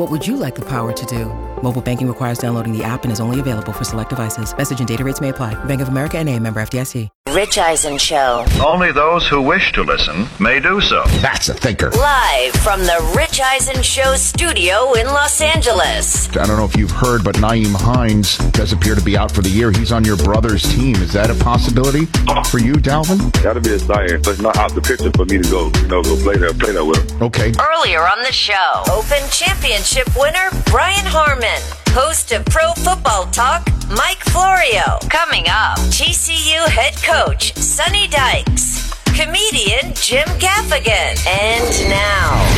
What 0.00 0.10
would 0.10 0.26
you 0.26 0.36
like 0.38 0.54
the 0.54 0.62
power 0.62 0.94
to 0.94 1.06
do? 1.06 1.26
Mobile 1.62 1.82
banking 1.82 2.08
requires 2.08 2.38
downloading 2.38 2.72
the 2.74 2.82
app 2.82 3.02
and 3.02 3.12
is 3.12 3.20
only 3.20 3.38
available 3.38 3.70
for 3.70 3.84
select 3.84 4.08
devices. 4.08 4.56
Message 4.56 4.78
and 4.78 4.88
data 4.88 5.04
rates 5.04 5.20
may 5.20 5.28
apply. 5.28 5.62
Bank 5.66 5.82
of 5.82 5.88
America 5.88 6.16
and 6.16 6.26
a 6.26 6.38
member 6.38 6.58
FDIC. 6.58 7.10
Rich 7.28 7.58
Eisen 7.58 7.96
Show. 7.96 8.44
Only 8.66 8.90
those 8.90 9.28
who 9.28 9.40
wish 9.40 9.72
to 9.74 9.82
listen 9.82 10.26
may 10.40 10.58
do 10.58 10.80
so. 10.80 11.04
That's 11.20 11.48
a 11.48 11.54
thinker. 11.54 11.90
Live 11.90 12.54
from 12.54 12.80
the 12.80 13.14
Rich 13.16 13.40
Eisen 13.40 13.82
Show 13.82 14.14
studio 14.16 14.94
in 14.94 15.06
Los 15.06 15.40
Angeles. 15.40 16.28
I 16.30 16.46
don't 16.46 16.56
know 16.56 16.64
if 16.64 16.76
you've 16.76 16.90
heard, 16.90 17.22
but 17.22 17.36
Nyheim 17.36 17.76
Hines 17.76 18.38
does 18.50 18.72
appear 18.72 18.96
to 18.96 19.04
be 19.04 19.16
out 19.16 19.30
for 19.30 19.42
the 19.42 19.48
year. 19.48 19.70
He's 19.70 19.92
on 19.92 20.04
your 20.04 20.16
brother's 20.16 20.62
team. 20.74 20.96
Is 20.96 21.12
that 21.12 21.30
a 21.30 21.34
possibility 21.36 22.06
for 22.50 22.58
you, 22.58 22.72
Dalvin? 22.72 23.30
That'd 23.42 23.62
be 23.62 23.74
exciting, 23.74 24.22
but 24.22 24.40
not 24.40 24.56
out 24.56 24.74
the 24.74 24.80
picture 24.80 25.12
for 25.12 25.24
me 25.26 25.38
to 25.40 25.48
go, 25.48 25.70
you 25.82 25.88
know, 25.88 26.02
go 26.02 26.16
play 26.16 26.36
there, 26.36 26.52
play 26.54 26.72
there 26.72 26.84
with 26.84 26.98
him. 27.12 27.22
Okay. 27.22 27.52
Earlier 27.60 28.00
on 28.00 28.22
the 28.22 28.32
show, 28.32 28.82
Open 28.90 29.22
Championship 29.30 29.89
winner 30.16 30.50
Brian 30.66 31.04
Harman, 31.04 31.60
host 31.88 32.30
of 32.30 32.44
Pro 32.44 32.72
Football 32.74 33.26
Talk, 33.26 33.66
Mike 33.90 34.22
Florio. 34.30 34.98
Coming 35.08 35.46
up, 35.48 35.78
TCU 35.90 36.64
head 36.68 36.94
coach 37.02 37.52
Sonny 37.56 38.06
Dykes, 38.06 38.92
comedian 39.16 39.92
Jim 39.94 40.28
Gaffigan, 40.38 41.18
and 41.26 41.90
now 41.90 42.49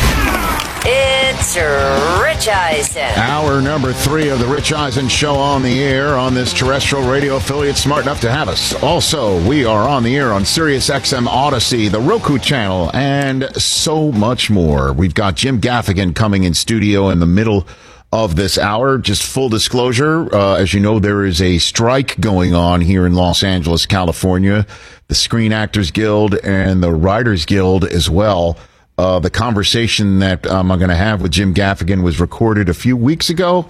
Rich 1.55 2.48
Eisen. 2.48 3.03
Hour 3.03 3.61
number 3.61 3.92
three 3.92 4.31
of 4.31 4.39
the 4.39 4.47
Rich 4.47 4.72
Eisen 4.72 5.06
Show 5.06 5.34
on 5.34 5.62
the 5.62 5.83
air 5.83 6.17
on 6.17 6.33
this 6.33 6.50
terrestrial 6.55 7.06
radio 7.06 7.36
affiliate 7.36 7.77
smart 7.77 8.05
enough 8.05 8.22
to 8.22 8.31
have 8.31 8.48
us. 8.48 8.75
Also, 8.83 9.47
we 9.47 9.67
are 9.67 9.86
on 9.86 10.03
the 10.03 10.17
air 10.17 10.33
on 10.33 10.47
Sirius 10.47 10.89
XM 10.89 11.27
Odyssey, 11.27 11.89
the 11.89 12.00
Roku 12.00 12.39
channel, 12.39 12.91
and 12.95 13.55
so 13.55 14.11
much 14.12 14.48
more. 14.48 14.95
We've 14.95 15.12
got 15.12 15.34
Jim 15.34 15.61
Gaffigan 15.61 16.14
coming 16.14 16.45
in 16.45 16.55
studio 16.55 17.11
in 17.11 17.20
the 17.20 17.27
middle 17.27 17.67
of 18.11 18.34
this 18.34 18.56
hour. 18.56 18.97
Just 18.97 19.23
full 19.23 19.50
disclosure, 19.50 20.34
uh, 20.34 20.55
as 20.55 20.73
you 20.73 20.80
know, 20.80 20.98
there 20.98 21.23
is 21.23 21.42
a 21.42 21.58
strike 21.58 22.19
going 22.19 22.55
on 22.55 22.80
here 22.80 23.05
in 23.05 23.12
Los 23.14 23.42
Angeles, 23.42 23.84
California. 23.84 24.67
The 25.08 25.14
Screen 25.14 25.53
Actors 25.53 25.91
Guild 25.91 26.34
and 26.36 26.83
the 26.83 26.92
Writers 26.92 27.45
Guild 27.45 27.84
as 27.84 28.08
well. 28.08 28.56
Uh, 28.98 29.19
the 29.19 29.31
conversation 29.31 30.19
that 30.19 30.47
um, 30.47 30.71
I'm 30.71 30.79
going 30.79 30.91
to 30.91 30.97
have 30.97 31.23
with 31.23 31.33
Jim 31.33 31.55
Gaffigan 31.55 32.03
was 32.03 32.21
recorded 32.21 32.69
a 32.69 32.75
few 32.75 32.97
weeks 32.97 33.30
ago 33.30 33.67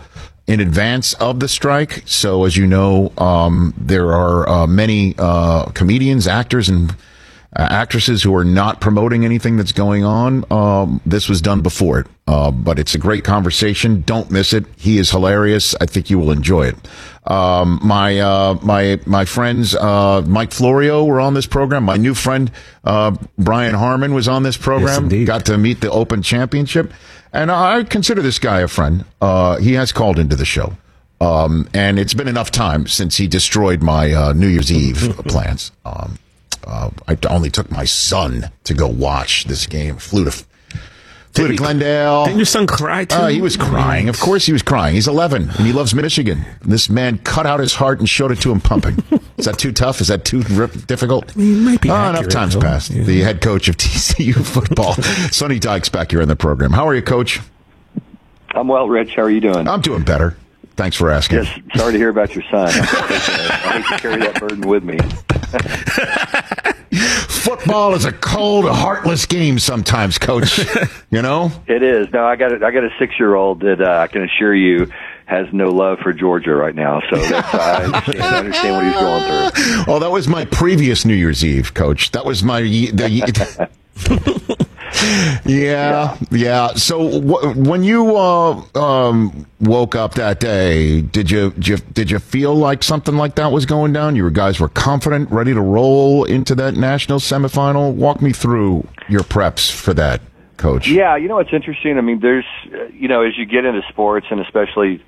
in 0.46 0.60
advance 0.60 1.14
of 1.14 1.40
the 1.40 1.48
strike. 1.48 2.02
So, 2.06 2.44
as 2.44 2.56
you 2.56 2.66
know, 2.66 3.12
um, 3.16 3.72
there 3.78 4.12
are 4.12 4.48
uh, 4.48 4.66
many 4.66 5.14
uh, 5.16 5.66
comedians, 5.66 6.26
actors, 6.26 6.68
and 6.68 6.94
uh, 7.54 7.66
actresses 7.70 8.22
who 8.22 8.34
are 8.34 8.44
not 8.44 8.80
promoting 8.80 9.24
anything 9.24 9.56
that's 9.56 9.72
going 9.72 10.04
on. 10.04 10.44
Um, 10.50 11.00
this 11.04 11.28
was 11.28 11.42
done 11.42 11.60
before 11.60 12.00
it, 12.00 12.06
uh, 12.26 12.50
but 12.50 12.78
it's 12.78 12.94
a 12.94 12.98
great 12.98 13.24
conversation. 13.24 14.02
Don't 14.02 14.30
miss 14.30 14.52
it. 14.52 14.64
He 14.76 14.98
is 14.98 15.10
hilarious. 15.10 15.74
I 15.80 15.86
think 15.86 16.08
you 16.10 16.18
will 16.18 16.30
enjoy 16.30 16.68
it. 16.68 16.76
Um, 17.24 17.78
my 17.82 18.18
uh, 18.18 18.58
my 18.62 18.98
my 19.06 19.24
friends 19.24 19.74
uh, 19.74 20.22
Mike 20.26 20.50
Florio 20.52 21.04
were 21.04 21.20
on 21.20 21.34
this 21.34 21.46
program. 21.46 21.84
My 21.84 21.96
new 21.96 22.14
friend 22.14 22.50
uh, 22.84 23.16
Brian 23.38 23.74
Harman 23.74 24.14
was 24.14 24.28
on 24.28 24.42
this 24.42 24.56
program. 24.56 25.04
indeed. 25.04 25.26
Got 25.26 25.46
to 25.46 25.58
meet 25.58 25.80
the 25.80 25.90
Open 25.90 26.22
Championship, 26.22 26.92
and 27.32 27.50
I 27.50 27.84
consider 27.84 28.22
this 28.22 28.38
guy 28.38 28.60
a 28.60 28.68
friend. 28.68 29.04
Uh, 29.20 29.58
he 29.58 29.74
has 29.74 29.92
called 29.92 30.18
into 30.18 30.36
the 30.36 30.44
show. 30.46 30.72
Um, 31.20 31.68
and 31.72 32.00
it's 32.00 32.14
been 32.14 32.26
enough 32.26 32.50
time 32.50 32.88
since 32.88 33.16
he 33.16 33.28
destroyed 33.28 33.80
my 33.80 34.12
uh, 34.12 34.32
New 34.32 34.48
Year's 34.48 34.72
Eve 34.72 35.14
plans. 35.28 35.70
Uh, 36.66 36.90
I 37.08 37.16
only 37.28 37.50
took 37.50 37.70
my 37.70 37.84
son 37.84 38.50
to 38.64 38.74
go 38.74 38.86
watch 38.88 39.44
this 39.44 39.66
game. 39.66 39.96
Flew 39.96 40.24
to 40.24 40.30
flew 40.30 40.44
to 41.34 41.42
Didn't- 41.42 41.56
Glendale. 41.56 42.24
Didn't 42.26 42.38
your 42.38 42.46
son 42.46 42.66
cry 42.66 43.04
too? 43.06 43.16
Uh, 43.16 43.28
he 43.28 43.40
was 43.40 43.56
crying. 43.56 44.08
Of 44.08 44.20
course, 44.20 44.44
he 44.46 44.52
was 44.52 44.62
crying. 44.62 44.94
He's 44.94 45.08
11 45.08 45.42
and 45.50 45.66
he 45.66 45.72
loves 45.72 45.94
Michigan. 45.94 46.44
This 46.60 46.88
man 46.90 47.18
cut 47.18 47.46
out 47.46 47.58
his 47.60 47.74
heart 47.74 47.98
and 48.00 48.08
showed 48.08 48.30
it 48.32 48.40
to 48.42 48.52
him 48.52 48.60
pumping. 48.60 49.02
Is 49.38 49.46
that 49.46 49.58
too 49.58 49.72
tough? 49.72 50.00
Is 50.02 50.08
that 50.08 50.24
too 50.26 50.42
r- 50.56 50.66
difficult? 50.66 51.34
mean, 51.34 51.56
it 51.56 51.60
might 51.62 51.80
be 51.80 51.90
Oh, 51.90 51.94
enough 51.94 52.14
accurate, 52.16 52.32
times 52.32 52.54
though. 52.54 52.60
passed. 52.60 52.90
Yeah. 52.90 53.02
The 53.04 53.20
head 53.22 53.40
coach 53.40 53.66
of 53.68 53.76
TCU 53.78 54.34
football, 54.44 54.92
Sonny 55.32 55.58
Dykes, 55.58 55.88
back 55.88 56.10
here 56.10 56.20
in 56.20 56.28
the 56.28 56.36
program. 56.36 56.70
How 56.72 56.86
are 56.86 56.94
you, 56.94 57.02
Coach? 57.02 57.40
I'm 58.54 58.68
well, 58.68 58.86
Rich. 58.88 59.14
How 59.16 59.22
are 59.22 59.30
you 59.30 59.40
doing? 59.40 59.66
I'm 59.66 59.80
doing 59.80 60.02
better. 60.02 60.36
Thanks 60.76 60.96
for 60.96 61.10
asking. 61.10 61.38
Yes, 61.44 61.58
sorry 61.74 61.92
to 61.92 61.98
hear 61.98 62.08
about 62.10 62.34
your 62.34 62.44
son. 62.50 62.68
I 62.68 63.80
hate 63.82 63.94
to 63.96 63.98
carry 64.00 64.20
that 64.20 64.38
burden 64.40 64.60
with 64.68 64.84
me. 64.84 64.98
Football 67.42 67.94
is 67.94 68.04
a 68.04 68.12
cold, 68.12 68.68
heartless 68.68 69.26
game 69.26 69.58
sometimes, 69.58 70.18
Coach. 70.18 70.58
you 71.10 71.22
know. 71.22 71.50
It 71.66 71.82
is. 71.82 72.12
No, 72.12 72.24
I 72.24 72.36
got 72.36 72.52
a, 72.52 72.66
I 72.66 72.70
got 72.70 72.84
a 72.84 72.90
six 72.98 73.18
year 73.18 73.34
old 73.34 73.60
that 73.60 73.80
uh, 73.80 73.98
I 74.00 74.06
can 74.06 74.22
assure 74.22 74.54
you 74.54 74.90
has 75.26 75.46
no 75.52 75.70
love 75.70 75.98
for 76.00 76.12
Georgia 76.12 76.54
right 76.54 76.74
now. 76.74 77.00
So 77.10 77.16
that's, 77.16 77.54
I, 77.54 77.84
understand, 77.84 78.22
I 78.22 78.38
understand 78.38 78.74
what 78.76 78.84
he's 78.84 78.94
going 78.94 79.84
through. 79.84 79.84
Oh, 79.94 79.98
that 79.98 80.10
was 80.10 80.28
my 80.28 80.44
previous 80.44 81.04
New 81.04 81.14
Year's 81.14 81.44
Eve, 81.44 81.74
Coach. 81.74 82.10
That 82.12 82.24
was 82.24 82.42
my 82.42 82.60
the. 82.62 83.68
ye- 85.44 85.62
yeah, 85.64 86.16
yeah. 86.30 86.68
So 86.74 87.20
wh- 87.20 87.56
when 87.56 87.82
you 87.82 88.16
uh, 88.16 88.62
um, 88.78 89.46
woke 89.60 89.94
up 89.94 90.14
that 90.14 90.40
day, 90.40 91.00
did 91.02 91.30
you, 91.30 91.50
did 91.52 91.68
you 91.68 91.76
did 91.92 92.10
you 92.10 92.18
feel 92.18 92.54
like 92.54 92.82
something 92.82 93.16
like 93.16 93.34
that 93.36 93.52
was 93.52 93.66
going 93.66 93.92
down? 93.92 94.16
You 94.16 94.30
guys 94.30 94.60
were 94.60 94.68
confident, 94.68 95.30
ready 95.30 95.52
to 95.54 95.60
roll 95.60 96.24
into 96.24 96.54
that 96.56 96.74
national 96.74 97.18
semifinal. 97.18 97.92
Walk 97.94 98.22
me 98.22 98.32
through 98.32 98.86
your 99.08 99.22
preps 99.22 99.70
for 99.70 99.94
that, 99.94 100.20
Coach. 100.56 100.88
Yeah, 100.88 101.16
you 101.16 101.28
know 101.28 101.36
what's 101.36 101.52
interesting? 101.52 101.98
I 101.98 102.00
mean, 102.00 102.20
there's, 102.20 102.44
uh, 102.72 102.84
you 102.92 103.08
know, 103.08 103.22
as 103.22 103.36
you 103.36 103.46
get 103.46 103.64
into 103.64 103.82
sports 103.88 104.26
and 104.30 104.40
especially 104.40 105.02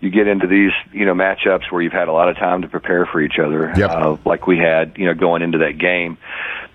you 0.00 0.10
get 0.10 0.26
into 0.26 0.46
these, 0.46 0.72
you 0.92 1.06
know, 1.06 1.14
matchups 1.14 1.70
where 1.70 1.80
you've 1.82 1.92
had 1.92 2.08
a 2.08 2.12
lot 2.12 2.28
of 2.28 2.36
time 2.36 2.62
to 2.62 2.68
prepare 2.68 3.06
for 3.06 3.20
each 3.20 3.38
other, 3.38 3.72
Yep. 3.76 3.90
uh, 3.90 4.16
like 4.24 4.46
we 4.46 4.58
had, 4.58 4.92
you 4.96 5.06
know, 5.06 5.14
going 5.14 5.42
into 5.42 5.58
that 5.58 5.78
game. 5.78 6.18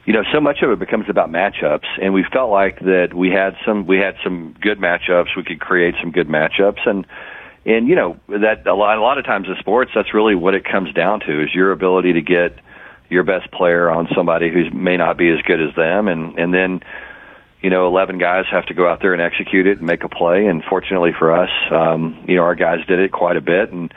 You 0.06 0.14
know, 0.14 0.24
so 0.34 0.42
much 0.42 0.64
of 0.64 0.72
it 0.72 0.80
becomes 0.80 1.06
about 1.10 1.30
matchups, 1.32 1.86
and 2.02 2.14
we 2.14 2.24
felt 2.34 2.50
like 2.50 2.80
that 2.80 3.14
we 3.14 3.30
had 3.30 3.56
some 3.66 3.86
we 3.86 4.00
had 4.00 4.16
some 4.24 4.56
good 4.60 4.80
matchups. 4.80 5.36
We 5.38 5.44
could 5.44 5.60
create 5.60 5.94
some 6.02 6.12
good 6.12 6.28
matchups, 6.28 6.88
and 6.88 7.06
and 7.66 7.88
you 7.88 7.96
know 7.96 8.18
that 8.28 8.66
a 8.66 8.74
lot 8.74 8.98
a 8.98 9.02
lot 9.02 9.20
of 9.20 9.26
times 9.26 9.48
in 9.48 9.56
sports, 9.60 9.92
that's 9.94 10.14
really 10.14 10.34
what 10.34 10.56
it 10.56 10.66
comes 10.66 10.92
down 10.94 11.20
to 11.22 11.44
is 11.44 11.54
your 11.54 11.72
ability 11.72 12.14
to 12.14 12.22
get 12.22 12.58
your 13.12 13.24
best 13.24 13.52
player 13.52 13.92
on 13.92 14.08
somebody 14.16 14.50
who 14.50 14.72
may 14.72 14.98
not 14.98 15.18
be 15.18 15.30
as 15.30 15.40
good 15.44 15.62
as 15.62 15.76
them, 15.76 16.08
and 16.08 16.38
and 16.40 16.52
then 16.52 16.82
you 17.62 17.70
know, 17.70 17.88
11 17.88 18.18
guys 18.18 18.46
have 18.52 18.66
to 18.68 18.74
go 18.74 18.90
out 18.90 19.02
there 19.02 19.14
and 19.14 19.22
execute 19.22 19.68
it 19.68 19.78
and 19.78 19.88
make 19.88 20.04
a 20.04 20.10
play. 20.10 20.48
And 20.48 20.64
fortunately 20.64 21.12
for 21.18 21.32
us, 21.32 21.50
um, 21.72 22.26
you 22.28 22.36
know, 22.36 22.44
our 22.44 22.56
guys 22.56 22.80
did 22.88 23.00
it 23.00 23.12
quite 23.12 23.38
a 23.38 23.42
bit 23.42 23.72
and 23.72 23.94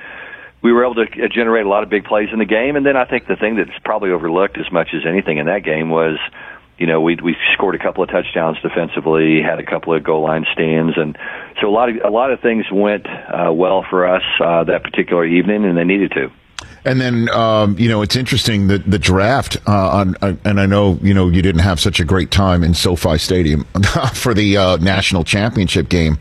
we 0.65 0.73
were 0.73 0.83
able 0.83 0.95
to 0.95 1.03
uh, 1.03 1.29
generate 1.29 1.67
a 1.67 1.69
lot 1.69 1.83
of 1.83 1.91
big 1.91 2.05
plays 2.05 2.31
in 2.33 2.39
the 2.39 2.47
game. 2.47 2.75
And 2.75 2.87
then 2.87 2.97
I 2.97 3.05
think 3.05 3.27
the 3.27 3.37
thing 3.37 3.57
that's 3.57 3.79
probably 3.85 4.11
overlooked 4.11 4.57
as 4.59 4.73
much 4.73 4.89
as 4.95 5.03
anything 5.07 5.37
in 5.37 5.47
that 5.47 5.63
game 5.63 5.91
was, 5.91 6.19
you 6.79 6.87
know, 6.87 7.03
we 7.03 7.17
we 7.23 7.37
scored 7.53 7.75
a 7.75 7.79
couple 7.79 8.03
of 8.03 8.11
touchdowns 8.11 8.57
defensively, 8.63 9.41
had 9.43 9.61
a 9.61 9.67
couple 9.67 9.95
of 9.95 10.03
goal 10.03 10.23
line 10.23 10.45
stands, 10.53 10.95
and 10.97 11.17
so 11.61 11.69
a 11.69 11.71
lot 11.71 11.89
of 11.89 11.97
a 12.05 12.11
lot 12.11 12.33
of 12.33 12.41
things 12.41 12.65
went 12.73 13.07
uh, 13.07 13.53
well 13.53 13.85
for 13.89 14.09
us 14.09 14.23
uh, 14.41 14.65
that 14.65 14.83
particular 14.83 15.25
evening, 15.25 15.65
and 15.65 15.79
they 15.79 15.85
needed 15.85 16.11
to. 16.13 16.33
And 16.85 17.01
then, 17.01 17.31
um, 17.31 17.79
you 17.79 17.89
know, 17.89 18.03
it's 18.03 18.15
interesting 18.15 18.67
that 18.69 18.91
the 18.91 18.99
draft, 18.99 19.57
uh, 19.67 19.91
on, 19.91 20.17
uh, 20.21 20.35
and 20.45 20.61
I 20.61 20.67
know, 20.67 20.99
you 21.03 21.15
know, 21.15 21.29
you 21.29 21.41
didn't 21.41 21.63
have 21.63 21.81
such 21.81 21.99
a 21.99 22.05
great 22.05 22.31
time 22.31 22.63
in 22.63 22.75
SoFi 22.75 23.17
Stadium 23.17 23.65
for 24.15 24.35
the 24.35 24.57
uh, 24.59 24.77
national 24.77 25.25
championship 25.25 25.89
game, 25.89 26.19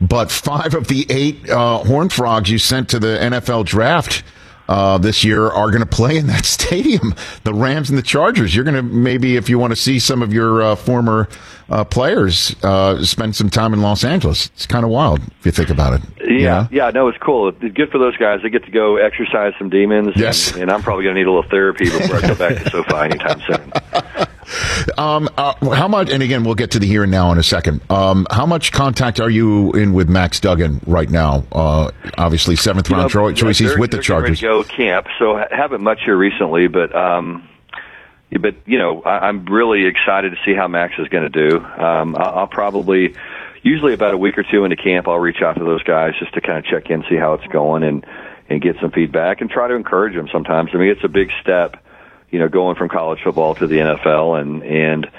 but 0.00 0.30
five 0.30 0.74
of 0.74 0.88
the 0.88 1.06
eight 1.10 1.48
uh, 1.50 1.78
Horned 1.78 2.12
Frogs 2.12 2.50
you 2.50 2.58
sent 2.58 2.88
to 2.90 2.98
the 2.98 3.18
NFL 3.20 3.66
draft 3.66 4.22
uh, 4.68 4.98
this 4.98 5.24
year 5.24 5.46
are 5.46 5.68
going 5.70 5.80
to 5.80 5.86
play 5.86 6.16
in 6.16 6.26
that 6.26 6.44
stadium. 6.44 7.14
The 7.44 7.54
Rams 7.54 7.90
and 7.90 7.98
the 7.98 8.02
Chargers. 8.02 8.54
You're 8.54 8.64
going 8.64 8.76
to 8.76 8.82
maybe, 8.82 9.36
if 9.36 9.48
you 9.48 9.58
want 9.58 9.72
to 9.72 9.76
see 9.76 9.98
some 9.98 10.22
of 10.22 10.32
your 10.32 10.62
uh, 10.62 10.76
former 10.76 11.28
uh, 11.68 11.84
players, 11.84 12.54
uh, 12.62 13.04
spend 13.04 13.34
some 13.34 13.50
time 13.50 13.72
in 13.72 13.82
Los 13.82 14.04
Angeles. 14.04 14.46
It's 14.54 14.66
kind 14.66 14.84
of 14.84 14.90
wild 14.90 15.20
if 15.40 15.46
you 15.46 15.52
think 15.52 15.70
about 15.70 15.94
it. 15.94 16.02
Yeah, 16.28 16.68
yeah, 16.70 16.90
no, 16.90 17.08
it's 17.08 17.18
cool. 17.18 17.48
It's 17.48 17.74
good 17.74 17.90
for 17.90 17.98
those 17.98 18.16
guys. 18.16 18.40
They 18.42 18.50
get 18.50 18.64
to 18.64 18.70
go 18.70 18.96
exercise 18.96 19.52
some 19.58 19.70
demons. 19.70 20.12
Yes, 20.16 20.52
and, 20.52 20.62
and 20.62 20.70
I'm 20.70 20.82
probably 20.82 21.04
going 21.04 21.14
to 21.14 21.20
need 21.20 21.26
a 21.26 21.32
little 21.32 21.48
therapy 21.48 21.84
before 21.84 22.16
I 22.16 22.20
go 22.20 22.34
back 22.34 22.62
to 22.62 22.70
SoFi 22.70 22.96
anytime 22.96 23.40
soon. 23.40 24.26
Um, 24.96 25.28
uh, 25.36 25.54
how 25.74 25.88
much? 25.88 26.10
And 26.10 26.22
again, 26.22 26.44
we'll 26.44 26.54
get 26.54 26.72
to 26.72 26.78
the 26.78 26.86
here 26.86 27.02
and 27.02 27.12
now 27.12 27.32
in 27.32 27.38
a 27.38 27.42
second. 27.42 27.80
Um, 27.90 28.26
how 28.30 28.46
much 28.46 28.72
contact 28.72 29.20
are 29.20 29.30
you 29.30 29.72
in 29.72 29.92
with 29.92 30.08
Max 30.08 30.40
Duggan 30.40 30.80
right 30.86 31.08
now? 31.08 31.44
Uh, 31.50 31.90
obviously, 32.16 32.56
seventh 32.56 32.90
round 32.90 33.12
you 33.12 33.20
know, 33.20 33.32
choice. 33.32 33.58
He's 33.58 33.76
with 33.76 33.90
the 33.90 34.00
Chargers. 34.00 34.40
go 34.40 34.62
camp, 34.62 35.06
so 35.18 35.40
haven't 35.50 35.82
much 35.82 36.00
here 36.04 36.16
recently, 36.16 36.68
but. 36.68 36.94
Um, 36.94 37.48
but 38.40 38.56
you 38.66 38.78
know, 38.78 39.02
I, 39.02 39.28
I'm 39.28 39.46
really 39.46 39.86
excited 39.86 40.30
to 40.30 40.36
see 40.44 40.54
how 40.54 40.68
Max 40.68 40.94
is 40.98 41.08
going 41.08 41.30
to 41.30 41.48
do. 41.48 41.58
Um, 41.58 42.16
I'll, 42.16 42.40
I'll 42.40 42.46
probably, 42.46 43.14
usually 43.62 43.94
about 43.94 44.14
a 44.14 44.18
week 44.18 44.36
or 44.36 44.42
two 44.42 44.64
into 44.64 44.76
camp, 44.76 45.06
I'll 45.08 45.18
reach 45.18 45.42
out 45.42 45.56
to 45.56 45.64
those 45.64 45.82
guys 45.84 46.14
just 46.18 46.34
to 46.34 46.40
kind 46.40 46.58
of 46.58 46.64
check 46.64 46.90
in, 46.90 47.04
see 47.08 47.16
how 47.16 47.34
it's 47.34 47.46
going, 47.46 47.82
and 47.84 48.04
and 48.48 48.60
get 48.60 48.76
some 48.80 48.90
feedback 48.90 49.40
and 49.40 49.50
try 49.50 49.68
to 49.68 49.74
encourage 49.74 50.14
them. 50.14 50.28
Sometimes, 50.32 50.70
I 50.74 50.78
mean, 50.78 50.90
it's 50.90 51.04
a 51.04 51.08
big 51.08 51.30
step 51.40 51.82
you 52.30 52.38
know, 52.38 52.48
going 52.48 52.76
from 52.76 52.88
college 52.88 53.20
football 53.22 53.54
to 53.56 53.66
the 53.66 53.76
NFL 53.76 54.40
and, 54.40 54.62
and, 54.62 55.10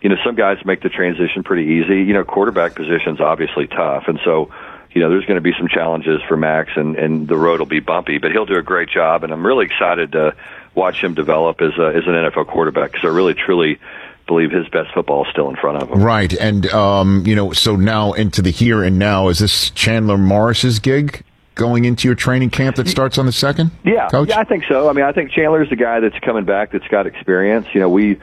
you 0.00 0.08
know, 0.08 0.16
some 0.24 0.34
guys 0.34 0.58
make 0.64 0.82
the 0.82 0.88
transition 0.88 1.42
pretty 1.42 1.64
easy. 1.74 2.02
You 2.02 2.12
know, 2.14 2.24
quarterback 2.24 2.74
position's 2.74 3.20
obviously 3.20 3.66
tough. 3.66 4.04
And 4.06 4.18
so, 4.24 4.50
you 4.92 5.00
know, 5.00 5.08
there's 5.08 5.24
going 5.24 5.36
to 5.36 5.42
be 5.42 5.52
some 5.58 5.68
challenges 5.68 6.20
for 6.28 6.36
Max 6.36 6.70
and, 6.76 6.96
and 6.96 7.28
the 7.28 7.36
road 7.36 7.60
will 7.60 7.66
be 7.66 7.80
bumpy, 7.80 8.18
but 8.18 8.32
he'll 8.32 8.46
do 8.46 8.56
a 8.56 8.62
great 8.62 8.88
job. 8.88 9.24
And 9.24 9.32
I'm 9.32 9.44
really 9.44 9.66
excited 9.66 10.12
to 10.12 10.34
watch 10.74 11.02
him 11.02 11.14
develop 11.14 11.60
as 11.60 11.72
a, 11.78 11.88
as 11.88 12.04
an 12.06 12.12
NFL 12.12 12.48
quarterback 12.48 12.92
because 12.92 13.04
I 13.04 13.14
really 13.14 13.34
truly 13.34 13.78
believe 14.26 14.50
his 14.50 14.68
best 14.68 14.92
football 14.94 15.24
is 15.24 15.30
still 15.30 15.50
in 15.50 15.56
front 15.56 15.82
of 15.82 15.90
him. 15.90 16.02
Right. 16.02 16.32
And, 16.32 16.66
um, 16.68 17.24
you 17.26 17.34
know, 17.34 17.52
so 17.52 17.76
now 17.76 18.12
into 18.12 18.42
the 18.42 18.50
here 18.50 18.82
and 18.82 18.98
now, 18.98 19.28
is 19.28 19.38
this 19.38 19.70
Chandler 19.70 20.18
Morris's 20.18 20.78
gig? 20.78 21.24
Going 21.54 21.84
into 21.84 22.08
your 22.08 22.14
training 22.14 22.50
camp 22.50 22.76
that 22.76 22.88
starts 22.88 23.18
on 23.18 23.26
the 23.26 23.32
second? 23.32 23.70
Yeah, 23.84 24.08
Coach? 24.08 24.28
yeah, 24.28 24.38
I 24.38 24.44
think 24.44 24.64
so. 24.68 24.88
I 24.88 24.92
mean, 24.92 25.04
I 25.04 25.12
think 25.12 25.30
Chandler's 25.30 25.68
the 25.68 25.76
guy 25.76 26.00
that's 26.00 26.18
coming 26.20 26.44
back 26.44 26.72
that's 26.72 26.86
got 26.88 27.06
experience. 27.06 27.66
You 27.72 27.80
know, 27.80 27.88
we 27.88 28.18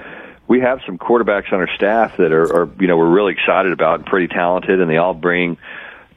we 0.48 0.60
have 0.62 0.80
some 0.86 0.98
quarterbacks 0.98 1.54
on 1.54 1.60
our 1.60 1.70
staff 1.76 2.18
that 2.18 2.32
are, 2.32 2.64
are 2.64 2.70
you 2.80 2.88
know 2.88 2.98
we're 2.98 3.10
really 3.10 3.34
excited 3.34 3.72
about 3.72 4.00
and 4.00 4.06
pretty 4.06 4.28
talented, 4.28 4.82
and 4.82 4.90
they 4.90 4.98
all 4.98 5.14
bring 5.14 5.58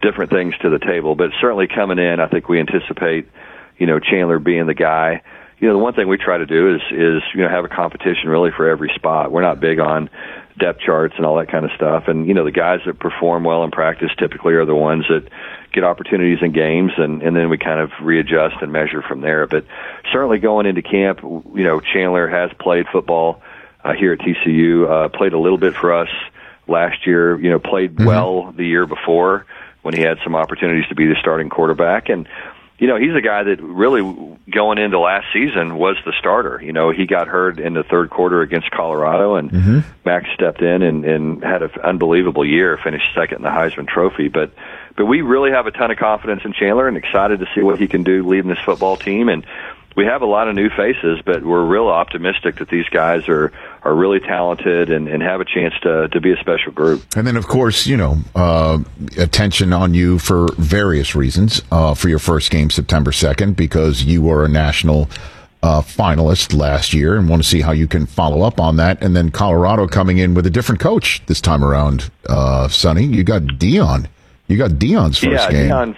different 0.01 0.31
things 0.31 0.55
to 0.63 0.71
the 0.71 0.79
table. 0.79 1.15
But 1.15 1.31
certainly 1.41 1.69
coming 1.69 1.99
in, 1.99 2.19
I 2.19 2.29
think 2.29 2.49
we 2.49 2.59
anticipate 2.59 3.29
you 3.79 3.87
know 3.87 3.99
Chandler 3.99 4.39
being 4.39 4.67
the 4.67 4.75
guy. 4.75 5.23
You 5.59 5.69
know, 5.69 5.75
the 5.75 5.83
one 5.85 5.95
thing 5.95 6.09
we 6.09 6.17
try 6.17 6.39
to 6.39 6.47
do 6.47 6.75
is 6.75 6.81
is 6.91 7.23
you 7.35 7.43
know 7.43 7.49
have 7.49 7.65
a 7.65 7.69
competition 7.69 8.29
really 8.29 8.51
for 8.51 8.69
every 8.69 8.91
spot. 8.97 9.31
We're 9.31 9.43
not 9.43 9.61
big 9.61 9.79
on 9.79 10.11
depth 10.59 10.81
charts 10.81 11.15
and 11.17 11.27
all 11.27 11.37
that 11.37 11.51
kind 11.51 11.65
of 11.65 11.71
stuff. 11.77 12.05
And 12.09 12.27
you 12.27 12.35
know, 12.35 12.45
the 12.45 12.51
guys 12.51 12.81
that 12.87 12.99
perform 12.99 13.45
well 13.45 13.65
in 13.65 13.71
practice 13.71 14.11
typically 14.19 14.55
are 14.55 14.65
the 14.65 14.75
ones 14.75 15.05
that 15.09 15.29
get 15.73 15.85
opportunities 15.85 16.39
in 16.43 16.53
games, 16.53 16.93
and 16.97 17.23
and 17.23 17.37
then 17.37 17.49
we 17.49 17.59
kind 17.59 17.81
of 17.81 17.91
readjust 18.01 18.57
and 18.61 18.73
measure 18.73 19.03
from 19.03 19.21
there. 19.21 19.47
But 19.47 19.65
certainly 20.13 20.39
going 20.39 20.67
into 20.67 20.83
camp, 20.83 21.21
you 21.23 21.65
know, 21.65 21.81
Chandler 21.81 22.29
has 22.29 22.51
played 22.59 22.87
football 22.93 23.43
uh, 23.85 23.93
here 23.93 24.13
at 24.13 24.21
TCU, 24.21 24.89
uh, 24.89 25.09
played 25.09 25.33
a 25.33 25.39
little 25.39 25.59
bit 25.59 25.75
for 25.75 25.93
us 25.93 26.11
last 26.67 27.07
year. 27.07 27.39
You 27.41 27.51
know, 27.51 27.59
played 27.59 27.95
mm-hmm. 27.95 28.07
well 28.07 28.53
the 28.53 28.67
year 28.67 28.87
before 28.87 29.47
when 29.83 29.95
he 29.95 30.01
had 30.01 30.19
some 30.23 30.37
opportunities 30.37 30.89
to 30.89 30.95
be 30.95 31.07
the 31.07 31.17
starting 31.21 31.49
quarterback 31.49 32.09
and 32.09 32.29
you 32.83 32.89
know, 32.89 32.97
he's 32.97 33.15
a 33.15 33.21
guy 33.21 33.45
that 33.45 33.63
really 33.63 34.03
going 34.51 34.79
into 34.79 34.99
last 34.99 35.27
season 35.33 35.77
was 35.77 35.95
the 36.05 36.13
starter. 36.19 36.61
You 36.61 36.73
know, 36.73 36.91
he 36.91 37.07
got 37.07 37.29
hurt 37.29 37.61
in 37.61 37.75
the 37.75 37.85
third 37.85 38.11
quarter 38.11 38.43
against 38.43 38.73
Colorado, 38.73 39.37
and 39.37 39.53
mm-hmm. 39.53 39.79
Max 40.05 40.27
stepped 40.35 40.61
in 40.63 40.83
and, 40.83 41.05
and 41.05 41.45
had 41.45 41.63
an 41.63 41.71
unbelievable 41.85 42.45
year, 42.45 42.77
finished 42.83 43.05
second 43.15 43.37
in 43.37 43.43
the 43.43 43.51
Heisman 43.51 43.87
Trophy. 43.87 44.27
But 44.27 44.51
but 44.97 45.07
we 45.07 45.23
really 45.23 45.51
have 45.51 45.67
a 45.67 45.71
ton 45.71 45.91
of 45.91 45.99
confidence 45.99 46.43
in 46.45 46.53
Chandler 46.53 46.89
and 46.89 46.97
excited 46.97 47.41
to 47.41 47.47
see 47.55 47.63
what 47.63 47.79
he 47.79 47.89
can 47.89 48.03
do 48.03 48.27
leading 48.27 48.49
this 48.49 48.59
football 48.65 48.97
team. 48.97 49.29
And 49.29 49.47
we 49.97 50.07
have 50.07 50.23
a 50.23 50.27
lot 50.27 50.49
of 50.49 50.55
new 50.55 50.71
faces, 50.71 51.21
but 51.25 51.45
we're 51.45 51.65
real 51.65 51.89
optimistic 51.89 52.57
that 52.57 52.69
these 52.69 52.89
guys 52.89 53.29
are 53.29 53.53
are 53.83 53.95
really 53.95 54.21
talented 54.21 54.91
and, 54.91 55.09
and 55.09 55.23
have 55.23 55.41
a 55.41 55.45
chance 55.45 55.75
to 55.83 56.09
to 56.09 56.21
be 56.21 56.33
a 56.33 56.37
special 56.37 56.73
group. 56.73 57.03
And 57.17 57.27
then, 57.27 57.37
of 57.37 57.47
course, 57.47 57.87
you 57.87 57.97
know, 57.97 58.19
uh, 58.35 58.79
attention 59.19 59.73
on 59.73 59.95
you 59.95 60.19
for 60.19 60.49
various 60.55 61.15
reasons 61.15 61.63
uh, 61.71 61.95
for 61.95 62.09
your 62.09 62.19
first 62.19 62.51
game 62.51 62.71
September 62.71 63.13
second 63.13 63.57
because 63.57 64.05
you 64.05 64.23
were 64.23 64.45
a 64.45 64.49
national. 64.49 65.09
Uh, 65.65 65.81
finalist 65.81 66.53
last 66.53 66.93
year, 66.93 67.17
and 67.17 67.29
want 67.29 67.41
to 67.41 67.49
see 67.49 67.61
how 67.61 67.71
you 67.71 67.87
can 67.87 68.05
follow 68.05 68.43
up 68.43 68.59
on 68.59 68.79
that. 68.79 69.01
And 69.01 69.15
then 69.15 69.31
Colorado 69.31 69.87
coming 69.87 70.19
in 70.19 70.35
with 70.35 70.45
a 70.45 70.51
different 70.51 70.81
coach 70.81 71.23
this 71.27 71.41
time 71.41 71.63
around. 71.63 72.11
Uh, 72.29 72.67
Sonny, 72.67 73.05
you 73.05 73.23
got 73.23 73.43
Deion. 73.43 74.09
You 74.53 74.59
got 74.59 74.73
Deion's 74.73 75.19
first 75.19 75.33
yeah, 75.33 75.51
game. 75.51 75.71
Deion's 75.71 75.97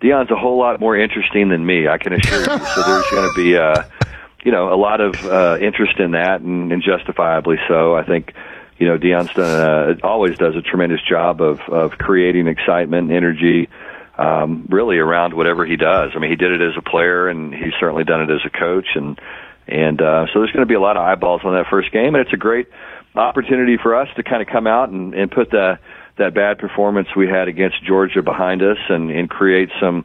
Deion's 0.00 0.30
a 0.30 0.36
whole 0.36 0.58
lot 0.58 0.80
more 0.80 0.96
interesting 0.96 1.50
than 1.50 1.66
me. 1.66 1.86
I 1.86 1.98
can 1.98 2.14
assure 2.14 2.40
you. 2.40 2.44
so 2.46 2.82
there's 2.82 3.10
going 3.10 3.28
to 3.28 3.34
be, 3.36 3.58
uh, 3.58 3.82
you 4.42 4.52
know, 4.52 4.72
a 4.72 4.76
lot 4.80 5.02
of 5.02 5.22
uh, 5.26 5.58
interest 5.60 5.98
in 5.98 6.12
that, 6.12 6.40
and, 6.40 6.72
and 6.72 6.82
justifiably 6.82 7.58
so. 7.68 7.94
I 7.94 8.04
think, 8.04 8.32
you 8.78 8.86
know, 8.86 8.96
Deion's 8.96 9.34
done 9.34 10.00
uh, 10.00 10.06
always 10.06 10.38
does 10.38 10.56
a 10.56 10.62
tremendous 10.62 11.00
job 11.06 11.42
of 11.42 11.60
of 11.68 11.98
creating 11.98 12.46
excitement, 12.46 13.10
and 13.10 13.12
energy, 13.12 13.68
um, 14.16 14.66
really 14.70 14.96
around 14.96 15.34
whatever 15.34 15.66
he 15.66 15.76
does. 15.76 16.12
I 16.14 16.20
mean, 16.20 16.30
he 16.30 16.36
did 16.36 16.52
it 16.52 16.62
as 16.62 16.78
a 16.78 16.82
player, 16.82 17.28
and 17.28 17.52
he's 17.52 17.74
certainly 17.78 18.04
done 18.04 18.22
it 18.22 18.30
as 18.30 18.40
a 18.46 18.50
coach, 18.50 18.88
and 18.94 19.20
and 19.68 20.00
uh, 20.00 20.24
so 20.32 20.40
there's 20.40 20.52
going 20.52 20.66
to 20.66 20.72
be 20.72 20.74
a 20.74 20.80
lot 20.80 20.96
of 20.96 21.02
eyeballs 21.02 21.42
on 21.44 21.52
that 21.52 21.66
first 21.68 21.92
game, 21.92 22.14
and 22.14 22.24
it's 22.24 22.32
a 22.32 22.38
great 22.38 22.68
opportunity 23.14 23.76
for 23.76 23.94
us 23.94 24.08
to 24.16 24.22
kind 24.22 24.40
of 24.40 24.48
come 24.48 24.66
out 24.66 24.88
and, 24.88 25.12
and 25.12 25.30
put 25.30 25.50
the 25.50 25.78
that 26.20 26.34
bad 26.34 26.58
performance 26.58 27.08
we 27.16 27.28
had 27.28 27.48
against 27.48 27.82
Georgia 27.84 28.22
behind 28.22 28.62
us 28.62 28.78
and, 28.88 29.10
and 29.10 29.28
create 29.28 29.70
some, 29.80 30.04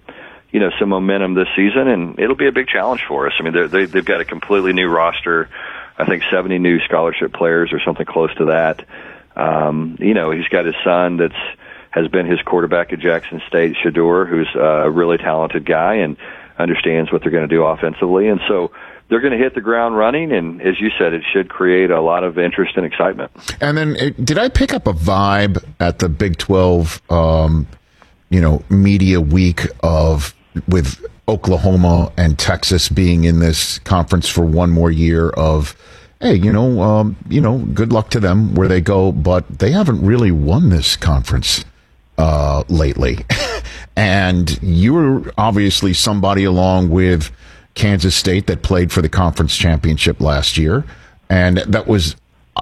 you 0.51 0.59
know, 0.59 0.71
some 0.79 0.89
momentum 0.89 1.35
this 1.35 1.47
season. 1.55 1.87
And 1.87 2.19
it'll 2.19 2.35
be 2.35 2.47
a 2.47 2.51
big 2.51 2.67
challenge 2.67 3.03
for 3.07 3.27
us. 3.27 3.33
I 3.39 3.43
mean, 3.43 3.53
they, 3.69 3.85
they've 3.85 4.05
got 4.05 4.21
a 4.21 4.25
completely 4.25 4.73
new 4.73 4.87
roster. 4.87 5.49
I 5.97 6.05
think 6.05 6.23
70 6.31 6.57
new 6.59 6.79
scholarship 6.79 7.33
players 7.33 7.71
or 7.71 7.79
something 7.85 8.05
close 8.05 8.33
to 8.35 8.45
that. 8.45 8.85
Um, 9.35 9.97
you 9.99 10.13
know, 10.13 10.31
he's 10.31 10.47
got 10.47 10.65
his 10.65 10.75
son 10.83 11.17
that's 11.17 11.33
has 11.91 12.09
been 12.09 12.25
his 12.25 12.41
quarterback 12.41 12.91
at 12.91 12.99
Jackson 12.99 13.41
State, 13.47 13.77
Shedeur, 13.81 14.27
who's 14.27 14.49
a 14.53 14.91
really 14.91 15.17
talented 15.17 15.65
guy 15.65 15.95
and 15.95 16.17
understands 16.59 17.09
what 17.09 17.21
they're 17.21 17.31
going 17.31 17.47
to 17.47 17.55
do 17.55 17.63
offensively. 17.63 18.27
And 18.27 18.41
so, 18.49 18.71
they're 19.09 19.21
going 19.21 19.33
to 19.33 19.37
hit 19.37 19.53
the 19.53 19.61
ground 19.61 19.95
running, 19.97 20.31
and 20.31 20.61
as 20.61 20.79
you 20.79 20.89
said, 20.97 21.13
it 21.13 21.23
should 21.31 21.49
create 21.49 21.91
a 21.91 22.01
lot 22.01 22.23
of 22.23 22.39
interest 22.39 22.75
and 22.75 22.85
excitement. 22.85 23.31
And 23.61 23.77
then, 23.77 23.95
uh, 23.99 24.09
did 24.23 24.37
I 24.37 24.49
pick 24.49 24.73
up 24.73 24.87
a 24.87 24.93
vibe 24.93 25.63
at 25.79 25.99
the 25.99 26.09
Big 26.09 26.37
Twelve, 26.37 27.01
um, 27.11 27.67
you 28.29 28.41
know, 28.41 28.63
media 28.69 29.21
week 29.21 29.67
of 29.83 30.33
with 30.67 31.05
Oklahoma 31.27 32.11
and 32.17 32.39
Texas 32.39 32.89
being 32.89 33.25
in 33.25 33.39
this 33.39 33.79
conference 33.79 34.27
for 34.27 34.43
one 34.43 34.71
more 34.71 34.91
year 34.91 35.29
of? 35.29 35.75
Hey, 36.21 36.35
you 36.35 36.51
know, 36.51 36.81
um, 36.81 37.17
you 37.29 37.41
know, 37.41 37.59
good 37.59 37.91
luck 37.91 38.09
to 38.11 38.19
them 38.19 38.55
where 38.55 38.69
they 38.69 38.81
go, 38.81 39.11
but 39.11 39.59
they 39.59 39.71
haven't 39.71 40.03
really 40.03 40.31
won 40.31 40.69
this 40.69 40.95
conference 40.95 41.65
uh, 42.17 42.63
lately. 42.69 43.17
and 43.95 44.57
you're 44.63 45.31
obviously 45.37 45.93
somebody 45.93 46.45
along 46.45 46.89
with 46.89 47.31
Kansas 47.75 48.15
State 48.15 48.47
that 48.47 48.63
played 48.63 48.91
for 48.91 49.01
the 49.01 49.09
conference 49.09 49.55
championship 49.55 50.19
last 50.19 50.57
year, 50.57 50.85
and 51.29 51.57
that 51.57 51.87
was 51.87 52.15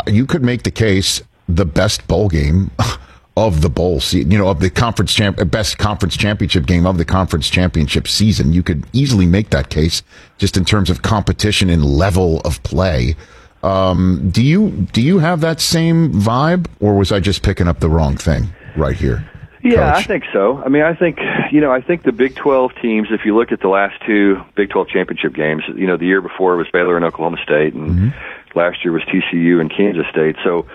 you 0.08 0.26
could 0.26 0.44
make 0.44 0.64
the 0.64 0.72
case 0.72 1.22
the 1.48 1.66
best 1.66 2.08
bowl 2.08 2.30
game 2.30 2.72
of 3.38 3.62
the 3.62 3.70
bowl 3.70 4.00
season, 4.00 4.32
you 4.32 4.38
know, 4.38 4.48
of 4.48 4.60
the 4.60 4.70
conference 4.70 5.14
champ, 5.14 5.40
best 5.50 5.78
conference 5.78 6.16
championship 6.16 6.66
game 6.66 6.86
of 6.86 6.98
the 6.98 7.06
conference 7.06 7.50
championship 7.50 8.08
season. 8.08 8.54
You 8.54 8.64
could 8.64 8.86
easily 8.94 9.26
make 9.26 9.50
that 9.50 9.70
case 9.70 10.04
just 10.38 10.56
in 10.56 10.66
terms 10.66 10.90
of 10.90 11.02
competition 11.02 11.70
and 11.70 11.84
level 11.84 12.42
of 12.42 12.62
play. 12.64 13.16
Um, 13.64 14.30
do 14.30 14.44
you 14.44 14.72
do 14.92 15.02
you 15.02 15.20
have 15.20 15.42
that 15.42 15.62
same 15.62 16.12
vibe, 16.12 16.68
or 16.80 16.96
was 16.96 17.12
I 17.12 17.20
just 17.20 17.44
picking 17.44 17.68
up 17.68 17.80
the 17.80 17.90
wrong 17.90 18.18
thing 18.18 18.54
right 18.76 18.96
here? 18.96 19.30
Yeah, 19.64 19.94
Coach? 19.94 20.04
I 20.04 20.04
think 20.04 20.24
so. 20.34 20.62
I 20.62 20.68
mean, 20.68 20.84
I 20.84 20.94
think 20.94 21.20
you 21.52 21.62
know, 21.62 21.72
I 21.72 21.82
think 21.82 22.04
the 22.04 22.12
Big 22.12 22.36
12 22.36 22.72
teams. 22.82 23.08
If 23.12 23.22
you 23.26 23.36
look 23.36 23.52
at 23.54 23.62
the 23.62 23.70
last 23.70 23.96
two 24.06 24.44
Big 24.56 24.70
12 24.70 24.90
championship 24.90 25.34
games, 25.34 25.64
you 25.76 25.88
know, 25.88 25.96
the 25.96 26.06
year 26.06 26.22
before 26.22 26.58
was 26.58 26.68
Baylor 26.72 26.98
and 26.98 27.06
Oklahoma 27.06 27.38
State, 27.44 27.74
and 27.74 27.90
mm-hmm. 27.90 28.60
last 28.60 28.84
year 28.84 28.92
was 28.92 29.04
TCU 29.04 29.62
and 29.62 29.72
Kansas 29.72 30.06
State. 30.12 30.36
So, 30.44 30.68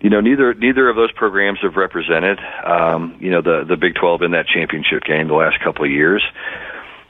you 0.00 0.08
know, 0.08 0.20
neither 0.20 0.54
neither 0.54 0.88
of 0.88 0.96
those 0.96 1.12
programs 1.12 1.58
have 1.60 1.76
represented, 1.76 2.40
um, 2.64 3.16
you 3.20 3.30
know, 3.30 3.42
the 3.42 3.64
the 3.68 3.76
Big 3.76 3.96
12 3.96 4.22
in 4.22 4.30
that 4.30 4.46
championship 4.46 5.04
game 5.04 5.28
the 5.28 5.34
last 5.34 5.60
couple 5.60 5.84
of 5.84 5.90
years. 5.90 6.22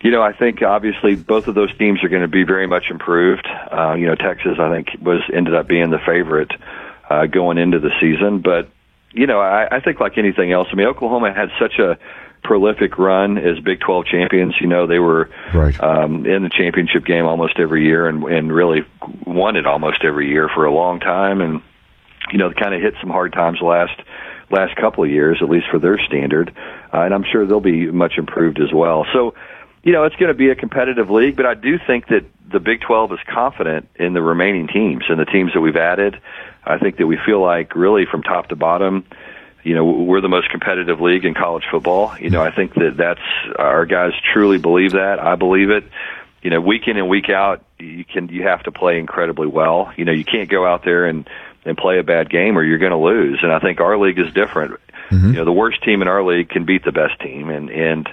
You 0.00 0.10
know, 0.10 0.22
I 0.22 0.32
think 0.32 0.62
obviously 0.62 1.14
both 1.14 1.46
of 1.46 1.54
those 1.54 1.72
teams 1.78 2.02
are 2.02 2.08
going 2.08 2.22
to 2.22 2.28
be 2.28 2.42
very 2.42 2.66
much 2.66 2.90
improved. 2.90 3.46
Uh, 3.46 3.94
you 3.94 4.06
know, 4.06 4.16
Texas, 4.16 4.58
I 4.58 4.68
think, 4.70 4.88
was 5.00 5.20
ended 5.32 5.54
up 5.54 5.68
being 5.68 5.90
the 5.90 6.00
favorite 6.04 6.50
uh, 7.08 7.26
going 7.26 7.58
into 7.58 7.78
the 7.78 7.90
season, 8.00 8.40
but 8.40 8.68
you 9.12 9.26
know, 9.26 9.40
I, 9.40 9.76
I 9.76 9.80
think 9.80 10.00
like 10.00 10.18
anything 10.18 10.52
else. 10.52 10.68
I 10.72 10.74
mean, 10.74 10.86
Oklahoma 10.86 11.32
had 11.32 11.50
such 11.60 11.78
a 11.78 11.98
prolific 12.42 12.98
run 12.98 13.38
as 13.38 13.58
Big 13.60 13.80
12 13.80 14.06
champions. 14.06 14.54
You 14.60 14.66
know, 14.66 14.86
they 14.86 14.98
were 14.98 15.30
right. 15.54 15.78
um, 15.80 16.26
in 16.26 16.42
the 16.42 16.50
championship 16.50 17.04
game 17.04 17.24
almost 17.24 17.58
every 17.58 17.84
year 17.84 18.08
and, 18.08 18.24
and 18.24 18.52
really 18.52 18.80
won 19.26 19.56
it 19.56 19.66
almost 19.66 20.04
every 20.04 20.28
year 20.28 20.48
for 20.48 20.64
a 20.64 20.72
long 20.72 21.00
time. 21.00 21.40
And, 21.40 21.62
you 22.32 22.38
know, 22.38 22.52
kind 22.52 22.74
of 22.74 22.80
hit 22.80 22.94
some 23.00 23.10
hard 23.10 23.32
times 23.32 23.58
last 23.60 24.00
last 24.50 24.76
couple 24.76 25.02
of 25.02 25.10
years, 25.10 25.38
at 25.40 25.48
least 25.48 25.66
for 25.70 25.78
their 25.78 25.98
standard. 25.98 26.54
Uh, 26.92 27.00
and 27.00 27.14
I'm 27.14 27.24
sure 27.24 27.46
they'll 27.46 27.60
be 27.60 27.90
much 27.90 28.18
improved 28.18 28.60
as 28.60 28.72
well. 28.72 29.06
So, 29.12 29.34
you 29.82 29.92
know, 29.92 30.04
it's 30.04 30.16
going 30.16 30.28
to 30.28 30.36
be 30.36 30.50
a 30.50 30.54
competitive 30.54 31.10
league, 31.10 31.36
but 31.36 31.46
I 31.46 31.54
do 31.54 31.78
think 31.86 32.08
that 32.08 32.24
the 32.52 32.60
Big 32.60 32.82
12 32.82 33.12
is 33.12 33.18
confident 33.26 33.88
in 33.96 34.12
the 34.12 34.20
remaining 34.22 34.68
teams 34.68 35.04
and 35.08 35.18
the 35.18 35.24
teams 35.24 35.54
that 35.54 35.60
we've 35.60 35.76
added. 35.76 36.20
I 36.64 36.78
think 36.78 36.96
that 36.98 37.06
we 37.06 37.18
feel 37.24 37.40
like 37.40 37.74
really 37.74 38.06
from 38.10 38.22
top 38.22 38.48
to 38.48 38.56
bottom, 38.56 39.04
you 39.62 39.74
know, 39.74 39.84
we're 39.84 40.20
the 40.20 40.28
most 40.28 40.50
competitive 40.50 41.00
league 41.00 41.24
in 41.24 41.34
college 41.34 41.64
football. 41.70 42.16
You 42.18 42.30
know, 42.30 42.42
I 42.42 42.50
think 42.50 42.74
that 42.74 42.96
that's 42.96 43.56
our 43.58 43.86
guys 43.86 44.12
truly 44.32 44.58
believe 44.58 44.92
that. 44.92 45.18
I 45.20 45.36
believe 45.36 45.70
it. 45.70 45.84
You 46.42 46.50
know, 46.50 46.60
week 46.60 46.88
in 46.88 46.96
and 46.96 47.08
week 47.08 47.30
out, 47.30 47.64
you 47.78 48.04
can 48.04 48.28
you 48.28 48.42
have 48.42 48.64
to 48.64 48.72
play 48.72 48.98
incredibly 48.98 49.46
well. 49.46 49.92
You 49.96 50.04
know, 50.04 50.12
you 50.12 50.24
can't 50.24 50.48
go 50.48 50.66
out 50.66 50.84
there 50.84 51.06
and 51.06 51.28
and 51.64 51.76
play 51.76 51.98
a 51.98 52.02
bad 52.02 52.28
game 52.28 52.58
or 52.58 52.64
you're 52.64 52.78
going 52.78 52.90
to 52.90 52.98
lose. 52.98 53.38
And 53.42 53.52
I 53.52 53.60
think 53.60 53.80
our 53.80 53.96
league 53.96 54.18
is 54.18 54.32
different. 54.32 54.80
Mm-hmm. 55.10 55.28
You 55.28 55.32
know, 55.34 55.44
the 55.44 55.52
worst 55.52 55.82
team 55.84 56.02
in 56.02 56.08
our 56.08 56.24
league 56.24 56.48
can 56.48 56.64
beat 56.64 56.84
the 56.84 56.92
best 56.92 57.20
team, 57.20 57.48
and 57.50 57.70
and 57.70 58.08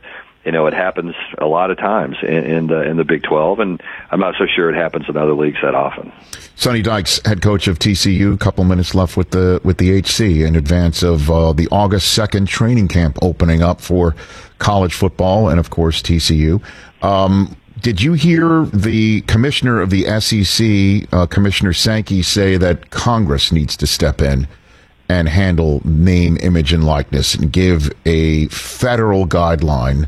you 0.49 0.53
know, 0.53 0.65
it 0.65 0.73
happens 0.73 1.13
a 1.37 1.45
lot 1.45 1.69
of 1.69 1.77
times 1.77 2.17
in, 2.23 2.43
in 2.43 2.67
the 2.67 2.81
in 2.81 2.97
the 2.97 3.03
Big 3.03 3.21
12, 3.21 3.59
and 3.59 3.83
I'm 4.09 4.19
not 4.19 4.33
so 4.35 4.47
sure 4.47 4.67
it 4.67 4.75
happens 4.75 5.05
in 5.07 5.15
other 5.15 5.35
leagues 5.35 5.59
that 5.61 5.75
often. 5.75 6.11
Sonny 6.55 6.81
Dykes, 6.81 7.21
head 7.23 7.43
coach 7.43 7.67
of 7.67 7.77
TCU. 7.77 8.33
A 8.33 8.37
couple 8.39 8.63
minutes 8.63 8.95
left 8.95 9.15
with 9.15 9.29
the 9.29 9.61
with 9.63 9.77
the 9.77 9.99
HC 9.99 10.41
in 10.47 10.55
advance 10.55 11.03
of 11.03 11.29
uh, 11.29 11.53
the 11.53 11.67
August 11.71 12.13
second 12.13 12.47
training 12.47 12.87
camp 12.87 13.19
opening 13.21 13.61
up 13.61 13.79
for 13.79 14.15
college 14.57 14.95
football, 14.95 15.49
and 15.49 15.59
of 15.59 15.69
course 15.69 16.01
TCU. 16.01 16.59
Um, 17.03 17.55
did 17.79 18.01
you 18.01 18.13
hear 18.13 18.65
the 18.73 19.21
commissioner 19.21 19.79
of 19.81 19.91
the 19.91 20.05
SEC, 20.19 21.13
uh, 21.13 21.27
Commissioner 21.27 21.73
Sankey, 21.73 22.23
say 22.23 22.57
that 22.57 22.89
Congress 22.89 23.51
needs 23.51 23.77
to 23.77 23.85
step 23.85 24.19
in 24.19 24.47
and 25.09 25.29
handle 25.29 25.83
name, 25.85 26.39
image, 26.41 26.73
and 26.73 26.83
likeness 26.85 27.35
and 27.35 27.51
give 27.51 27.91
a 28.07 28.47
federal 28.47 29.27
guideline? 29.27 30.07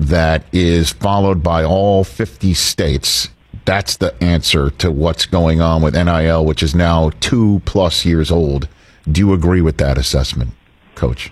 That 0.00 0.44
is 0.50 0.90
followed 0.90 1.42
by 1.42 1.62
all 1.62 2.04
50 2.04 2.54
states. 2.54 3.28
That's 3.66 3.98
the 3.98 4.14
answer 4.22 4.70
to 4.70 4.90
what's 4.90 5.26
going 5.26 5.60
on 5.60 5.82
with 5.82 5.94
NIL, 5.94 6.44
which 6.44 6.62
is 6.62 6.74
now 6.74 7.10
two 7.20 7.60
plus 7.66 8.06
years 8.06 8.30
old. 8.30 8.66
Do 9.10 9.20
you 9.20 9.34
agree 9.34 9.60
with 9.60 9.76
that 9.76 9.98
assessment, 9.98 10.52
Coach? 10.94 11.30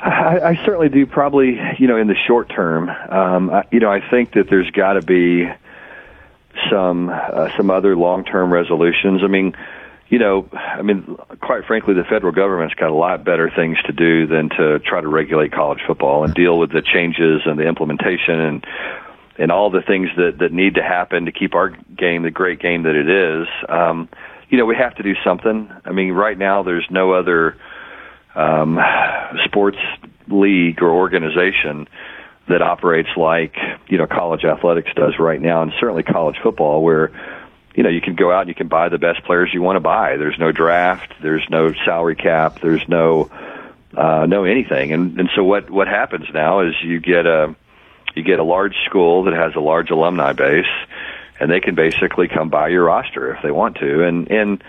I, 0.00 0.40
I 0.40 0.64
certainly 0.64 0.88
do. 0.88 1.06
Probably, 1.06 1.58
you 1.78 1.88
know, 1.88 1.96
in 1.96 2.06
the 2.06 2.14
short 2.14 2.48
term, 2.50 2.88
um, 2.88 3.50
I, 3.50 3.64
you 3.72 3.80
know, 3.80 3.90
I 3.90 4.00
think 4.10 4.34
that 4.34 4.48
there's 4.48 4.70
got 4.70 4.92
to 4.92 5.02
be 5.02 5.48
some 6.70 7.08
uh, 7.08 7.50
some 7.56 7.70
other 7.70 7.96
long 7.96 8.24
term 8.24 8.52
resolutions. 8.52 9.22
I 9.24 9.28
mean, 9.28 9.56
you 10.14 10.20
know, 10.20 10.48
I 10.52 10.80
mean, 10.82 11.16
quite 11.42 11.64
frankly, 11.66 11.94
the 11.94 12.04
federal 12.04 12.32
government's 12.32 12.76
got 12.76 12.90
a 12.90 12.94
lot 12.94 13.24
better 13.24 13.50
things 13.50 13.78
to 13.86 13.92
do 13.92 14.28
than 14.28 14.48
to 14.50 14.78
try 14.78 15.00
to 15.00 15.08
regulate 15.08 15.50
college 15.50 15.80
football 15.84 16.22
and 16.22 16.32
deal 16.32 16.56
with 16.56 16.70
the 16.70 16.82
changes 16.82 17.40
and 17.44 17.58
the 17.58 17.66
implementation 17.66 18.38
and 18.38 18.66
and 19.38 19.50
all 19.50 19.70
the 19.70 19.82
things 19.82 20.10
that 20.16 20.38
that 20.38 20.52
need 20.52 20.76
to 20.76 20.84
happen 20.84 21.24
to 21.24 21.32
keep 21.32 21.56
our 21.56 21.70
game 21.98 22.22
the 22.22 22.30
great 22.30 22.60
game 22.60 22.84
that 22.84 22.94
it 22.94 23.10
is. 23.10 23.48
Um, 23.68 24.08
you 24.50 24.56
know, 24.56 24.66
we 24.66 24.76
have 24.76 24.94
to 24.98 25.02
do 25.02 25.14
something. 25.24 25.68
I 25.84 25.90
mean, 25.90 26.12
right 26.12 26.38
now 26.38 26.62
there's 26.62 26.86
no 26.92 27.10
other 27.10 27.56
um, 28.36 28.78
sports 29.46 29.78
league 30.28 30.80
or 30.80 30.90
organization 30.90 31.88
that 32.48 32.62
operates 32.62 33.08
like 33.16 33.56
you 33.88 33.98
know 33.98 34.06
college 34.06 34.44
athletics 34.44 34.90
does 34.94 35.14
right 35.18 35.40
now, 35.40 35.62
and 35.62 35.72
certainly 35.80 36.04
college 36.04 36.36
football, 36.40 36.84
where 36.84 37.10
you 37.74 37.82
know, 37.82 37.88
you 37.88 38.00
can 38.00 38.14
go 38.14 38.32
out 38.32 38.42
and 38.42 38.48
you 38.48 38.54
can 38.54 38.68
buy 38.68 38.88
the 38.88 38.98
best 38.98 39.24
players 39.24 39.50
you 39.52 39.60
want 39.60 39.76
to 39.76 39.80
buy. 39.80 40.16
There's 40.16 40.38
no 40.38 40.52
draft, 40.52 41.12
there's 41.22 41.44
no 41.50 41.72
salary 41.84 42.16
cap, 42.16 42.60
there's 42.60 42.86
no 42.88 43.30
uh, 43.96 44.26
no 44.26 44.44
anything. 44.44 44.92
And 44.92 45.18
and 45.18 45.30
so 45.34 45.44
what 45.44 45.70
what 45.70 45.88
happens 45.88 46.26
now 46.32 46.60
is 46.60 46.74
you 46.82 47.00
get 47.00 47.26
a 47.26 47.54
you 48.14 48.22
get 48.22 48.38
a 48.38 48.44
large 48.44 48.76
school 48.86 49.24
that 49.24 49.34
has 49.34 49.54
a 49.56 49.60
large 49.60 49.90
alumni 49.90 50.32
base, 50.32 50.66
and 51.40 51.50
they 51.50 51.60
can 51.60 51.74
basically 51.74 52.28
come 52.28 52.48
buy 52.48 52.68
your 52.68 52.84
roster 52.84 53.34
if 53.34 53.42
they 53.42 53.50
want 53.50 53.76
to. 53.76 54.04
And 54.04 54.30
and 54.30 54.64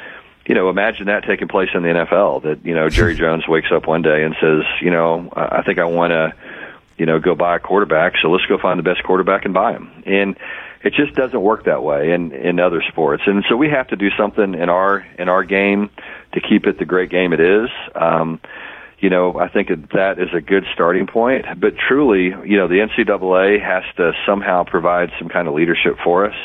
you 0.47 0.53
know, 0.53 0.69
imagine 0.69 1.07
that 1.07 1.23
taking 1.25 1.47
place 1.47 1.69
in 1.73 1.83
the 1.83 1.89
NFL. 1.89 2.43
That 2.43 2.65
you 2.65 2.73
know, 2.73 2.89
Jerry 2.89 3.15
Jones 3.17 3.47
wakes 3.47 3.71
up 3.71 3.87
one 3.87 4.01
day 4.01 4.23
and 4.23 4.35
says, 4.41 4.63
you 4.81 4.91
know, 4.91 5.31
I 5.35 5.61
think 5.63 5.79
I 5.79 5.85
want 5.85 6.11
to, 6.11 6.33
you 6.97 7.05
know, 7.05 7.19
go 7.19 7.35
buy 7.35 7.57
a 7.57 7.59
quarterback. 7.59 8.13
So 8.21 8.29
let's 8.29 8.45
go 8.45 8.57
find 8.57 8.79
the 8.79 8.83
best 8.83 9.03
quarterback 9.03 9.45
and 9.45 9.53
buy 9.53 9.73
him. 9.73 9.91
And 10.05 10.37
it 10.85 10.93
just 10.93 11.13
doesn't 11.15 11.41
work 11.41 11.65
that 11.65 11.83
way 11.83 12.11
in 12.11 12.31
in 12.31 12.59
other 12.59 12.81
sports. 12.87 13.23
And 13.25 13.43
so 13.49 13.57
we 13.57 13.69
have 13.69 13.87
to 13.89 13.97
do 13.97 14.09
something 14.17 14.53
in 14.53 14.69
our 14.69 15.05
in 15.19 15.27
our 15.27 15.43
game 15.43 15.89
to 16.33 16.39
keep 16.39 16.65
it 16.65 16.79
the 16.79 16.85
great 16.85 17.09
game 17.09 17.33
it 17.33 17.41
is. 17.41 17.69
Um 17.93 18.39
you 18.97 19.09
know 19.09 19.37
i 19.37 19.49
think 19.49 19.67
that 19.91 20.19
is 20.19 20.29
a 20.33 20.39
good 20.39 20.63
starting 20.73 21.05
point 21.05 21.45
but 21.59 21.73
truly 21.77 22.33
you 22.49 22.55
know 22.55 22.69
the 22.69 22.75
ncaa 22.75 23.61
has 23.61 23.83
to 23.97 24.13
somehow 24.25 24.63
provide 24.63 25.11
some 25.19 25.27
kind 25.27 25.49
of 25.49 25.53
leadership 25.53 25.97
for 26.01 26.25
us 26.25 26.35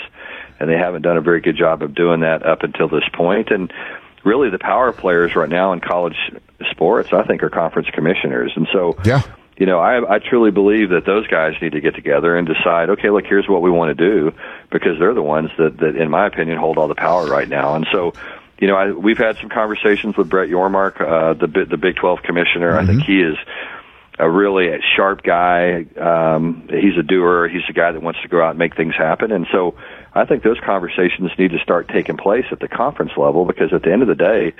and 0.60 0.68
they 0.68 0.76
haven't 0.76 1.02
done 1.02 1.16
a 1.16 1.22
very 1.22 1.40
good 1.40 1.56
job 1.56 1.82
of 1.82 1.94
doing 1.94 2.20
that 2.20 2.46
up 2.46 2.62
until 2.62 2.86
this 2.86 3.08
point. 3.14 3.50
And 3.50 3.72
really 4.22 4.50
the 4.50 4.58
power 4.58 4.92
players 4.92 5.34
right 5.34 5.48
now 5.48 5.72
in 5.72 5.80
college 5.80 6.16
sports 6.70 7.08
i 7.10 7.24
think 7.24 7.42
are 7.42 7.48
conference 7.48 7.88
commissioners. 7.94 8.52
And 8.54 8.68
so 8.70 8.96
yeah 9.04 9.22
you 9.60 9.66
know, 9.66 9.78
I, 9.78 10.14
I 10.14 10.18
truly 10.20 10.50
believe 10.50 10.88
that 10.88 11.04
those 11.04 11.26
guys 11.26 11.52
need 11.60 11.72
to 11.72 11.82
get 11.82 11.94
together 11.94 12.34
and 12.34 12.48
decide, 12.48 12.88
okay, 12.88 13.10
look, 13.10 13.26
here's 13.26 13.46
what 13.46 13.60
we 13.60 13.70
want 13.70 13.94
to 13.96 14.10
do, 14.10 14.32
because 14.72 14.98
they're 14.98 15.12
the 15.12 15.22
ones 15.22 15.50
that, 15.58 15.76
that, 15.76 15.96
in 15.96 16.08
my 16.08 16.26
opinion, 16.26 16.56
hold 16.56 16.78
all 16.78 16.88
the 16.88 16.94
power 16.94 17.26
right 17.26 17.46
now. 17.46 17.74
And 17.74 17.86
so, 17.92 18.14
you 18.58 18.68
know, 18.68 18.74
I, 18.74 18.90
we've 18.90 19.18
had 19.18 19.36
some 19.36 19.50
conversations 19.50 20.16
with 20.16 20.30
Brett 20.30 20.48
Yormark, 20.48 20.98
uh, 20.98 21.34
the 21.34 21.66
the 21.66 21.76
Big 21.76 21.96
12 21.96 22.22
commissioner. 22.22 22.70
Mm-hmm. 22.70 22.78
I 22.78 22.86
think 22.86 23.02
mm-hmm. 23.02 23.12
he 23.12 23.20
is 23.20 23.36
a 24.18 24.30
really 24.30 24.70
sharp 24.96 25.22
guy. 25.22 25.84
Um, 25.94 26.66
he's 26.70 26.96
a 26.98 27.02
doer. 27.02 27.46
He's 27.46 27.62
a 27.68 27.74
guy 27.74 27.92
that 27.92 28.00
wants 28.00 28.22
to 28.22 28.28
go 28.28 28.42
out 28.42 28.50
and 28.50 28.58
make 28.58 28.74
things 28.74 28.94
happen. 28.96 29.30
And 29.30 29.46
so, 29.52 29.74
I 30.14 30.24
think 30.24 30.42
those 30.42 30.58
conversations 30.64 31.32
need 31.38 31.50
to 31.50 31.58
start 31.58 31.88
taking 31.88 32.16
place 32.16 32.46
at 32.50 32.60
the 32.60 32.68
conference 32.68 33.12
level 33.14 33.44
because 33.44 33.74
at 33.74 33.82
the 33.82 33.92
end 33.92 34.00
of 34.00 34.08
the 34.08 34.14
day, 34.14 34.54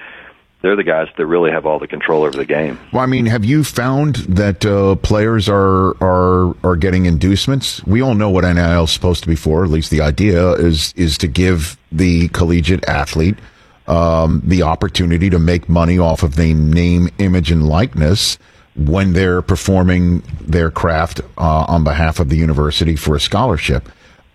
they're 0.62 0.76
the 0.76 0.84
guys 0.84 1.08
that 1.16 1.26
really 1.26 1.50
have 1.50 1.64
all 1.66 1.78
the 1.78 1.86
control 1.86 2.22
over 2.22 2.36
the 2.36 2.44
game. 2.44 2.78
Well, 2.92 3.02
I 3.02 3.06
mean, 3.06 3.26
have 3.26 3.44
you 3.44 3.64
found 3.64 4.16
that 4.16 4.64
uh, 4.64 4.96
players 4.96 5.48
are 5.48 5.96
are 6.02 6.54
are 6.64 6.76
getting 6.76 7.06
inducements? 7.06 7.84
We 7.84 8.02
all 8.02 8.14
know 8.14 8.30
what 8.30 8.44
NIL 8.44 8.84
is 8.84 8.90
supposed 8.90 9.22
to 9.22 9.28
be 9.28 9.36
for. 9.36 9.64
At 9.64 9.70
least 9.70 9.90
the 9.90 10.00
idea 10.00 10.52
is 10.52 10.92
is 10.96 11.16
to 11.18 11.28
give 11.28 11.78
the 11.90 12.28
collegiate 12.28 12.86
athlete 12.88 13.36
um, 13.86 14.42
the 14.44 14.62
opportunity 14.62 15.30
to 15.30 15.38
make 15.38 15.68
money 15.68 15.98
off 15.98 16.22
of 16.22 16.36
the 16.36 16.54
name, 16.54 17.08
image, 17.18 17.50
and 17.50 17.66
likeness 17.66 18.38
when 18.76 19.12
they're 19.12 19.42
performing 19.42 20.22
their 20.40 20.70
craft 20.70 21.20
uh, 21.36 21.64
on 21.66 21.84
behalf 21.84 22.20
of 22.20 22.28
the 22.28 22.36
university 22.36 22.96
for 22.96 23.16
a 23.16 23.20
scholarship. 23.20 23.88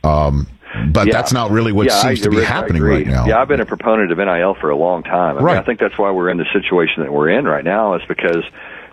Um, 0.03 0.47
but 0.91 1.07
yeah. 1.07 1.13
that's 1.13 1.33
not 1.33 1.51
really 1.51 1.71
what 1.71 1.87
yeah, 1.87 2.01
seems 2.01 2.21
I, 2.21 2.23
to 2.23 2.29
be 2.29 2.43
happening 2.43 2.81
right 2.81 3.05
now. 3.05 3.25
Yeah, 3.25 3.39
I've 3.39 3.47
been 3.47 3.61
a 3.61 3.65
proponent 3.65 4.11
of 4.11 4.17
NIL 4.17 4.55
for 4.55 4.69
a 4.69 4.75
long 4.75 5.03
time. 5.03 5.37
I 5.37 5.41
right. 5.41 5.53
Mean, 5.53 5.61
I 5.61 5.65
think 5.65 5.79
that's 5.79 5.97
why 5.97 6.11
we're 6.11 6.29
in 6.29 6.37
the 6.37 6.45
situation 6.53 7.03
that 7.03 7.11
we're 7.11 7.29
in 7.29 7.45
right 7.45 7.63
now. 7.63 7.95
Is 7.95 8.01
because 8.07 8.43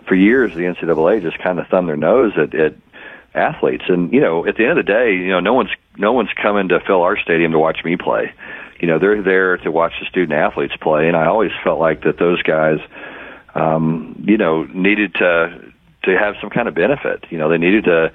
for 0.07 0.15
years 0.15 0.53
the 0.53 0.61
NCAA 0.61 1.21
just 1.21 1.39
kind 1.39 1.59
of 1.59 1.67
thumbed 1.67 1.87
their 1.87 1.97
nose 1.97 2.33
at, 2.37 2.53
at 2.53 2.75
athletes, 3.33 3.85
and 3.87 4.13
you 4.13 4.21
know, 4.21 4.45
at 4.45 4.55
the 4.57 4.63
end 4.63 4.77
of 4.77 4.85
the 4.85 4.91
day, 4.91 5.13
you 5.13 5.29
know, 5.29 5.39
no 5.39 5.53
one's 5.53 5.71
no 5.97 6.13
one's 6.13 6.31
coming 6.41 6.69
to 6.69 6.79
fill 6.85 7.01
our 7.01 7.17
stadium 7.17 7.51
to 7.51 7.59
watch 7.59 7.83
me 7.83 7.97
play. 7.97 8.33
You 8.79 8.87
know, 8.87 8.99
they're 8.99 9.21
there 9.21 9.57
to 9.57 9.71
watch 9.71 9.93
the 9.99 10.05
student 10.07 10.33
athletes 10.33 10.73
play, 10.81 11.07
and 11.07 11.15
I 11.15 11.27
always 11.27 11.51
felt 11.63 11.79
like 11.79 12.03
that 12.03 12.17
those 12.17 12.41
guys, 12.43 12.79
um, 13.55 14.23
you 14.27 14.37
know, 14.37 14.63
needed 14.63 15.15
to 15.15 15.71
to 16.03 16.17
have 16.17 16.35
some 16.41 16.49
kind 16.49 16.67
of 16.67 16.75
benefit. 16.75 17.25
You 17.29 17.37
know, 17.37 17.49
they 17.49 17.57
needed 17.57 17.85
to 17.85 18.11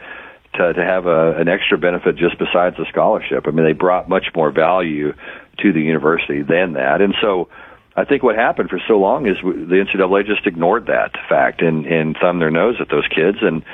to, 0.58 0.74
to 0.74 0.84
have 0.84 1.06
a, 1.06 1.36
an 1.36 1.48
extra 1.48 1.78
benefit 1.78 2.16
just 2.16 2.38
besides 2.38 2.76
the 2.76 2.86
scholarship. 2.88 3.46
I 3.46 3.50
mean, 3.50 3.64
they 3.64 3.72
brought 3.72 4.08
much 4.08 4.26
more 4.34 4.50
value 4.50 5.14
to 5.58 5.72
the 5.72 5.80
university 5.80 6.42
than 6.42 6.74
that. 6.74 7.00
And 7.00 7.14
so 7.20 7.48
I 7.96 8.04
think 8.04 8.22
what 8.22 8.36
happened 8.36 8.70
for 8.70 8.80
so 8.86 8.98
long 8.98 9.26
is 9.26 9.36
the 9.42 9.84
NCAA 9.84 10.26
just 10.26 10.46
ignored 10.46 10.86
that 10.86 11.12
fact 11.28 11.62
and, 11.62 11.86
and 11.86 12.16
thumbed 12.20 12.40
their 12.40 12.50
nose 12.50 12.76
at 12.80 12.88
those 12.88 13.06
kids. 13.08 13.38
And, 13.40 13.64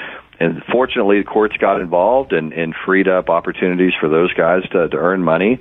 and 0.40 0.62
fortunately, 0.70 1.18
the 1.18 1.24
courts 1.24 1.56
got 1.58 1.80
involved 1.80 2.32
and, 2.32 2.52
and 2.52 2.74
freed 2.86 3.08
up 3.08 3.28
opportunities 3.28 3.92
for 4.00 4.08
those 4.08 4.32
guys 4.32 4.62
to, 4.72 4.88
to 4.88 4.96
earn 4.96 5.22
money 5.22 5.60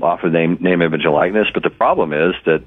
off 0.00 0.22
of 0.22 0.32
name, 0.32 0.58
name, 0.60 0.82
image, 0.82 1.04
and 1.04 1.12
likeness. 1.12 1.48
But 1.52 1.62
the 1.62 1.70
problem 1.70 2.12
is 2.12 2.34
that 2.46 2.62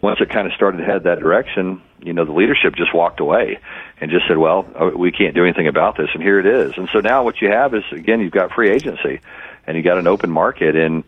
once 0.00 0.20
it 0.20 0.30
kind 0.30 0.46
of 0.46 0.52
started 0.54 0.78
to 0.78 0.84
head 0.84 1.04
that 1.04 1.18
direction, 1.20 1.82
you 2.00 2.12
know, 2.12 2.24
the 2.24 2.32
leadership 2.32 2.76
just 2.76 2.94
walked 2.94 3.20
away 3.20 3.58
and 4.00 4.10
just 4.10 4.26
said, 4.28 4.38
well, 4.38 4.66
uh, 4.74 4.90
we 4.96 5.10
can't 5.10 5.34
do 5.34 5.44
anything 5.44 5.66
about 5.66 5.96
this, 5.96 6.08
and 6.14 6.22
here 6.22 6.38
it 6.38 6.46
is. 6.46 6.72
And 6.76 6.88
so 6.92 7.00
now 7.00 7.24
what 7.24 7.40
you 7.42 7.48
have 7.48 7.74
is, 7.74 7.82
again, 7.90 8.20
you've 8.20 8.32
got 8.32 8.52
free 8.52 8.70
agency, 8.70 9.20
and 9.66 9.76
you 9.76 9.82
got 9.82 9.98
an 9.98 10.06
open 10.06 10.30
market, 10.30 10.76
and 10.76 11.04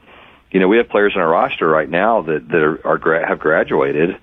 you 0.50 0.59
know, 0.59 0.66
we 0.66 0.78
have 0.78 0.88
players 0.88 1.12
on 1.14 1.23
our 1.23 1.28
roster 1.30 1.68
right 1.68 1.88
now 1.88 2.23
that 2.23 2.49
that 2.49 2.62
are, 2.62 2.85
are 2.85 3.26
have 3.26 3.38
graduated. 3.38 4.18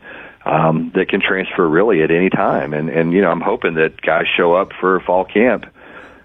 um, 0.48 0.92
that 0.96 1.10
can 1.10 1.22
transfer 1.22 1.68
really 1.68 2.02
at 2.04 2.12
any 2.12 2.30
time. 2.30 2.74
And 2.74 2.90
and 2.90 3.12
you 3.12 3.22
know, 3.22 3.30
I'm 3.30 3.42
hoping 3.42 3.76
that 3.76 4.02
guys 4.02 4.26
show 4.38 4.54
up 4.54 4.72
for 4.80 5.00
fall 5.02 5.26
camp. 5.26 5.66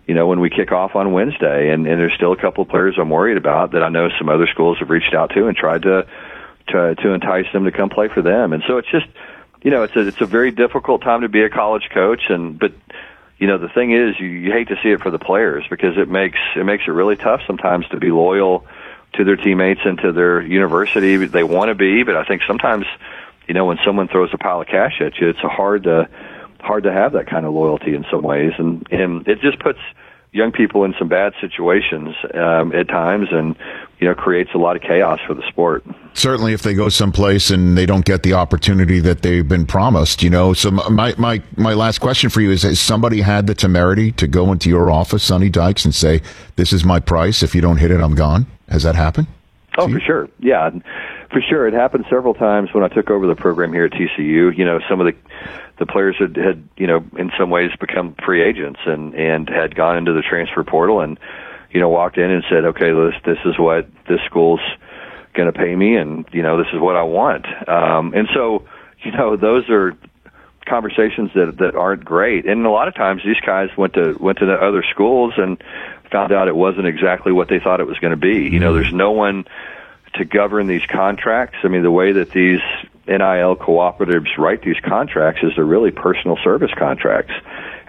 You 0.07 0.15
know, 0.15 0.27
when 0.27 0.41
we 0.41 0.51
kick 0.51 0.73
off 0.73 0.95
on 0.95 1.13
Wednesday, 1.13 1.71
and, 1.71 1.87
and 1.87 2.01
there's 2.01 2.13
still 2.15 2.33
a 2.33 2.37
couple 2.37 2.63
of 2.63 2.69
players 2.69 2.97
I'm 2.99 3.09
worried 3.11 3.37
about 3.37 3.73
that 3.73 3.83
I 3.83 3.89
know 3.89 4.09
some 4.19 4.29
other 4.29 4.49
schools 4.53 4.79
have 4.81 4.91
reached 4.91 5.15
out 5.15 5.31
to 5.35 5.47
and 5.47 5.57
tried 5.57 5.83
to 5.83 6.07
to 6.69 6.95
to 6.97 7.13
entice 7.13 7.47
them 7.53 7.65
to 7.65 7.73
come 7.73 7.91
play 7.91 8.09
for 8.09 8.23
them. 8.23 8.53
And 8.53 8.63
so 8.67 8.79
it's 8.79 8.91
just, 8.91 9.07
you 9.63 9.71
know, 9.71 9.83
it's 9.83 9.97
a 9.97 10.07
it's 10.09 10.21
a 10.21 10.27
very 10.27 10.51
difficult 10.51 11.03
time 11.03 11.23
to 11.23 11.29
be 11.29 11.43
a 11.43 11.51
college 11.51 11.89
coach, 11.93 12.23
and 12.29 12.59
but 12.59 12.73
you 13.39 13.47
know 13.47 13.59
the 13.59 13.69
thing 13.69 13.93
is 13.93 14.19
you, 14.19 14.27
you 14.27 14.53
hate 14.53 14.69
to 14.69 14.77
see 14.83 14.91
it 14.91 15.01
for 15.01 15.11
the 15.11 15.19
players 15.19 15.65
because 15.69 15.97
it 15.99 16.09
makes 16.09 16.39
it 16.57 16.65
makes 16.65 16.85
it 16.87 16.93
really 16.93 17.17
tough 17.17 17.41
sometimes 17.47 17.87
to 17.89 17.99
be 17.99 18.11
loyal 18.11 18.67
to 19.15 19.25
their 19.25 19.37
teammates 19.37 19.81
and 19.85 19.99
to 19.99 20.13
their 20.13 20.41
university. 20.41 21.17
They 21.17 21.45
want 21.45 21.69
to 21.69 21.75
be, 21.75 22.03
but 22.03 22.17
I 22.17 22.25
think 22.25 22.43
sometimes 22.47 22.87
you 23.47 23.55
know, 23.55 23.65
when 23.65 23.79
someone 23.85 24.09
throws 24.09 24.31
a 24.33 24.39
pile 24.39 24.61
of 24.61 24.67
cash 24.67 25.01
at 25.01 25.19
you, 25.19 25.29
it's 25.29 25.41
hard 25.41 25.85
to 25.85 26.09
hard 26.61 26.85
to 26.85 26.93
have 26.93 27.13
that 27.13 27.27
kind 27.27 27.45
of 27.45 27.53
loyalty 27.53 27.95
in 27.95 28.05
some 28.11 28.23
ways, 28.23 28.53
and 28.59 28.87
and 28.91 29.27
it 29.27 29.41
just 29.41 29.59
puts 29.59 29.81
young 30.33 30.53
people 30.53 30.85
in 30.85 30.95
some 30.99 31.09
bad 31.09 31.35
situations 31.41 32.15
um, 32.35 32.73
at 32.75 32.89
times, 32.89 33.29
and 33.31 33.57
you 34.03 34.09
know, 34.09 34.17
creates 34.17 34.51
a 34.53 34.59
lot 34.59 34.75
of 34.75 34.83
chaos 34.83 35.21
for 35.29 35.33
the 35.33 35.47
sport. 35.49 35.85
Certainly, 36.13 36.55
if 36.55 36.63
they 36.63 36.75
go 36.75 36.89
someplace 36.89 37.53
and 37.53 37.79
they 37.79 37.87
don't 37.87 38.05
get 38.05 38.25
the 38.25 38.33
opportunity 38.33 38.99
that 38.99 39.23
they've 39.23 39.47
been 39.47 39.65
promised, 39.65 40.25
you 40.25 40.29
know. 40.29 40.55
So 40.55 40.73
my 40.73 41.15
my 41.19 41.41
my 41.57 41.75
last 41.75 42.01
question 42.01 42.29
for 42.29 42.41
you 42.41 42.51
is: 42.51 42.65
Has 42.65 42.81
somebody 42.81 43.21
had 43.21 43.47
the 43.47 43.55
temerity 43.55 44.11
to 44.13 44.27
go 44.27 44.51
into 44.51 44.69
your 44.69 44.91
office, 44.91 45.23
Sonny 45.23 45.49
Dykes, 45.49 45.85
and 45.85 45.95
say, 45.95 46.21
"This 46.57 46.73
is 46.73 46.85
my 46.85 46.99
price. 46.99 47.45
If 47.45 47.55
you 47.55 47.61
don't 47.61 47.77
hit 47.77 47.93
it, 47.93 48.01
I'm 48.01 48.17
gone"? 48.17 48.47
Has 48.69 48.83
that 48.83 48.97
happened? 48.97 49.29
Oh, 49.79 49.89
for 49.89 50.01
sure. 50.01 50.29
Yeah. 50.41 50.71
For 51.31 51.41
sure, 51.41 51.69
it 51.69 51.75
happened 51.75 52.05
several 52.11 52.35
times 52.35 52.75
when 52.75 52.83
I 52.83 52.89
took 52.89 53.09
over 53.09 53.29
the 53.29 53.37
program 53.37 53.73
here 53.73 53.85
at 53.85 53.93
TCU. 53.93 54.59
You 54.59 54.65
know, 54.65 54.81
some 54.89 55.01
of 55.01 55.07
the 55.07 55.15
the 55.79 55.87
players 55.87 56.17
had, 56.19 56.37
had 56.37 56.69
you 56.77 56.89
know 56.89 57.05
in 57.17 57.31
some 57.39 57.51
ways 57.51 57.71
become 57.79 58.17
free 58.25 58.43
agents 58.43 58.81
and 58.85 59.15
and 59.15 59.49
had 59.49 59.77
gone 59.77 59.97
into 59.97 60.13
the 60.13 60.23
transfer 60.23 60.65
portal 60.65 61.01
and 61.01 61.19
you 61.73 61.81
know 61.81 61.89
walked 61.89 62.19
in 62.19 62.31
and 62.31 62.45
said, 62.49 62.65
okay, 62.65 62.93
this 62.93 63.15
this 63.25 63.39
is 63.45 63.59
what 63.59 63.89
this 64.09 64.21
school's 64.27 64.61
going 65.35 65.51
to 65.51 65.59
pay 65.59 65.75
me, 65.75 65.97
and 65.97 66.27
you 66.33 66.43
know 66.43 66.59
this 66.59 66.73
is 66.73 66.81
what 66.81 66.97
I 66.97 67.03
want. 67.03 67.47
Um, 67.69 68.15
and 68.15 68.29
so 68.35 68.67
you 69.03 69.13
know 69.13 69.37
those 69.37 69.69
are 69.71 69.97
conversations 70.67 71.31
that 71.35 71.57
that 71.59 71.75
aren't 71.75 72.05
great. 72.05 72.47
And 72.47 72.65
a 72.67 72.71
lot 72.71 72.89
of 72.89 72.95
times 72.95 73.23
these 73.25 73.41
guys 73.45 73.71
went 73.77 73.95
to 73.95 74.17
went 74.21 74.39
to 74.39 74.47
the 74.47 74.55
other 74.55 74.85
schools 74.91 75.35
and 75.37 75.63
found 76.11 76.33
out 76.33 76.49
it 76.49 76.57
wasn't 76.57 76.87
exactly 76.87 77.33
what 77.33 77.49
they 77.49 77.59
thought 77.59 77.81
it 77.81 77.87
was 77.87 77.99
going 77.99 78.13
to 78.13 78.17
be. 78.17 78.49
You 78.49 78.61
know, 78.61 78.75
there's 78.75 78.93
no 78.93 79.13
one 79.13 79.47
to 80.15 80.25
govern 80.25 80.67
these 80.67 80.85
contracts. 80.87 81.59
I 81.65 81.69
mean, 81.69 81.83
the 81.83 81.91
way 81.91 82.13
that 82.13 82.31
these 82.31 82.61
NIL 83.07 83.57
cooperatives 83.57 84.37
write 84.39 84.63
these 84.63 84.79
contracts 84.85 85.43
is 85.43 85.53
they're 85.57 85.65
really 85.65 85.91
personal 85.91 86.37
service 86.45 86.71
contracts, 86.77 87.33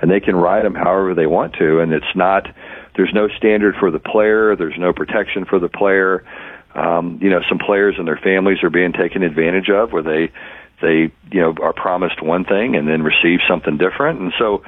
and 0.02 0.10
they 0.10 0.22
can 0.22 0.36
write 0.36 0.64
them 0.64 0.74
however 0.74 1.14
they 1.14 1.28
want 1.28 1.54
to, 1.56 1.80
and 1.80 1.94
it's 1.94 2.16
not. 2.16 2.48
There's 2.96 3.14
no 3.14 3.28
standard 3.38 3.76
for 3.80 3.92
the 3.92 4.00
player. 4.00 4.56
There's 4.56 4.78
no 4.78 4.94
protection 4.94 5.46
for 5.46 5.60
the 5.60 5.70
player. 5.70 6.24
Um, 6.76 7.20
you 7.22 7.30
know, 7.30 7.42
some 7.48 7.60
players 7.60 7.96
and 7.98 8.08
their 8.08 8.18
families 8.18 8.64
are 8.64 8.70
being 8.70 8.94
taken 8.94 9.24
advantage 9.24 9.70
of, 9.70 9.92
where 9.92 10.04
they 10.04 10.32
they 10.82 11.12
you 11.32 11.42
know 11.42 11.56
are 11.62 11.74
promised 11.74 12.22
one 12.22 12.46
thing 12.46 12.76
and 12.76 12.88
then 12.88 13.04
receive 13.04 13.40
something 13.48 13.78
different, 13.78 14.20
and 14.20 14.34
so 14.38 14.64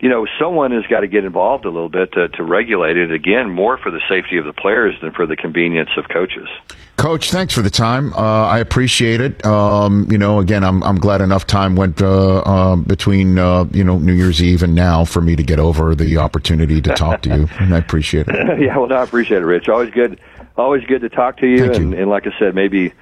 you 0.00 0.08
know, 0.08 0.26
someone 0.38 0.70
has 0.70 0.86
got 0.86 1.00
to 1.00 1.08
get 1.08 1.24
involved 1.24 1.64
a 1.64 1.70
little 1.70 1.88
bit 1.88 2.12
to, 2.12 2.28
to 2.28 2.44
regulate 2.44 2.96
it 2.96 3.10
again, 3.10 3.50
more 3.50 3.78
for 3.78 3.90
the 3.90 4.00
safety 4.08 4.36
of 4.36 4.44
the 4.44 4.52
players 4.52 4.94
than 5.00 5.10
for 5.10 5.26
the 5.26 5.34
convenience 5.34 5.90
of 5.96 6.08
coaches. 6.08 6.48
Coach, 6.96 7.30
thanks 7.30 7.52
for 7.52 7.62
the 7.62 7.70
time. 7.70 8.12
Uh, 8.12 8.46
I 8.46 8.58
appreciate 8.58 9.20
it. 9.20 9.44
Um, 9.44 10.08
you 10.10 10.18
know, 10.18 10.38
again, 10.38 10.64
I'm 10.64 10.82
I'm 10.82 10.98
glad 10.98 11.20
enough 11.20 11.46
time 11.46 11.76
went 11.76 12.00
uh, 12.02 12.38
uh, 12.38 12.76
between 12.76 13.38
uh, 13.38 13.64
you 13.72 13.84
know 13.84 13.98
New 13.98 14.12
Year's 14.12 14.42
Eve 14.42 14.62
and 14.62 14.74
now 14.74 15.04
for 15.04 15.20
me 15.20 15.36
to 15.36 15.42
get 15.42 15.60
over 15.60 15.94
the 15.94 16.16
opportunity 16.16 16.80
to 16.80 16.94
talk 16.94 17.22
to 17.22 17.28
you, 17.28 17.48
and 17.60 17.74
I 17.74 17.78
appreciate 17.78 18.26
it. 18.28 18.34
yeah, 18.60 18.76
well, 18.76 18.88
no, 18.88 18.96
I 18.96 19.02
appreciate 19.02 19.42
it, 19.42 19.46
Rich. 19.46 19.68
Always 19.68 19.90
good, 19.90 20.20
always 20.56 20.84
good 20.84 21.02
to 21.02 21.08
talk 21.08 21.38
to 21.38 21.46
you, 21.46 21.66
Thank 21.66 21.76
and, 21.76 21.92
you. 21.92 21.98
and 21.98 22.10
like 22.10 22.26
I 22.26 22.36
said, 22.36 22.56
maybe 22.56 22.92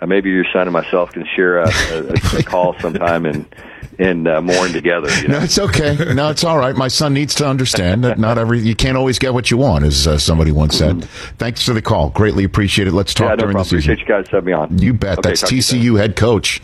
uh, 0.00 0.06
maybe 0.06 0.30
your 0.30 0.46
son 0.52 0.62
and 0.62 0.72
myself 0.72 1.12
can 1.12 1.26
share 1.34 1.58
a, 1.58 1.68
a, 1.68 2.38
a 2.38 2.42
call 2.44 2.78
sometime 2.78 3.26
and 3.26 3.52
and 3.98 4.28
uh, 4.28 4.40
mourn 4.40 4.72
together. 4.72 5.10
You 5.20 5.28
know? 5.28 5.38
No, 5.38 5.44
it's 5.44 5.58
okay. 5.58 6.14
No, 6.14 6.30
it's 6.30 6.44
all 6.44 6.58
right. 6.58 6.74
My 6.76 6.88
son 6.88 7.14
needs 7.14 7.34
to 7.36 7.46
understand 7.46 8.04
that 8.04 8.18
not 8.18 8.38
every 8.38 8.60
you 8.60 8.74
can't 8.74 8.96
always 8.96 9.18
get 9.18 9.34
what 9.34 9.50
you 9.50 9.56
want, 9.56 9.84
as 9.84 10.06
uh, 10.06 10.18
somebody 10.18 10.52
once 10.52 10.76
said. 10.78 11.04
Thanks 11.38 11.64
for 11.64 11.72
the 11.72 11.82
call. 11.82 12.10
Greatly 12.10 12.44
appreciate 12.44 12.88
it. 12.88 12.92
Let's 12.92 13.14
talk 13.14 13.30
yeah, 13.30 13.34
no 13.34 13.36
during 13.36 13.54
problem. 13.54 13.76
the 13.76 13.82
season. 13.82 13.92
Appreciate 13.92 14.08
you 14.08 14.22
guys 14.22 14.30
having 14.30 14.46
me 14.46 14.52
on. 14.52 14.78
You 14.78 14.94
bet. 14.94 15.18
Okay, 15.18 15.30
That's 15.30 15.40
talk 15.40 15.50
to 15.50 15.56
you 15.56 15.62
soon. 15.62 15.80
TCU 15.80 15.98
head 15.98 16.16
coach 16.16 16.62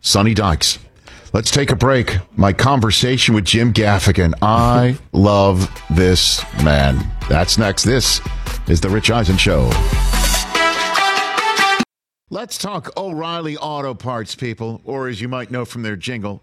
Sonny 0.00 0.34
Dykes. 0.34 0.78
Let's 1.32 1.52
take 1.52 1.70
a 1.70 1.76
break. 1.76 2.18
My 2.36 2.52
conversation 2.52 3.34
with 3.34 3.44
Jim 3.44 3.72
Gaffigan. 3.72 4.34
I 4.42 4.98
love 5.12 5.70
this 5.88 6.42
man. 6.64 6.98
That's 7.28 7.56
next. 7.56 7.84
This 7.84 8.20
is 8.68 8.80
the 8.80 8.88
Rich 8.88 9.10
Eisen 9.12 9.36
Show. 9.36 9.70
Let's 12.32 12.58
talk 12.58 12.96
O'Reilly 12.96 13.56
Auto 13.56 13.92
Parts, 13.92 14.36
people, 14.36 14.80
or 14.84 15.08
as 15.08 15.20
you 15.20 15.28
might 15.28 15.50
know 15.50 15.64
from 15.64 15.82
their 15.82 15.96
jingle, 15.96 16.42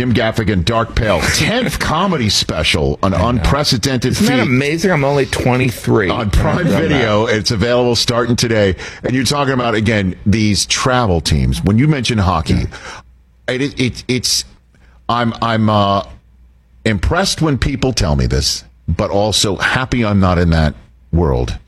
Jim 0.00 0.14
Gaffigan, 0.14 0.64
Dark 0.64 0.96
Pale, 0.96 1.20
tenth 1.34 1.78
comedy 1.78 2.30
special, 2.30 2.98
an 3.02 3.12
unprecedented 3.12 4.12
Isn't 4.12 4.26
feat. 4.26 4.36
that 4.36 4.42
amazing? 4.46 4.90
I'm 4.92 5.04
only 5.04 5.26
23. 5.26 6.08
on 6.08 6.30
Prime 6.30 6.66
Video. 6.66 7.26
It's 7.26 7.50
available 7.50 7.94
starting 7.94 8.34
today. 8.34 8.76
And 9.02 9.14
you're 9.14 9.26
talking 9.26 9.52
about 9.52 9.74
again 9.74 10.16
these 10.24 10.64
travel 10.64 11.20
teams. 11.20 11.62
When 11.62 11.76
you 11.76 11.86
mention 11.86 12.16
hockey, 12.16 12.62
it, 13.46 13.60
it, 13.60 13.78
it 13.78 14.04
it's 14.08 14.46
I'm 15.06 15.34
I'm 15.42 15.68
uh, 15.68 16.08
impressed 16.86 17.42
when 17.42 17.58
people 17.58 17.92
tell 17.92 18.16
me 18.16 18.24
this, 18.24 18.64
but 18.88 19.10
also 19.10 19.56
happy 19.56 20.02
I'm 20.02 20.18
not 20.18 20.38
in 20.38 20.48
that 20.48 20.74
world. 21.12 21.58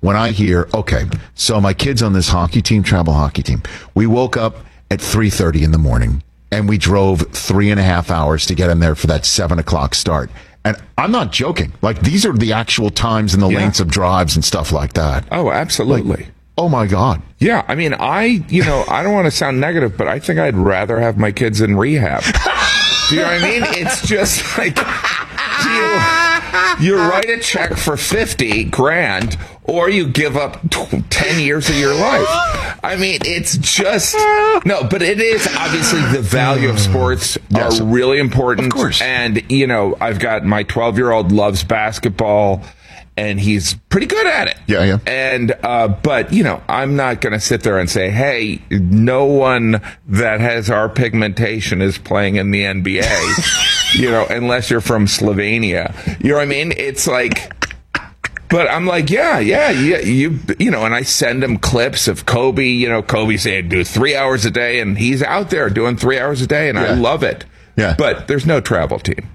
When 0.00 0.16
I 0.16 0.32
hear, 0.32 0.68
okay, 0.74 1.04
so 1.36 1.60
my 1.60 1.72
kids 1.72 2.02
on 2.02 2.14
this 2.14 2.30
hockey 2.30 2.62
team, 2.62 2.82
travel 2.82 3.12
hockey 3.12 3.44
team, 3.44 3.62
we 3.94 4.08
woke 4.08 4.36
up 4.36 4.56
at 4.90 5.00
three 5.00 5.30
thirty 5.30 5.62
in 5.62 5.70
the 5.70 5.78
morning 5.78 6.24
and 6.52 6.68
we 6.68 6.78
drove 6.78 7.20
three 7.32 7.70
and 7.70 7.80
a 7.80 7.82
half 7.82 8.10
hours 8.10 8.46
to 8.46 8.54
get 8.54 8.70
in 8.70 8.80
there 8.80 8.94
for 8.94 9.06
that 9.08 9.26
seven 9.26 9.58
o'clock 9.58 9.94
start. 9.94 10.30
And 10.64 10.76
I'm 10.98 11.12
not 11.12 11.32
joking. 11.32 11.72
Like 11.82 12.00
these 12.00 12.26
are 12.26 12.32
the 12.32 12.52
actual 12.52 12.90
times 12.90 13.34
and 13.34 13.42
the 13.42 13.48
Yeah. 13.48 13.58
lengths 13.58 13.80
of 13.80 13.88
drives 13.88 14.34
and 14.36 14.44
stuff 14.44 14.72
like 14.72 14.94
that. 14.94 15.24
Oh, 15.30 15.50
absolutely. 15.50 16.28
Oh 16.58 16.68
my 16.68 16.86
God. 16.86 17.20
Yeah, 17.38 17.64
I 17.68 17.74
mean, 17.74 17.94
I, 17.94 18.42
you 18.48 18.64
know, 18.64 18.84
I 18.88 19.02
don't 19.02 19.12
want 19.12 19.26
to 19.26 19.30
sound 19.30 19.60
negative, 19.60 19.96
but 19.96 20.08
I 20.08 20.18
think 20.18 20.38
I'd 20.40 20.56
rather 20.56 20.98
have 20.98 21.18
my 21.18 21.30
kids 21.30 21.60
in 21.60 21.76
rehab. 21.76 22.22
Do 23.10 23.14
you 23.16 23.20
know 23.22 23.28
what 23.28 23.42
I 23.44 23.50
mean? 23.50 23.62
It's 23.66 24.06
just 24.08 24.56
like 24.58 24.76
you, 24.78 25.98
you 26.80 26.96
write 26.96 27.28
a 27.28 27.38
check 27.40 27.76
for 27.76 27.96
50 27.96 28.64
grand 28.64 29.36
or 29.64 29.90
you 29.90 30.06
give 30.06 30.36
up 30.36 30.60
tw 30.70 31.02
10 31.10 31.40
years 31.40 31.68
of 31.68 31.76
your 31.76 31.94
life. 31.94 32.26
I 32.84 32.96
mean, 32.96 33.18
it's 33.24 33.56
just, 33.58 34.14
no, 34.64 34.84
but 34.84 35.02
it 35.02 35.20
is 35.20 35.46
obviously 35.58 36.00
the 36.12 36.22
value 36.22 36.68
of 36.68 36.78
sports 36.78 37.36
Yes. 37.50 37.80
are 37.80 37.84
really 37.84 38.18
important. 38.18 38.68
Of 38.68 38.72
course. 38.72 39.00
And, 39.02 39.42
you 39.50 39.66
know, 39.66 39.96
I've 40.00 40.18
got 40.20 40.44
my 40.44 40.62
12 40.62 40.98
year 40.98 41.10
old 41.10 41.32
loves 41.32 41.64
basketball 41.64 42.62
and 43.18 43.40
he's 43.40 43.74
pretty 43.88 44.06
good 44.06 44.26
at 44.26 44.48
it. 44.48 44.58
Yeah, 44.66 44.84
yeah. 44.84 44.98
And 45.06 45.52
uh, 45.62 45.88
but 45.88 46.34
you 46.34 46.44
know, 46.44 46.62
I'm 46.68 46.96
not 46.96 47.22
going 47.22 47.32
to 47.32 47.40
sit 47.40 47.62
there 47.62 47.78
and 47.78 47.88
say, 47.88 48.10
"Hey, 48.10 48.60
no 48.68 49.24
one 49.24 49.80
that 50.06 50.40
has 50.40 50.68
our 50.68 50.90
pigmentation 50.90 51.80
is 51.80 51.96
playing 51.96 52.36
in 52.36 52.50
the 52.50 52.64
NBA." 52.64 53.72
you 53.94 54.10
know, 54.10 54.26
unless 54.28 54.70
you're 54.70 54.80
from 54.80 55.06
Slovenia. 55.06 55.94
You 56.22 56.30
know 56.30 56.36
what 56.36 56.42
I 56.42 56.46
mean? 56.46 56.72
It's 56.76 57.06
like. 57.06 57.52
But 58.48 58.70
I'm 58.70 58.86
like, 58.86 59.10
yeah, 59.10 59.40
yeah, 59.40 59.70
yeah, 59.70 59.98
you, 59.98 60.38
you 60.60 60.70
know, 60.70 60.84
and 60.84 60.94
I 60.94 61.02
send 61.02 61.42
him 61.42 61.58
clips 61.58 62.06
of 62.06 62.26
Kobe. 62.26 62.64
You 62.64 62.88
know, 62.88 63.02
Kobe 63.02 63.36
saying 63.36 63.68
do 63.70 63.82
three 63.82 64.14
hours 64.14 64.44
a 64.44 64.52
day, 64.52 64.78
and 64.78 64.96
he's 64.96 65.20
out 65.20 65.50
there 65.50 65.68
doing 65.68 65.96
three 65.96 66.18
hours 66.18 66.40
a 66.42 66.46
day, 66.46 66.68
and 66.68 66.78
I 66.78 66.94
love 66.94 67.24
it. 67.24 67.44
Yeah. 67.76 67.96
But 67.98 68.28
there's 68.28 68.46
no 68.46 68.60
travel 68.60 69.00
team. 69.00 69.28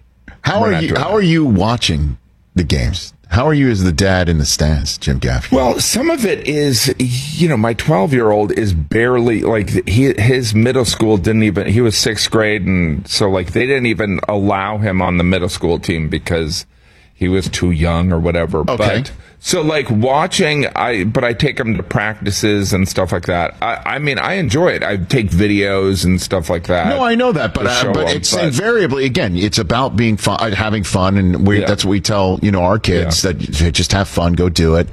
How 0.44 0.62
We're 0.62 0.74
are 0.74 0.82
you? 0.82 0.96
How 0.96 1.10
that. 1.10 1.12
are 1.12 1.22
you 1.22 1.46
watching 1.46 2.18
the 2.56 2.64
games? 2.64 3.14
How 3.32 3.48
are 3.48 3.54
you 3.54 3.70
as 3.70 3.82
the 3.82 3.94
dad 3.94 4.28
in 4.28 4.40
the 4.40 4.46
stands, 4.46 4.98
Jim 4.98 5.18
Gaffigan? 5.18 5.54
Well, 5.54 5.80
some 5.80 6.10
of 6.10 6.26
it 6.26 6.46
is, 6.46 6.94
you 7.00 7.48
know, 7.48 7.56
my 7.56 7.74
12 7.74 8.12
year 8.12 8.30
old 8.30 8.52
is 8.52 8.74
barely 8.74 9.40
like 9.40 9.88
he, 9.88 10.14
his 10.22 10.54
middle 10.54 10.84
school 10.84 11.16
didn't 11.16 11.44
even, 11.44 11.68
he 11.68 11.80
was 11.80 11.98
sixth 11.98 12.30
grade. 12.30 12.66
And 12.66 13.08
so 13.08 13.30
like 13.30 13.54
they 13.54 13.66
didn't 13.66 13.86
even 13.86 14.20
allow 14.28 14.80
him 14.80 15.02
on 15.02 15.18
the 15.18 15.24
middle 15.24 15.48
school 15.48 15.80
team 15.80 16.10
because 16.10 16.66
he 17.14 17.30
was 17.30 17.48
too 17.48 17.72
young 17.72 18.12
or 18.12 18.20
whatever. 18.20 18.60
Okay. 18.70 18.76
But 18.76 19.14
so 19.44 19.64
like 19.64 19.90
watching, 19.90 20.68
I, 20.76 21.04
but 21.04 21.24
I 21.24 21.34
take 21.34 21.58
them 21.58 21.76
to 21.76 21.82
practices 21.84 22.74
and 22.74 22.88
stuff 22.88 23.12
like 23.12 23.26
that. 23.26 23.56
I, 23.60 23.96
I 23.96 24.00
mean, 24.00 24.20
I 24.20 24.34
enjoy 24.36 24.68
it. 24.70 24.84
I 24.84 24.98
take 24.98 25.30
videos 25.32 26.06
and 26.06 26.22
stuff 26.22 26.48
like 26.48 26.68
that. 26.68 26.90
No, 26.96 27.04
I 27.04 27.16
know 27.16 27.32
that, 27.32 27.56
but 27.56 27.66
uh, 27.66 27.86
but 27.92 28.08
them, 28.08 28.18
it's 28.18 28.36
but- 28.36 28.44
invariably 28.46 29.06
again, 29.06 29.36
it's 29.36 29.58
about 29.58 29.96
being 29.96 30.16
fun, 30.16 30.38
uh, 30.40 30.56
having 30.56 30.84
fun, 30.84 31.18
and 31.18 31.48
we 31.48 31.60
Yeah. 31.62 31.66
that's 31.66 31.84
what 31.84 31.90
we 31.92 32.02
tell 32.02 32.38
you 32.44 32.52
know 32.52 32.62
our 32.62 32.78
kids 32.78 33.24
Yeah. 33.26 33.32
that 33.34 33.72
just 33.74 33.92
have 33.94 34.08
fun, 34.08 34.34
go 34.34 34.48
do 34.48 34.76
it. 34.76 34.88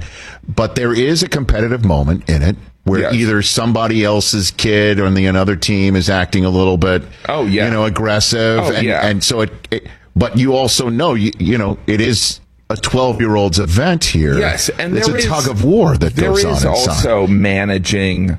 But 0.47 0.73
there 0.75 0.93
is 0.93 1.21
a 1.21 1.29
competitive 1.29 1.85
moment 1.85 2.27
in 2.27 2.41
it 2.41 2.55
where 2.85 3.01
Yes. 3.01 3.13
either 3.13 3.41
somebody 3.43 4.03
else's 4.03 4.49
kid 4.49 4.99
on 4.99 5.13
the 5.13 5.27
another 5.27 5.55
team 5.55 5.95
is 5.95 6.09
acting 6.09 6.43
a 6.43 6.49
little 6.49 6.77
bit, 6.77 7.03
Oh, 7.27 7.45
yeah. 7.45 7.65
you 7.65 7.71
know, 7.71 7.85
aggressive, 7.85 8.61
Oh, 8.63 8.71
and 8.71 8.83
yeah. 8.87 9.05
and 9.05 9.23
so 9.23 9.41
it, 9.41 9.51
it. 9.69 9.87
But 10.15 10.37
you 10.39 10.55
also 10.55 10.89
know, 10.89 11.13
you 11.13 11.31
you 11.37 11.57
know, 11.59 11.77
it 11.85 12.01
is 12.01 12.39
a 12.69 12.77
twelve 12.77 13.19
year 13.19 13.35
old's 13.35 13.59
event 13.59 14.03
here. 14.05 14.37
Yes, 14.37 14.69
and 14.69 14.95
it's 14.97 15.07
a 15.07 15.15
is- 15.15 15.25
tug 15.25 15.47
of 15.49 15.63
war 15.63 15.97
that 15.97 16.15
There 16.15 16.29
goes 16.29 16.39
is 16.45 16.65
on 16.65 16.75
inside. 16.75 16.89
also 16.91 17.27
managing. 17.27 18.37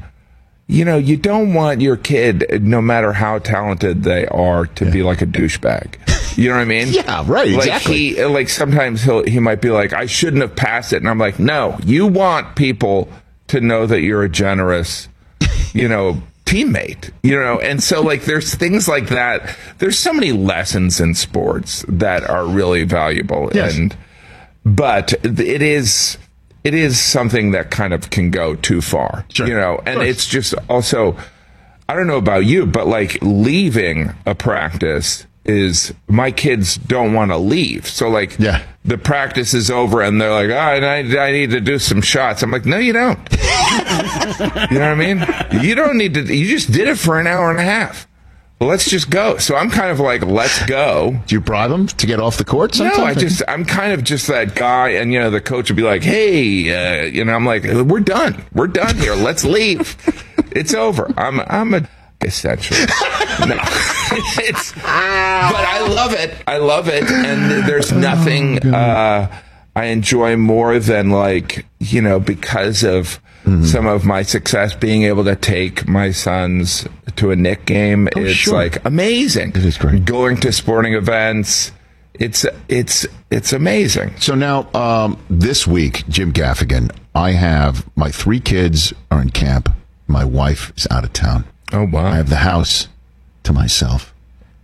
You 0.68 0.84
know, 0.84 0.98
you 0.98 1.16
don't 1.16 1.52
want 1.52 1.80
your 1.80 1.96
kid, 1.96 2.62
no 2.62 2.80
matter 2.80 3.12
how 3.12 3.40
talented 3.40 4.04
they 4.04 4.26
are, 4.28 4.66
to 4.66 4.88
be 4.88 5.02
like 5.02 5.20
a 5.20 5.26
douchebag. 5.26 5.96
You 6.38 6.48
know 6.48 6.54
what 6.54 6.60
I 6.62 6.64
mean? 6.64 6.88
Yeah, 6.92 7.24
right, 7.26 7.48
Like 7.50 7.66
exactly. 7.66 8.10
he, 8.14 8.24
like 8.24 8.48
sometimes 8.48 9.02
he'll 9.02 9.24
he 9.24 9.40
might 9.40 9.60
be 9.60 9.70
like, 9.70 9.92
I 9.92 10.06
shouldn't 10.06 10.42
have 10.42 10.54
passed 10.54 10.92
it, 10.92 10.98
and 10.98 11.08
I'm 11.08 11.18
like, 11.18 11.40
no, 11.40 11.76
you 11.84 12.06
want 12.06 12.54
people 12.54 13.08
to 13.48 13.60
know 13.60 13.84
that 13.86 14.02
you're 14.02 14.22
a 14.22 14.28
generous, 14.28 15.08
you 15.72 15.88
know, 15.88 16.22
teammate. 16.44 17.10
You 17.24 17.34
know, 17.34 17.58
and 17.58 17.82
so 17.82 18.00
like 18.00 18.22
there's 18.22 18.54
things 18.54 18.86
like 18.86 19.08
that. 19.08 19.56
There's 19.78 19.98
so 19.98 20.12
many 20.12 20.30
lessons 20.30 21.00
in 21.00 21.14
sports 21.14 21.84
that 21.88 22.22
are 22.30 22.46
really 22.46 22.84
valuable, 22.84 23.50
Yes. 23.52 23.76
and 23.76 23.96
but 24.76 25.12
it 25.24 25.62
is 25.62 26.18
it 26.64 26.74
is 26.74 27.00
something 27.00 27.52
that 27.52 27.70
kind 27.70 27.92
of 27.94 28.10
can 28.10 28.30
go 28.30 28.54
too 28.54 28.80
far 28.80 29.24
Sure. 29.32 29.46
you 29.46 29.54
know? 29.54 29.80
And 29.86 30.02
it's 30.02 30.26
just 30.26 30.54
also 30.68 31.16
i 31.88 31.94
don't 31.94 32.06
know 32.06 32.18
about 32.18 32.44
you 32.46 32.66
but 32.66 32.86
like 32.86 33.18
leaving 33.22 34.12
a 34.26 34.34
practice 34.34 35.26
is 35.46 35.92
my 36.06 36.30
kids 36.30 36.76
don't 36.76 37.14
want 37.14 37.30
to 37.30 37.36
leave. 37.38 37.86
So 37.88 38.08
like 38.10 38.38
Yeah. 38.38 38.62
the 38.84 38.98
practice 38.98 39.54
is 39.54 39.70
over 39.70 40.02
and 40.02 40.20
they're 40.20 40.30
like 40.30 40.50
oh, 40.50 40.86
I, 40.86 40.98
I 41.28 41.32
need 41.32 41.50
to 41.52 41.60
do 41.62 41.78
some 41.78 42.02
shots. 42.02 42.42
I'm 42.42 42.50
like 42.50 42.66
no 42.66 42.76
you 42.78 42.92
don't. 42.92 43.18
You 44.70 44.78
know 44.78 44.94
what 44.94 45.00
i 45.00 45.14
mean? 45.14 45.24
You 45.62 45.74
don't 45.74 45.96
need 45.96 46.14
to 46.14 46.22
you 46.34 46.46
just 46.46 46.70
did 46.72 46.88
it 46.88 46.98
for 46.98 47.18
an 47.18 47.26
hour 47.26 47.50
and 47.50 47.58
a 47.58 47.62
half 47.64 48.06
let's 48.60 48.88
just 48.90 49.08
go 49.10 49.38
so 49.38 49.56
i'm 49.56 49.70
kind 49.70 49.90
of 49.90 49.98
like 50.00 50.24
let's 50.24 50.64
go 50.66 51.16
Do 51.26 51.34
you 51.34 51.40
bribe 51.40 51.70
them 51.70 51.86
to 51.86 52.06
get 52.06 52.20
off 52.20 52.36
the 52.36 52.44
court? 52.44 52.78
no, 52.78 52.90
I 53.04 53.14
just 53.14 53.42
I'm 53.48 53.64
kind 53.64 53.92
of 53.92 54.04
just 54.04 54.26
that 54.26 54.54
guy, 54.54 54.90
and 54.90 55.12
you 55.12 55.18
know 55.18 55.30
the 55.30 55.40
coach 55.40 55.70
would 55.70 55.76
be 55.76 55.82
like, 55.82 56.02
"Hey, 56.02 56.70
uh, 57.02 57.04
you 57.06 57.24
know," 57.24 57.32
I'm 57.34 57.46
like, 57.46 57.64
"We're 57.64 58.00
done. 58.00 58.44
We're 58.52 58.66
done 58.68 58.96
here. 58.96 59.14
Let's 59.14 59.44
leave. 59.44 59.96
it's 60.52 60.74
over." 60.74 61.12
I'm 61.16 61.40
I'm 61.40 61.74
a 61.74 61.88
essentially. 62.20 62.80
No, 63.46 63.56
it's 64.44 64.72
but 64.72 64.84
I 64.84 65.86
love 65.88 66.12
it. 66.12 66.34
I 66.46 66.58
love 66.58 66.88
it, 66.88 67.04
and 67.10 67.66
there's 67.68 67.92
nothing 67.92 68.58
uh, 68.74 69.30
I 69.76 69.86
enjoy 69.86 70.36
more 70.36 70.78
than 70.78 71.10
like 71.10 71.66
you 71.78 72.00
know 72.02 72.20
because 72.20 72.82
of. 72.84 73.20
Some 73.64 73.86
of 73.86 74.04
my 74.04 74.20
success 74.22 74.74
being 74.74 75.04
able 75.04 75.24
to 75.24 75.34
take 75.34 75.88
my 75.88 76.10
sons 76.12 76.86
to 77.16 77.30
a 77.30 77.36
Knick 77.36 77.64
game, 77.64 78.06
it's 78.08 78.16
Oh, 78.18 78.28
sure. 78.32 78.54
like 78.54 78.84
amazing. 78.84 79.48
It 79.50 79.64
is 79.64 79.78
great. 79.78 80.04
Going 80.04 80.36
to 80.40 80.52
sporting 80.52 80.92
events, 80.94 81.72
it's 82.14 82.44
it's 82.68 83.06
it's 83.30 83.52
amazing. 83.54 84.12
So 84.18 84.34
now, 84.34 84.68
um, 84.74 85.18
this 85.30 85.66
week, 85.66 86.06
Jim 86.08 86.32
Gaffigan, 86.34 86.94
I 87.14 87.30
have 87.32 87.88
my 87.96 88.10
three 88.10 88.40
kids 88.40 88.92
are 89.10 89.22
in 89.22 89.30
camp. 89.30 89.70
My 90.06 90.24
wife 90.24 90.70
is 90.76 90.86
out 90.90 91.02
of 91.04 91.12
town. 91.14 91.44
Oh 91.72 91.86
wow! 91.86 92.06
I 92.06 92.16
have 92.16 92.28
the 92.28 92.36
house 92.36 92.88
to 93.44 93.52
myself. 93.54 94.14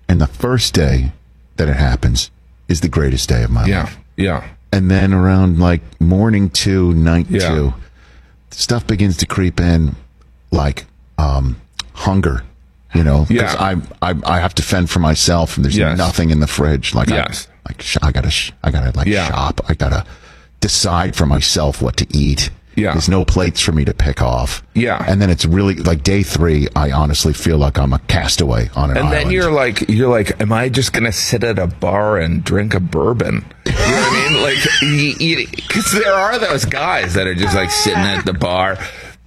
And 0.06 0.20
the 0.20 0.26
first 0.28 0.74
day 0.74 1.12
that 1.56 1.68
it 1.68 1.76
happens 1.76 2.30
is 2.68 2.82
the 2.82 2.88
greatest 2.90 3.28
day 3.30 3.42
of 3.42 3.50
my 3.50 3.66
yeah, 3.66 3.84
life. 3.84 3.98
Yeah, 4.16 4.24
yeah, 4.24 4.48
And 4.72 4.90
then 4.90 5.14
around 5.14 5.58
like 5.58 5.80
morning 6.00 6.50
two, 6.50 6.92
night 6.94 7.26
Yeah. 7.30 7.48
two, 7.48 7.74
stuff 8.50 8.86
begins 8.86 9.16
to 9.18 9.26
creep 9.26 9.60
in 9.60 9.96
like 10.50 10.86
um, 11.18 11.56
hunger. 11.94 12.42
You 12.94 13.04
know, 13.04 13.26
because 13.28 13.52
Yeah. 13.54 13.76
I, 14.02 14.10
I 14.10 14.14
I 14.24 14.40
have 14.40 14.54
to 14.54 14.62
fend 14.62 14.88
for 14.88 15.00
myself, 15.00 15.56
and 15.56 15.64
there's 15.64 15.76
Yes. 15.76 15.98
nothing 15.98 16.30
in 16.30 16.40
the 16.40 16.46
fridge. 16.46 16.94
Like 16.94 17.08
Yes. 17.10 17.46
I, 17.66 17.70
like 17.72 17.82
sh- 17.82 17.98
I 18.02 18.10
gotta 18.12 18.30
sh- 18.30 18.52
I 18.64 18.70
gotta 18.70 18.96
like 18.96 19.06
Yeah. 19.06 19.26
shop. 19.28 19.60
I 19.68 19.74
gotta 19.74 20.04
decide 20.60 21.14
for 21.14 21.26
myself 21.26 21.82
what 21.82 21.96
to 21.98 22.06
eat. 22.16 22.48
Yeah. 22.74 22.92
There's 22.92 23.08
no 23.08 23.24
plates 23.24 23.60
for 23.60 23.72
me 23.72 23.84
to 23.86 23.92
pick 23.94 24.20
off. 24.22 24.62
Yeah. 24.74 25.02
And 25.06 25.20
then 25.20 25.30
it's 25.30 25.44
really 25.46 25.74
like 25.76 26.02
day 26.02 26.22
three, 26.22 26.68
I 26.76 26.90
honestly 26.92 27.32
feel 27.32 27.58
like 27.58 27.78
I'm 27.78 27.92
a 27.92 27.98
castaway 28.00 28.70
on 28.76 28.90
an 28.90 28.96
and 28.98 29.08
island. 29.08 29.24
then 29.26 29.30
you're 29.32 29.50
like, 29.50 29.88
you're 29.88 30.10
like, 30.10 30.38
am 30.40 30.52
I 30.52 30.68
just 30.70 30.92
gonna 30.92 31.12
sit 31.12 31.42
at 31.44 31.58
a 31.58 31.66
bar 31.66 32.18
and 32.18 32.44
drink 32.44 32.72
a 32.74 32.80
bourbon? 32.80 33.44
Mean? 34.32 34.42
Like, 34.42 35.48
because 35.56 35.92
there 35.92 36.14
are 36.14 36.38
those 36.38 36.64
guys 36.64 37.14
that 37.14 37.26
are 37.26 37.34
just 37.34 37.54
like 37.54 37.70
sitting 37.70 37.98
at 37.98 38.24
the 38.24 38.32
bar. 38.32 38.78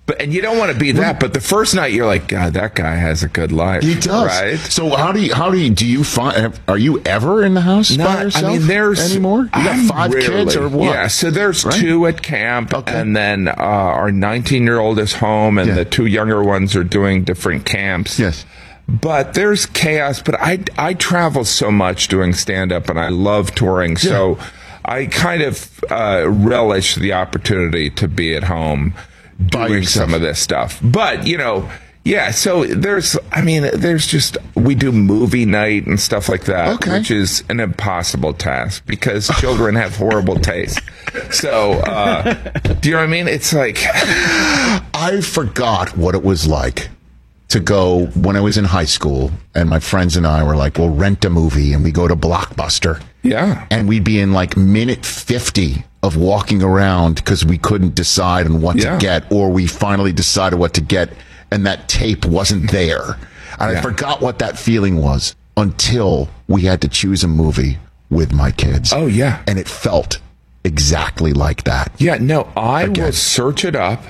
But, 0.06 0.24
and 0.24 0.34
you 0.34 0.42
don't 0.42 0.58
want 0.58 0.74
to 0.74 0.80
be 0.80 0.92
that, 0.94 1.20
but 1.20 1.36
the 1.36 1.40
first 1.40 1.76
night 1.76 1.94
you're 1.94 2.08
like, 2.08 2.28
God, 2.28 2.54
that 2.54 2.74
guy 2.74 2.96
has 2.96 3.22
a 3.22 3.28
good 3.28 3.52
life. 3.52 3.84
He 3.84 3.94
does. 3.94 4.26
right? 4.42 4.58
So 4.58 4.90
how 4.96 5.12
do 5.12 5.22
you 5.22 5.36
how 5.36 5.52
do 5.52 5.58
you 5.60 5.70
do 5.70 5.86
you 5.86 6.04
find? 6.04 6.60
Are 6.68 6.80
you 6.80 7.00
ever 7.06 7.46
in 7.46 7.54
the 7.54 7.62
house 7.62 7.96
by 7.96 8.24
yourself? 8.24 8.44
I 8.44 8.58
mean, 8.58 8.66
there's 8.66 9.12
anymore. 9.12 9.42
You 9.44 9.50
got 9.50 9.68
I'm 9.68 9.88
five 9.88 10.12
kids 10.14 10.56
or 10.56 10.68
what? 10.68 10.86
Yeah, 10.86 11.08
so 11.10 11.30
there's 11.30 11.64
Right? 11.64 11.80
two 11.80 12.08
at 12.08 12.24
camp, 12.24 12.74
Okay. 12.74 13.00
and 13.00 13.16
then 13.16 13.50
uh, 13.50 13.52
our 13.52 14.12
19 14.12 14.64
year 14.64 14.80
old 14.80 14.98
is 14.98 15.14
home, 15.14 15.60
and 15.60 15.68
Yeah. 15.68 15.76
the 15.76 15.86
two 15.86 16.08
younger 16.08 16.44
ones 16.44 16.76
are 16.76 16.84
doing 16.84 17.24
different 17.24 17.66
camps. 17.66 18.18
Yes. 18.18 18.46
but 18.88 19.36
there's 19.36 19.68
chaos. 19.68 20.24
But 20.24 20.42
I 20.42 20.64
I 20.76 20.96
travel 20.96 21.46
so 21.46 21.70
much 21.70 22.08
doing 22.08 22.34
stand 22.34 22.72
up, 22.72 22.90
and 22.90 23.00
I 23.00 23.10
love 23.10 23.54
touring. 23.54 23.96
So 23.96 24.40
I 24.90 25.06
kind 25.06 25.42
of 25.44 25.84
uh, 25.90 26.26
relish 26.28 26.96
the 26.96 27.14
opportunity 27.14 27.90
to 27.92 28.08
be 28.08 28.36
at 28.36 28.44
home 28.44 28.94
doing 29.46 29.84
some 29.84 30.14
of 30.14 30.22
this 30.22 30.40
stuff. 30.40 30.80
But 30.84 31.28
you 31.28 31.38
know. 31.38 31.70
Yeah, 32.06 32.32
so 32.32 32.64
there's, 32.64 33.18
I 33.32 33.42
mean, 33.42 33.70
there's 33.74 34.08
just, 34.08 34.38
we 34.56 34.74
do 34.74 34.92
movie 34.92 35.46
night 35.46 35.86
and 35.86 36.00
stuff 36.00 36.28
like 36.30 36.46
that, 36.46 36.70
Okay. 36.76 36.98
which 36.98 37.12
is 37.12 37.44
an 37.50 37.60
impossible 37.60 38.34
task 38.34 38.84
because 38.88 39.28
children 39.40 39.76
have 39.76 39.98
horrible 39.98 40.38
taste. 40.38 40.80
So, 41.30 41.74
uh, 41.74 42.34
do 42.80 42.90
you 42.90 42.96
know 42.96 43.02
what 43.02 43.04
I 43.04 43.12
mean? 43.12 43.28
It's 43.28 43.54
like, 43.54 43.78
I 43.84 45.22
forgot 45.22 45.96
what 45.98 46.16
it 46.16 46.24
was 46.24 46.48
like 46.48 46.90
to 47.50 47.60
go 47.60 48.06
when 48.08 48.36
I 48.36 48.42
was 48.42 48.58
in 48.58 48.66
high 48.66 48.86
school, 48.86 49.32
and 49.54 49.70
my 49.70 49.80
friends 49.80 50.16
and 50.16 50.26
I 50.26 50.44
were 50.44 50.56
like, 50.56 50.78
"We'll 50.78 50.90
rent 50.94 51.26
a 51.26 51.30
movie," 51.30 51.74
and 51.74 51.84
we 51.84 51.92
go 51.92 52.08
to 52.08 52.16
Blockbuster. 52.16 53.02
Yeah. 53.24 53.66
and 53.72 53.88
we'd 53.88 54.04
be 54.04 54.20
in 54.20 54.32
like 54.34 54.56
minute 54.58 55.06
50 55.06 55.84
of 56.04 56.16
walking 56.16 56.64
around 56.64 57.16
because 57.16 57.46
we 57.46 57.58
couldn't 57.58 57.96
decide 57.96 58.46
on 58.46 58.62
what 58.62 58.78
Yeah. 58.78 58.94
to 58.94 58.98
get 59.00 59.32
or 59.32 59.50
we 59.52 59.68
finally 59.68 60.14
decided 60.14 60.58
what 60.58 60.74
to 60.76 60.82
get 60.82 61.10
and 61.52 61.66
that 61.66 61.88
tape 61.90 62.26
wasn't 62.26 62.72
there 62.72 63.18
and 63.60 63.72
Yeah. 63.74 63.80
i 63.80 63.82
forgot 63.82 64.22
what 64.22 64.40
that 64.40 64.58
feeling 64.58 64.98
was 64.98 65.36
until 65.58 66.30
we 66.48 66.62
had 66.62 66.82
to 66.82 66.88
choose 66.88 67.24
a 67.24 67.28
movie 67.28 67.78
with 68.10 68.32
my 68.34 68.52
kids 68.52 68.94
Oh, 68.94 69.08
yeah. 69.08 69.42
and 69.48 69.60
it 69.60 69.68
felt 69.68 70.20
exactly 70.64 71.34
like 71.34 71.64
that 71.66 71.92
Yeah, 71.98 72.18
no, 72.20 72.48
I 72.56 72.84
Again. 72.84 73.06
will 73.06 73.12
search 73.12 73.66
it 73.66 73.76
up 73.76 74.04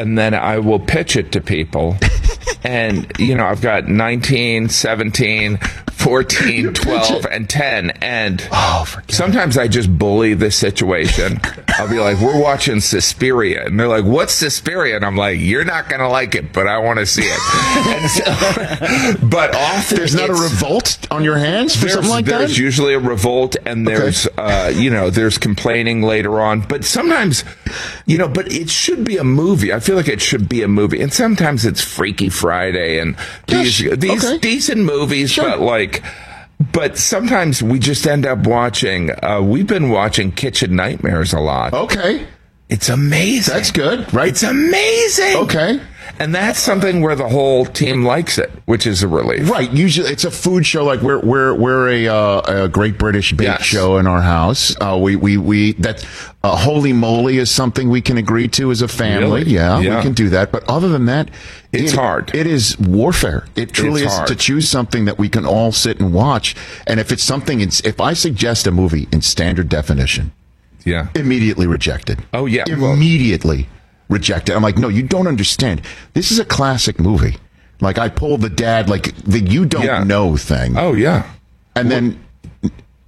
and 0.00 0.16
then 0.16 0.32
I 0.32 0.58
will 0.58 0.80
pitch 0.80 1.14
it 1.14 1.30
to 1.32 1.42
people. 1.42 1.96
and, 2.64 3.12
you 3.18 3.34
know, 3.34 3.44
I've 3.44 3.60
got 3.60 3.86
19, 3.86 4.70
17, 4.70 5.58
14, 5.58 6.72
12, 6.72 7.26
and 7.26 7.48
10. 7.48 7.90
And 7.90 8.48
oh 8.50 8.86
sometimes 9.08 9.58
I 9.58 9.68
just 9.68 9.96
bully 9.98 10.32
the 10.32 10.50
situation. 10.50 11.38
I'll 11.68 11.90
be 11.90 11.98
like, 11.98 12.18
we're 12.18 12.40
watching 12.40 12.80
Suspiria. 12.80 13.66
And 13.66 13.78
they're 13.78 13.88
like, 13.88 14.06
what's 14.06 14.32
Suspiria? 14.32 14.96
And 14.96 15.04
I'm 15.04 15.16
like, 15.16 15.38
you're 15.38 15.64
not 15.64 15.90
going 15.90 16.00
to 16.00 16.08
like 16.08 16.34
it, 16.34 16.54
but 16.54 16.66
I 16.66 16.78
want 16.78 16.98
to 16.98 17.06
see 17.06 17.24
it. 17.24 17.40
and 17.86 18.10
so, 18.10 19.26
but 19.26 19.54
often 19.54 19.98
there's 19.98 20.14
not 20.14 20.30
a 20.30 20.34
revolt 20.34 21.06
on 21.10 21.22
your 21.22 21.36
hands 21.36 21.74
for 21.74 21.82
there's, 21.82 21.92
something 21.92 22.10
like 22.10 22.24
there's 22.24 22.56
that 22.56 22.58
usually 22.58 22.94
a 22.94 22.98
revolt 22.98 23.56
and 23.66 23.86
there's 23.86 24.26
uh, 24.38 24.72
you 24.74 24.90
know 24.90 25.10
there's 25.10 25.38
complaining 25.38 26.02
later 26.02 26.40
on 26.40 26.60
but 26.60 26.84
sometimes 26.84 27.44
you 28.06 28.18
know 28.18 28.28
but 28.28 28.50
it 28.52 28.68
should 28.70 29.04
be 29.04 29.16
a 29.16 29.24
movie. 29.24 29.72
I 29.72 29.80
feel 29.80 29.96
like 29.96 30.08
it 30.08 30.20
should 30.20 30.48
be 30.48 30.62
a 30.62 30.68
movie. 30.68 31.00
And 31.00 31.12
sometimes 31.12 31.64
it's 31.64 31.80
freaky 31.82 32.28
friday 32.28 32.98
and 32.98 33.16
these 33.46 33.80
Yes, 33.80 33.98
these 33.98 34.24
okay. 34.24 34.38
decent 34.38 34.82
movies 34.84 35.30
Sure. 35.32 35.44
but 35.50 35.60
like 35.60 36.02
but 36.72 36.98
sometimes 36.98 37.62
we 37.62 37.78
just 37.78 38.06
end 38.06 38.26
up 38.26 38.46
watching 38.46 39.10
uh, 39.24 39.40
we've 39.40 39.66
been 39.66 39.88
watching 39.90 40.30
kitchen 40.32 40.76
nightmares 40.76 41.32
a 41.32 41.40
lot. 41.40 41.72
Okay. 41.72 42.26
It's 42.68 42.88
amazing. 42.88 43.54
That's 43.54 43.70
good 43.72 44.12
right? 44.14 44.28
It's 44.28 44.42
amazing. 44.42 45.36
Okay 45.36 45.80
and 46.20 46.32
that's 46.34 46.60
something 46.60 47.00
where 47.00 47.16
the 47.16 47.28
whole 47.28 47.64
team 47.66 48.04
likes 48.04 48.38
it 48.38 48.50
which 48.66 48.86
is 48.86 49.02
a 49.02 49.08
relief 49.08 49.50
Right. 49.50 49.72
Usually, 49.72 50.08
it's 50.10 50.24
a 50.24 50.30
food 50.30 50.64
show. 50.64 50.84
Like 50.84 51.00
we're 51.00 51.18
we're 51.20 51.54
we're 51.54 51.88
a 51.88 52.06
uh, 52.08 52.64
a 52.64 52.68
Great 52.68 52.98
British 52.98 53.32
Bake 53.32 53.48
Yes. 53.48 53.62
Show 53.62 53.96
in 53.98 54.06
our 54.06 54.20
house. 54.22 54.76
Uh, 54.80 54.96
we 55.00 55.16
we 55.16 55.36
we 55.36 55.72
that 55.74 56.06
uh, 56.44 56.54
holy 56.56 56.92
moly 56.92 57.38
is 57.38 57.50
something 57.50 57.88
we 57.88 58.00
can 58.00 58.16
agree 58.16 58.46
to 58.48 58.70
as 58.70 58.80
a 58.82 58.88
family. 58.88 59.40
Really? 59.40 59.52
Yeah, 59.52 59.80
Yeah. 59.80 59.96
we 59.96 60.02
can 60.02 60.12
do 60.12 60.28
that. 60.30 60.52
But 60.52 60.62
other 60.68 60.88
than 60.88 61.06
that, 61.06 61.30
It's 61.72 61.92
it- 61.92 61.96
hard. 61.98 62.30
It 62.34 62.46
is 62.46 62.78
warfare. 62.78 63.46
It 63.56 63.72
truly 63.72 64.02
It's 64.02 64.12
is 64.12 64.16
hard. 64.18 64.28
to 64.28 64.36
choose 64.36 64.68
something 64.68 65.06
that 65.06 65.18
we 65.18 65.28
can 65.28 65.44
all 65.44 65.72
sit 65.72 65.98
and 65.98 66.12
watch. 66.12 66.54
And 66.86 67.00
if 67.00 67.10
it's 67.10 67.24
something, 67.24 67.60
in, 67.60 67.70
if 67.84 68.00
I 68.00 68.12
suggest 68.14 68.66
a 68.66 68.70
movie 68.70 69.08
in 69.12 69.20
standard 69.22 69.68
definition, 69.68 70.32
yeah 70.84 71.08
immediately 71.14 71.66
rejected. 71.66 72.20
Oh, 72.32 72.46
yeah. 72.46 72.64
Well- 72.68 72.96
immediately 74.10 74.18
rejected. 74.34 74.56
I'm 74.56 74.62
like, 74.62 74.78
no, 74.78 74.88
you 74.88 75.02
don't 75.02 75.26
understand. 75.26 75.82
This 76.14 76.30
is 76.30 76.38
a 76.38 76.44
classic 76.44 76.98
movie. 77.00 77.36
Like 77.80 77.98
I 77.98 78.08
pulled 78.10 78.42
the 78.42 78.50
dad, 78.50 78.88
like 78.90 79.14
the 79.24 79.40
you 79.40 79.64
don't 79.64 79.84
Yeah. 79.84 80.04
know 80.04 80.36
thing, 80.36 80.76
oh 80.76 80.94
yeah 80.94 81.24
and 81.76 81.90
then, 81.90 82.18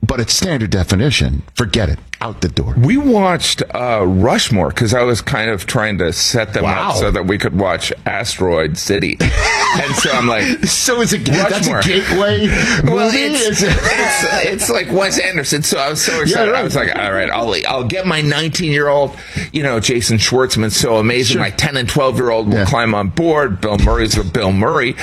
but 0.04 0.20
it's 0.20 0.32
standard 0.34 0.70
definition. 0.70 1.42
Forget 1.54 1.88
it, 1.88 1.98
out 2.20 2.40
the 2.40 2.48
door. 2.48 2.74
We 2.76 2.96
watched 2.96 3.62
uh, 3.74 4.04
Rushmore 4.06 4.68
because 4.68 4.94
I 4.94 5.02
was 5.02 5.20
kind 5.22 5.48
of 5.50 5.64
trying 5.66 5.98
to 5.98 6.12
set 6.12 6.52
them 6.54 6.64
Wow. 6.64 6.90
up 6.90 6.96
so 6.96 7.10
that 7.12 7.26
we 7.26 7.38
could 7.38 7.56
watch 7.58 7.92
Asteroid 8.04 8.76
City. 8.76 9.16
and 9.20 9.94
so 9.96 10.10
I'm 10.10 10.26
like, 10.26 10.64
So 10.66 11.00
it's 11.00 11.12
a 11.12 11.18
that's 11.18 11.68
a 11.68 11.72
Rushmore. 11.72 11.82
gateway 11.82 12.38
movie. 12.84 12.92
well, 12.92 13.10
it's, 13.12 13.62
It's 13.62 14.46
it's, 14.46 14.70
like 14.70 14.90
Wes 14.90 15.18
Anderson. 15.20 15.62
So 15.62 15.78
I 15.78 15.88
was 15.90 16.04
so 16.04 16.20
excited. 16.20 16.50
right. 16.50 16.60
I 16.60 16.64
was 16.64 16.74
like, 16.76 16.94
all 16.96 17.12
right, 17.12 17.30
I'll, 17.30 17.54
I'll 17.68 17.84
get 17.84 18.06
my 18.06 18.20
19 18.22 18.72
year 18.72 18.88
old, 18.88 19.16
you 19.52 19.62
know, 19.62 19.78
Jason 19.80 20.18
Schwartzman's 20.18 20.76
so 20.76 20.96
amazing. 20.96 21.38
My 21.38 21.50
10 21.50 21.76
and 21.76 21.88
12 21.88 22.16
year 22.16 22.30
old 22.30 22.48
will 22.48 22.54
Yeah. 22.54 22.64
climb 22.64 22.94
on 22.94 23.08
board. 23.10 23.60
Bill 23.60 23.78
Murray's 23.78 24.16
with 24.18 24.32
Bill 24.32 24.52
Murray. 24.52 24.96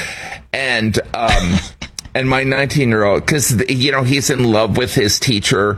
And, 0.51 0.99
um, 1.13 1.57
and 2.19 2.29
my 2.29 2.43
19 2.43 2.89
year 2.89 3.03
old, 3.03 3.25
because, 3.25 3.63
you 3.69 3.91
know, 3.91 4.03
he's 4.03 4.29
in 4.29 4.43
love 4.51 4.75
with 4.77 4.93
his 4.93 5.19
teacher. 5.19 5.77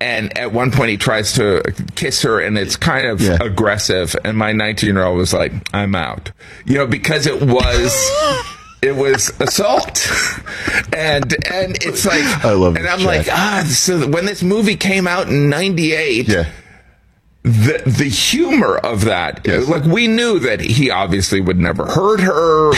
And 0.00 0.36
at 0.38 0.52
one 0.52 0.70
point 0.70 0.90
he 0.90 0.96
tries 0.96 1.32
to 1.34 1.62
kiss 1.96 2.22
her 2.22 2.38
and 2.40 2.56
it's 2.56 2.76
kind 2.76 3.06
of 3.06 3.20
Yeah. 3.20 3.38
aggressive. 3.40 4.14
And 4.24 4.36
my 4.38 4.52
19 4.52 4.94
year 4.94 5.04
old 5.04 5.18
was 5.18 5.32
like, 5.34 5.52
I'm 5.74 5.94
out. 5.94 6.30
You 6.64 6.78
know, 6.78 6.86
because 6.86 7.26
it 7.26 7.42
was. 7.42 7.92
It 8.84 8.96
was 8.96 9.30
assault, 9.38 10.10
and 10.92 11.32
and 11.52 11.76
it's 11.84 12.04
like, 12.04 12.24
I 12.44 12.50
love 12.54 12.74
and 12.74 12.88
I'm 12.88 13.04
like, 13.04 13.28
ah. 13.30 13.62
So 13.68 14.08
when 14.08 14.26
this 14.26 14.42
movie 14.42 14.74
came 14.74 15.06
out 15.06 15.28
in 15.28 15.48
'98, 15.48 16.26
yeah. 16.26 16.50
The 17.42 17.82
the 17.84 18.08
humor 18.08 18.76
of 18.76 19.04
that, 19.04 19.40
Yes. 19.44 19.68
like 19.68 19.82
we 19.84 20.06
knew 20.06 20.38
that 20.38 20.60
he 20.60 20.90
obviously 20.90 21.40
would 21.40 21.58
never 21.58 21.86
hurt 21.86 22.20
her. 22.20 22.72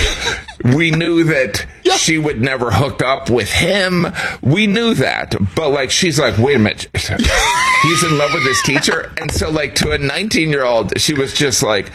we 0.77 0.90
knew 0.90 1.24
that 1.24 1.66
she 1.98 2.16
would 2.16 2.40
never 2.40 2.70
hook 2.70 3.03
up 3.03 3.29
with 3.29 3.50
him. 3.53 4.07
We 4.40 4.66
knew 4.66 4.94
that, 4.94 5.35
but 5.55 5.68
like 5.70 5.90
she's 5.90 6.18
like, 6.18 6.38
wait 6.38 6.57
a 6.57 6.59
minute, 6.59 6.87
he's 6.94 8.05
in 8.05 8.16
love 8.16 8.33
with 8.33 8.44
his 8.46 8.62
teacher, 8.62 9.12
and 9.18 9.31
so 9.31 9.50
like 9.50 9.74
to 9.77 9.92
a 9.92 9.98
19 9.98 10.48
year 10.48 10.64
old, 10.64 10.98
she 11.00 11.14
was 11.14 11.35
just 11.35 11.62
like. 11.62 11.90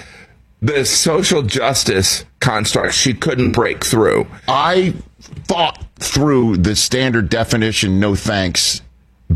The 0.62 0.84
social 0.84 1.42
justice 1.42 2.26
construct 2.42 2.94
she 2.94 3.14
couldn't 3.14 3.54
break 3.54 3.86
through. 3.86 4.28
I 4.50 4.94
fought 5.48 5.86
through 6.00 6.58
the 6.58 6.76
standard 6.76 7.30
definition, 7.30 8.02
no 8.02 8.14
thanks 8.14 8.82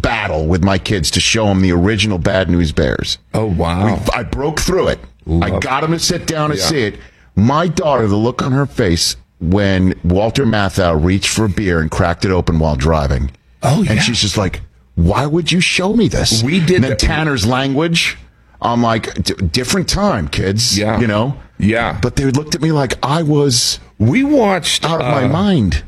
battle 0.03 0.45
with 0.45 0.63
my 0.63 0.77
kids 0.77 1.09
to 1.11 1.19
show 1.19 1.47
them 1.47 1.61
the 1.61 1.71
original 1.71 2.19
Bad 2.19 2.51
News 2.51 2.71
Bears. 2.71 3.17
Oh 3.33 3.45
wow! 3.47 3.99
I 4.13 4.21
broke 4.21 4.59
through 4.59 4.89
it. 4.89 4.99
I 5.41 5.57
got 5.59 5.81
them 5.81 5.91
to 5.93 5.99
sit 5.99 6.27
down 6.27 6.51
and 6.51 6.59
Yeah. 6.59 6.65
see 6.67 6.81
it. 6.83 6.99
My 7.35 7.67
daughter, 7.67 8.05
the 8.07 8.15
look 8.17 8.43
on 8.43 8.51
her 8.51 8.67
face 8.67 9.15
when 9.39 9.93
Walter 10.03 10.45
Matthau 10.45 11.03
reached 11.03 11.29
for 11.29 11.45
a 11.45 11.49
beer 11.49 11.79
and 11.79 11.89
cracked 11.89 12.25
it 12.25 12.31
open 12.31 12.59
while 12.59 12.75
driving. 12.75 13.31
Oh, 13.63 13.81
yeah. 13.83 13.93
And 13.93 14.01
she's 14.01 14.21
just 14.21 14.37
like, 14.37 14.61
why 14.95 15.25
would 15.25 15.51
you 15.51 15.59
show 15.61 15.93
me 15.93 16.07
this? 16.09 16.43
We 16.43 16.59
did 16.59 16.75
And 16.75 16.83
then 16.83 16.97
Tanner's 16.97 17.45
language. 17.45 18.17
I'm 18.61 18.81
like, 18.83 19.13
D- 19.23 19.33
different 19.33 19.89
time, 19.89 20.27
kids. 20.27 20.77
Yeah. 20.77 20.99
You 20.99 21.07
know? 21.07 21.37
Yeah. 21.57 21.97
But 22.01 22.15
they 22.17 22.25
looked 22.25 22.53
at 22.55 22.61
me 22.61 22.71
like 22.71 22.93
I 23.03 23.23
was 23.23 23.79
We 23.97 24.23
watched 24.23 24.83
out 24.85 25.01
of 25.01 25.07
uh, 25.07 25.11
my 25.21 25.27
mind. 25.27 25.83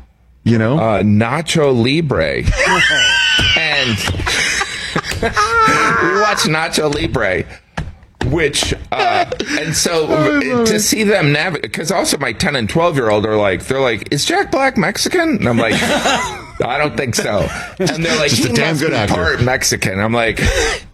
You 0.46 0.58
know? 0.58 0.78
uh, 0.78 1.02
Nacho 1.02 1.74
Libre, 1.74 2.36
and 3.58 3.98
we 5.20 6.20
watched 6.20 6.46
Nacho 6.46 6.94
Libre, 6.94 7.44
which 8.30 8.72
uh, 8.92 9.28
and 9.58 9.74
so 9.74 10.06
to 10.66 10.78
see 10.78 11.02
them 11.02 11.32
navigate 11.32 11.62
because 11.62 11.90
also 11.90 12.16
my 12.18 12.32
ten 12.32 12.54
and 12.54 12.70
twelve 12.70 12.94
year 12.94 13.10
old 13.10 13.26
are 13.26 13.36
like 13.36 13.64
they're 13.66 13.80
like 13.80 14.12
is 14.12 14.24
Jack 14.24 14.52
Black 14.52 14.76
Mexican 14.76 15.30
and 15.30 15.48
I'm 15.48 15.58
like. 15.58 15.74
I 16.64 16.78
don't 16.78 16.96
think 16.96 17.14
so. 17.14 17.46
And 17.78 18.04
they're 18.04 18.16
like, 18.18 18.30
Just 18.30 18.44
a 18.44 18.52
damn 18.52 18.70
must 18.70 18.80
good 18.80 18.90
be 18.90 18.96
actor." 18.96 19.14
part 19.14 19.42
Mexican. 19.42 20.00
I'm 20.00 20.12
like, 20.12 20.40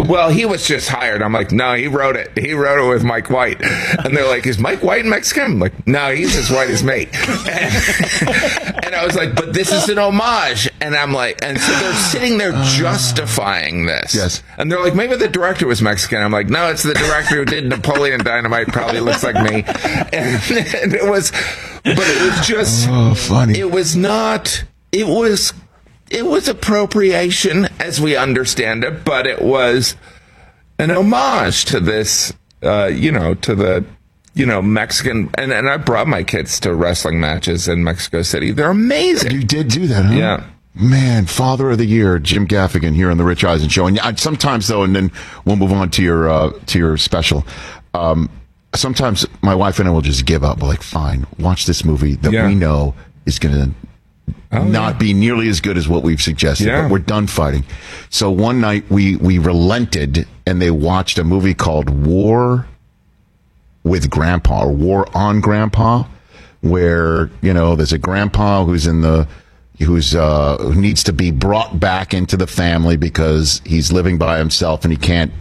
well, 0.01 0.31
he 0.31 0.45
was 0.45 0.67
just 0.67 0.89
hired. 0.89 1.23
I'm 1.23 1.33
like, 1.33 1.53
no, 1.53 1.75
he 1.75 1.87
wrote 1.87 2.17
it. 2.17 2.37
He 2.37 2.53
wrote 2.55 2.85
it 2.85 2.89
with 2.89 3.05
Mike 3.05 3.31
White. 3.31 3.63
And 3.63 4.17
they're 4.17 4.29
like, 4.29 4.47
is 4.47 4.59
Mike 4.59 4.83
White 4.83 5.05
Mexican? 5.05 5.45
I'm 5.45 5.59
like, 5.61 5.87
no, 5.87 6.13
he's 6.13 6.37
as 6.37 6.51
white 6.51 6.71
as 6.71 6.83
me. 6.83 7.07
And, 7.13 8.85
and 8.85 8.95
I 8.95 9.05
was 9.05 9.15
like, 9.15 9.35
but 9.37 9.55
this 9.55 9.73
is 9.73 9.89
an 9.89 9.99
homage. 9.99 10.69
And 10.81 10.95
I'm 10.97 11.13
like, 11.13 11.43
and 11.45 11.59
so 11.59 11.73
they're 11.73 11.95
sitting 11.95 12.39
there 12.39 12.53
uh, 12.53 12.65
justifying 12.77 13.87
this. 13.87 14.15
Yes. 14.15 14.43
And 14.59 14.71
they're 14.71 14.83
like, 14.83 14.95
maybe 14.95 15.17
the 15.17 15.29
director 15.29 15.67
was 15.67 15.81
Mexican. 15.81 16.21
I'm 16.21 16.33
like, 16.33 16.49
no, 16.49 16.71
it's 16.71 16.83
the 16.83 16.95
director 16.95 17.37
who 17.37 17.45
did 17.45 17.67
Napoleon 17.67 18.25
Dynamite. 18.25 18.69
Probably 18.69 19.01
looks 19.01 19.23
like 19.23 19.37
me. 19.37 19.63
And, 20.13 20.43
and 20.83 20.95
it 20.95 21.09
was, 21.09 21.31
but 21.85 21.99
it 21.99 22.23
was 22.23 22.47
just, 22.47 22.89
oh, 22.91 23.15
funny. 23.15 23.59
it 23.59 23.71
was 23.71 23.95
not 23.95 24.65
it 24.93 25.07
was 25.07 25.53
it 26.11 26.27
was 26.27 26.47
appropriation 26.49 27.67
as 27.81 28.01
we 28.01 28.15
understand 28.17 28.85
it 28.85 29.05
but 29.05 29.27
it 29.27 29.41
was 29.43 29.97
an 30.79 30.91
homage 30.91 31.65
to 31.65 31.81
this 31.81 32.33
uh, 32.63 32.87
you 32.87 33.11
know 33.11 33.35
to 33.35 33.55
the 33.55 33.85
you 34.35 34.47
know, 34.47 34.63
Mexican, 34.63 35.29
and, 35.35 35.53
and 35.53 35.69
I 35.69 35.77
brought 35.77 36.07
my 36.09 36.23
kids 36.23 36.59
to 36.61 36.75
wrestling 36.75 37.21
matches 37.21 37.69
in 37.69 37.85
Mexico 37.85 38.23
City. 38.23 38.51
They're 38.51 38.71
amazing. 38.71 39.31
You 39.33 39.45
did 39.45 39.69
do 39.69 39.87
that, 39.89 40.07
huh? 40.07 40.15
Yeah. 40.15 40.45
Man, 40.75 41.27
Father 41.27 41.71
of 41.71 41.77
the 41.77 41.85
Year, 41.85 42.19
Jim 42.19 42.49
Gaffigan 42.49 42.95
here 42.95 43.11
on 43.11 43.19
the 43.19 43.25
Rich 43.25 43.45
Eisen 43.45 43.69
Show. 43.69 43.87
And 43.87 44.01
I, 44.01 44.15
sometimes 44.15 44.69
though, 44.69 44.85
and 44.85 44.97
then 44.97 45.13
we'll 45.45 45.57
move 45.57 45.71
on 45.75 45.91
to 45.91 46.03
your 46.03 46.31
uh, 46.31 46.51
to 46.65 46.79
your 46.79 46.97
special. 46.97 47.45
Um, 47.93 48.31
sometimes 48.75 49.27
my 49.43 49.55
wife 49.55 49.79
and 49.79 49.87
I 49.87 49.93
will 49.93 50.01
just 50.01 50.25
give 50.25 50.43
up. 50.43 50.63
We're 50.63 50.69
like, 50.69 50.83
fine, 50.83 51.27
watch 51.39 51.67
this 51.67 51.85
movie 51.85 52.15
that 52.15 52.33
Yeah. 52.33 52.47
we 52.47 52.55
know 52.55 52.95
is 53.27 53.39
going 53.39 53.55
to 53.55 53.71
not 54.53 54.99
be 54.99 55.15
nearly 55.15 55.49
as 55.49 55.61
good 55.61 55.77
as 55.77 55.89
what 55.89 56.03
we've 56.03 56.21
suggested. 56.21 56.67
Yeah. 56.67 56.83
But 56.83 56.91
we're 56.91 56.99
done 56.99 57.27
fighting. 57.27 57.65
So 58.11 58.31
one 58.31 58.61
night 58.61 58.85
we 58.91 59.17
we 59.17 59.39
relented 59.39 60.27
and 60.47 60.61
they 60.61 60.71
watched 60.71 61.19
a 61.19 61.25
movie 61.25 61.55
called 61.55 61.89
War 62.07 62.67
with 63.85 64.11
Grandpa 64.11 64.65
or 64.65 64.73
War 64.73 65.09
on 65.17 65.41
Grandpa, 65.41 66.05
where 66.61 67.31
you 67.41 67.53
know 67.53 67.77
there's 67.77 67.93
a 67.93 67.99
grandpa 67.99 68.65
who's 68.65 68.87
in 68.87 69.01
the 69.01 69.27
who's 69.81 70.15
uh, 70.15 70.57
who 70.59 70.75
needs 70.75 71.03
to 71.05 71.13
be 71.13 71.31
brought 71.31 71.81
back 71.81 72.15
into 72.15 72.37
the 72.37 72.47
family 72.47 72.97
because 72.97 73.61
he's 73.65 73.93
living 73.93 74.19
by 74.19 74.39
himself 74.39 74.85
and 74.85 74.93
he 74.93 74.99
can't 74.99 75.33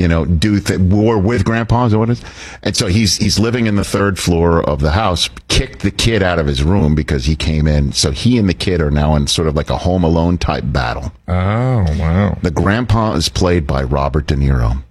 you 0.00 0.08
know 0.08 0.24
do 0.24 0.58
th- 0.60 0.80
war 0.80 1.18
with 1.18 1.44
grandpa 1.44 1.84
is 1.84 1.92
that 1.92 1.98
what 1.98 2.08
it 2.08 2.12
is 2.18 2.24
and 2.62 2.74
so 2.76 2.86
he's 2.86 3.16
he's 3.18 3.38
living 3.38 3.66
in 3.66 3.76
the 3.76 3.84
third 3.84 4.18
floor 4.18 4.62
of 4.68 4.80
the 4.80 4.92
house 4.92 5.28
kicked 5.48 5.80
the 5.82 5.90
kid 5.90 6.22
out 6.22 6.38
of 6.38 6.46
his 6.46 6.62
room 6.62 6.94
because 6.94 7.24
he 7.26 7.36
came 7.36 7.66
in 7.68 7.92
so 7.92 8.10
he 8.10 8.38
and 8.38 8.48
the 8.48 8.54
kid 8.54 8.80
are 8.80 8.90
now 8.90 9.14
in 9.16 9.26
sort 9.26 9.46
of 9.48 9.54
like 9.54 9.68
a 9.70 9.78
home 9.78 10.02
alone 10.04 10.38
type 10.38 10.64
battle 10.66 11.12
Oh, 11.28 11.84
wow. 11.98 12.38
the 12.42 12.50
grandpa 12.50 13.12
is 13.12 13.28
played 13.28 13.66
by 13.66 13.82
Robert 13.84 14.26
De 14.26 14.34
Niro. 14.34 14.82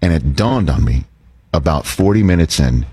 And 0.00 0.12
it 0.12 0.36
dawned 0.36 0.68
on 0.70 0.84
me 0.84 1.04
about 1.52 1.86
40 1.86 2.22
minutes 2.22 2.60
in 2.60 2.86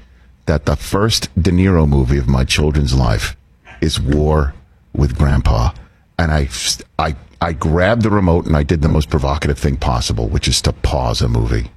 that 0.46 0.66
the 0.66 0.76
first 0.76 1.30
De 1.42 1.52
Niro 1.52 1.88
movie 1.88 2.18
of 2.18 2.28
my 2.28 2.44
children's 2.46 2.94
life 2.96 3.36
is 3.82 4.00
War 4.00 4.54
with 4.94 5.18
Grandpa. 5.18 5.72
And 6.18 6.32
I, 6.32 6.50
I, 6.98 7.16
I 7.42 7.54
grabbed 7.54 8.04
the 8.04 8.10
remote 8.10 8.46
and 8.46 8.56
I 8.58 8.64
did 8.64 8.82
the 8.82 8.90
most 8.90 9.10
provocative 9.10 9.58
thing 9.58 9.78
possible, 9.78 10.28
which 10.28 10.48
is 10.48 10.62
to 10.64 10.74
pause 10.74 11.22
a 11.22 11.28
movie 11.30 11.72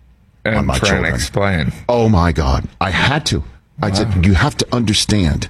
on 0.45 0.55
And 0.55 0.67
my 0.67 0.79
try 0.79 0.89
children. 0.89 1.07
and 1.07 1.15
explain. 1.15 1.73
Oh 1.89 2.09
my 2.09 2.33
God. 2.33 2.69
I 2.81 2.91
had 2.91 3.25
to. 3.27 3.45
I 3.81 3.91
said, 3.93 4.25
you 4.27 4.35
have 4.35 4.57
to 4.57 4.67
understand. 4.75 5.49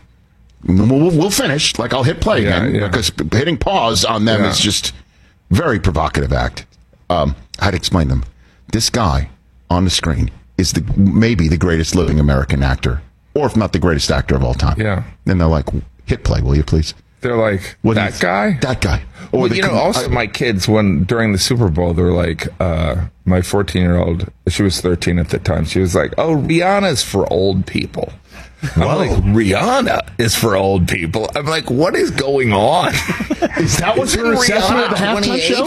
We'll, 0.64 1.10
we'll 1.10 1.30
finish. 1.30 1.78
Like 1.78 1.92
I'll 1.94 2.02
hit 2.04 2.20
play 2.20 2.44
Yeah, 2.44 2.62
again 2.62 2.74
yeah. 2.74 2.88
because 2.88 3.10
hitting 3.32 3.56
pause 3.56 4.04
on 4.04 4.24
them 4.26 4.42
Yeah. 4.42 4.50
is 4.50 4.58
just 4.60 4.92
very 5.50 5.80
provocative 5.80 6.32
act. 6.32 6.66
Um, 7.10 7.34
I 7.58 7.64
had 7.66 7.70
to 7.72 7.76
explain 7.76 8.08
them. 8.08 8.24
This 8.72 8.88
guy 8.90 9.28
on 9.70 9.84
the 9.84 9.90
screen 9.90 10.30
is 10.58 10.72
the 10.72 10.82
maybe 10.96 11.48
the 11.48 11.58
greatest 11.58 11.94
living 11.94 12.20
American 12.20 12.62
actor, 12.62 13.02
or 13.34 13.46
if 13.46 13.56
not 13.56 13.72
the 13.72 13.78
greatest 13.78 14.10
actor 14.10 14.34
of 14.34 14.44
all 14.44 14.54
time. 14.54 14.80
Yeah. 14.80 15.02
And 15.26 15.40
they're 15.40 15.48
like, 15.48 15.66
hit 16.06 16.22
play, 16.24 16.40
will 16.42 16.54
you 16.56 16.64
please? 16.64 16.94
They're 17.22 17.36
like, 17.36 17.76
What 17.82 17.94
that 17.94 18.18
guy? 18.20 18.58
That 18.60 18.80
guy. 18.80 19.02
Or 19.32 19.42
Well, 19.42 19.52
you 19.54 19.62
know, 19.62 19.68
com- 19.70 19.78
also 19.78 20.04
I- 20.04 20.08
my 20.08 20.26
kids 20.26 20.68
when 20.68 21.04
during 21.04 21.32
the 21.32 21.38
Super 21.38 21.68
Bowl, 21.68 21.94
they're 21.94 22.12
like, 22.12 22.48
uh, 22.60 23.06
my 23.24 23.40
14 23.40 23.80
year 23.80 23.96
old, 23.96 24.28
she 24.48 24.62
was 24.62 24.80
13 24.80 25.18
at 25.18 25.30
the 25.30 25.38
time. 25.38 25.64
She 25.64 25.78
was 25.80 25.94
like, 25.94 26.12
"Oh, 26.18 26.36
Rihanna's 26.36 27.02
for 27.02 27.32
old 27.32 27.64
people." 27.66 28.12
I'm 28.76 28.82
like, 28.98 29.10
Rihanna 29.10 30.00
is 30.18 30.36
for 30.36 30.54
old 30.56 30.86
people. 30.86 31.28
I'm 31.34 31.46
like, 31.46 31.68
what 31.70 31.96
is 31.96 32.10
going 32.12 32.52
on? 32.52 32.88
is 33.58 33.78
that 33.78 33.94
was 33.98 34.14
her 34.14 34.32
assessment 34.34 34.84
of 34.84 34.90
the 34.90 34.96
halftime 34.96 35.40
show? 35.40 35.64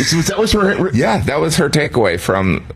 Is- 0.00 0.26
that 0.28 0.38
was 0.38 0.52
her? 0.52 0.90
yeah, 0.94 1.18
that 1.24 1.40
was 1.40 1.56
her 1.56 1.68
takeaway 1.68 2.18
from 2.20 2.66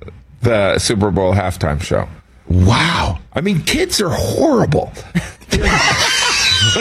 the 0.43 0.79
Super 0.79 1.11
Bowl 1.11 1.33
halftime 1.35 1.81
show. 1.83 2.07
Wow. 2.49 3.19
I 3.33 3.41
mean, 3.41 3.63
kids 3.63 4.01
are 4.01 4.11
horrible. 4.11 4.93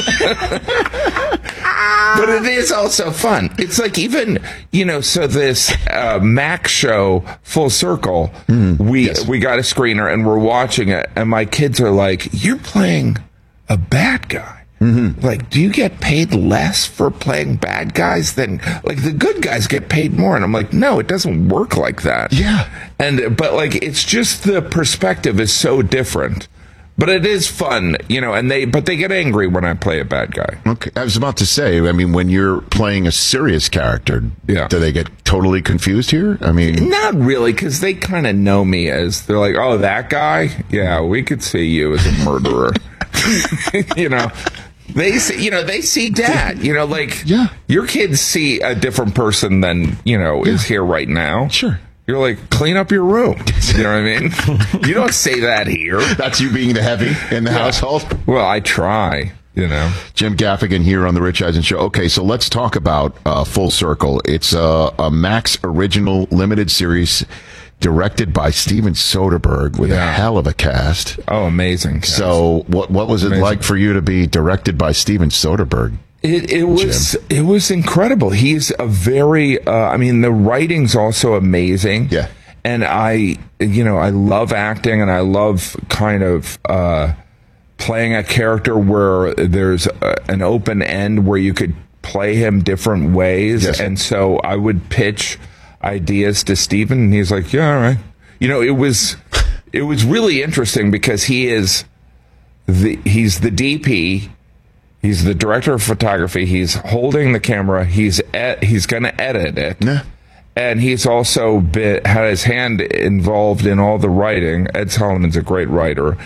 but 2.17 2.29
it 2.29 2.45
is 2.45 2.71
also 2.71 3.11
fun. 3.11 3.53
It's 3.57 3.79
like 3.79 3.97
even 3.97 4.39
you 4.71 4.85
know, 4.85 5.01
so 5.01 5.27
this 5.27 5.73
uh, 5.89 6.19
Max 6.21 6.71
show, 6.71 7.23
Full 7.43 7.69
Circle, 7.69 8.31
we 8.79 9.09
we 9.27 9.39
got 9.39 9.59
a 9.59 9.63
screener 9.63 10.11
and 10.11 10.25
we're 10.25 10.39
watching 10.39 10.89
it, 10.89 11.09
and 11.15 11.29
my 11.29 11.45
kids 11.45 11.79
are 11.79 11.91
like, 11.91 12.27
"You're 12.31 12.57
playing 12.59 13.17
a 13.69 13.77
bad 13.77 14.29
guy." 14.29 14.65
Like, 15.21 15.49
do 15.49 15.59
you 15.59 15.71
get 15.71 15.99
paid 15.99 16.33
less 16.33 16.85
for 16.85 17.09
playing 17.09 17.55
bad 17.55 17.95
guys 17.95 18.35
than 18.35 18.57
like 18.83 19.01
the 19.03 19.13
good 19.13 19.41
guys 19.41 19.65
get 19.65 19.89
paid 19.89 20.13
more? 20.13 20.35
And 20.35 20.43
I'm 20.43 20.51
like, 20.51 20.73
no, 20.73 20.99
it 20.99 21.07
doesn't 21.07 21.49
work 21.49 21.75
like 21.75 22.03
that. 22.03 22.31
Yeah. 22.31 22.69
And 22.99 23.35
but 23.35 23.53
like 23.53 23.75
it's 23.75 24.03
just 24.03 24.43
the 24.43 24.61
perspective 24.61 25.39
is 25.39 25.51
so 25.51 25.81
different. 25.81 26.47
But 26.97 27.09
it 27.09 27.25
is 27.25 27.45
fun, 27.49 27.97
you 28.07 28.21
know, 28.21 28.33
and 28.33 28.49
they 28.49 28.63
but 28.63 28.85
they 28.85 28.95
get 28.95 29.11
angry 29.11 29.47
when 29.47 29.65
I 29.65 29.73
play 29.73 29.99
a 29.99 30.05
bad 30.05 30.33
guy. 30.33 30.57
Okay, 30.65 30.91
I 30.95 31.03
was 31.03 31.17
about 31.17 31.35
to 31.37 31.45
say. 31.45 31.85
I 31.85 31.91
mean, 31.91 32.13
when 32.13 32.29
you're 32.29 32.61
playing 32.61 33.05
a 33.05 33.11
serious 33.11 33.67
character, 33.67 34.23
Yeah. 34.47 34.69
do 34.69 34.79
they 34.79 34.93
get 34.93 35.09
totally 35.25 35.61
confused 35.61 36.09
here? 36.11 36.37
I 36.41 36.53
mean, 36.53 36.87
Not 36.89 37.13
really, 37.15 37.51
because 37.51 37.81
they 37.81 37.95
kind 37.95 38.25
of 38.25 38.35
know 38.37 38.63
me 38.63 38.89
as 38.89 39.25
they're 39.25 39.39
like, 39.39 39.55
oh, 39.57 39.77
that 39.79 40.09
guy. 40.09 40.51
Yeah, 40.69 41.01
we 41.01 41.21
could 41.21 41.43
see 41.43 41.65
you 41.65 41.93
as 41.93 42.05
a 42.05 42.23
murderer. 42.23 42.71
you 43.97 44.07
know, 44.09 44.31
they 44.93 45.17
see, 45.19 45.43
you 45.43 45.51
know, 45.51 45.63
they 45.63 45.81
see 45.81 46.09
dad. 46.09 46.59
You 46.59 46.73
know, 46.73 46.85
like 46.85 47.23
Yeah. 47.25 47.47
your 47.67 47.87
kids 47.87 48.21
see 48.21 48.61
a 48.61 48.73
different 48.75 49.15
person 49.15 49.59
than 49.59 49.97
you 50.05 50.17
know 50.17 50.43
is 50.45 50.63
here 50.63 50.83
right 50.83 51.09
now. 51.09 51.49
Sure. 51.49 51.77
You're 52.07 52.19
like, 52.19 52.49
clean 52.49 52.77
up 52.77 52.91
your 52.91 53.03
room. 53.03 53.43
You 53.75 53.83
know 53.83 53.89
what 53.91 53.97
I 53.99 54.19
mean? 54.19 54.87
you 54.87 54.93
don't 54.93 55.13
say 55.13 55.41
that 55.41 55.67
here. 55.67 55.99
that's 56.15 56.39
you 56.39 56.49
being 56.53 56.73
the 56.75 56.81
heavy 56.81 57.11
in 57.35 57.43
the 57.43 57.51
household. 57.51 58.05
Well, 58.25 58.45
I 58.45 58.61
try. 58.61 59.33
You 59.53 59.67
know. 59.67 59.91
Jim 60.13 60.37
Gaffigan 60.37 60.81
here 60.83 61.05
on 61.05 61.13
the 61.13 61.21
Rich 61.21 61.41
Eisen 61.41 61.61
Show. 61.61 61.77
Okay, 61.79 62.07
so 62.07 62.23
let's 62.23 62.47
talk 62.47 62.77
about 62.77 63.17
uh, 63.25 63.43
Full 63.43 63.69
Circle. 63.71 64.21
It's 64.23 64.53
a, 64.53 64.93
a 64.97 65.11
Max 65.11 65.57
original 65.63 66.27
limited 66.31 66.71
series 66.71 67.25
directed 67.81 68.31
by 68.33 68.49
Steven 68.51 68.93
Soderbergh 68.93 69.77
with 69.77 69.91
a 69.91 69.99
hell 70.11 70.37
of 70.37 70.47
a 70.47 70.53
cast. 70.53 71.19
Oh, 71.27 71.43
amazing. 71.45 72.01
cast. 72.01 72.15
So, 72.15 72.63
what 72.67 72.89
what 72.91 73.09
was 73.09 73.23
it 73.23 73.37
like 73.37 73.61
for 73.63 73.75
you 73.75 73.91
to 73.93 74.01
be 74.01 74.25
directed 74.27 74.77
by 74.77 74.93
Steven 74.93 75.29
Soderbergh? 75.29 75.97
It, 76.25 76.51
it 76.51 76.63
was 76.63 77.15
it 77.29 77.41
was 77.41 77.71
incredible. 77.71 78.31
He's 78.31 78.71
a 78.79 78.87
very 78.87 79.65
uh, 79.65 79.71
I 79.71 79.97
mean 79.97 80.21
the 80.21 80.31
writing's 80.31 80.95
also 80.95 81.35
amazing. 81.35 82.09
Yeah. 82.09 82.29
And 82.63 82.83
I 82.83 83.37
you 83.59 83.83
know 83.83 83.97
I 83.97 84.09
love 84.09 84.51
acting 84.51 85.01
and 85.01 85.11
I 85.11 85.19
love 85.19 85.75
kind 85.89 86.23
of 86.23 86.57
uh, 86.65 87.13
playing 87.77 88.15
a 88.15 88.23
character 88.23 88.77
where 88.77 89.33
there's 89.35 89.87
a, 89.87 90.15
an 90.29 90.41
open 90.41 90.81
end 90.81 91.27
where 91.27 91.37
you 91.37 91.53
could 91.53 91.75
play 92.01 92.35
him 92.35 92.63
different 92.63 93.13
ways. 93.15 93.65
Yes. 93.65 93.79
And 93.79 93.99
so 93.99 94.37
I 94.37 94.55
would 94.55 94.89
pitch 94.89 95.37
ideas 95.83 96.43
to 96.45 96.55
Steven 96.55 96.99
and 96.99 97.13
he's 97.13 97.31
like, 97.31 97.53
"Yeah, 97.53 97.75
all 97.75 97.81
right." 97.81 97.97
You 98.39 98.47
know, 98.47 98.61
it 98.61 98.71
was 98.77 99.15
it 99.71 99.83
was 99.83 100.03
really 100.03 100.41
interesting 100.41 100.89
because 100.89 101.25
he 101.25 101.47
is 101.47 101.85
the 102.65 102.97
he's 103.05 103.41
the 103.41 103.51
DP 103.51 104.29
He's 105.05 105.23
the 105.23 105.35
director 105.35 105.73
of 105.73 105.83
photography. 105.83 106.47
He's 106.47 106.73
holding 106.73 107.33
the 107.33 107.39
camera. 107.39 107.85
He's 107.85 108.19
e- 108.33 108.65
he's 108.65 108.87
going 108.87 109.03
to 109.03 109.21
edit 109.21 109.57
it. 109.57 109.77
And 110.55 110.81
he's 110.81 111.05
also 111.05 111.59
been, 111.59 112.03
had 112.05 112.29
his 112.29 112.43
hand 112.43 112.81
involved 112.81 113.67
in 113.67 113.77
all 113.77 113.97
the 113.99 114.09
writing. 114.09 114.67
Ed 114.73 114.89
Solomon's 114.89 115.35
a 115.37 115.41
great 115.41 115.69
writer. 115.69 116.17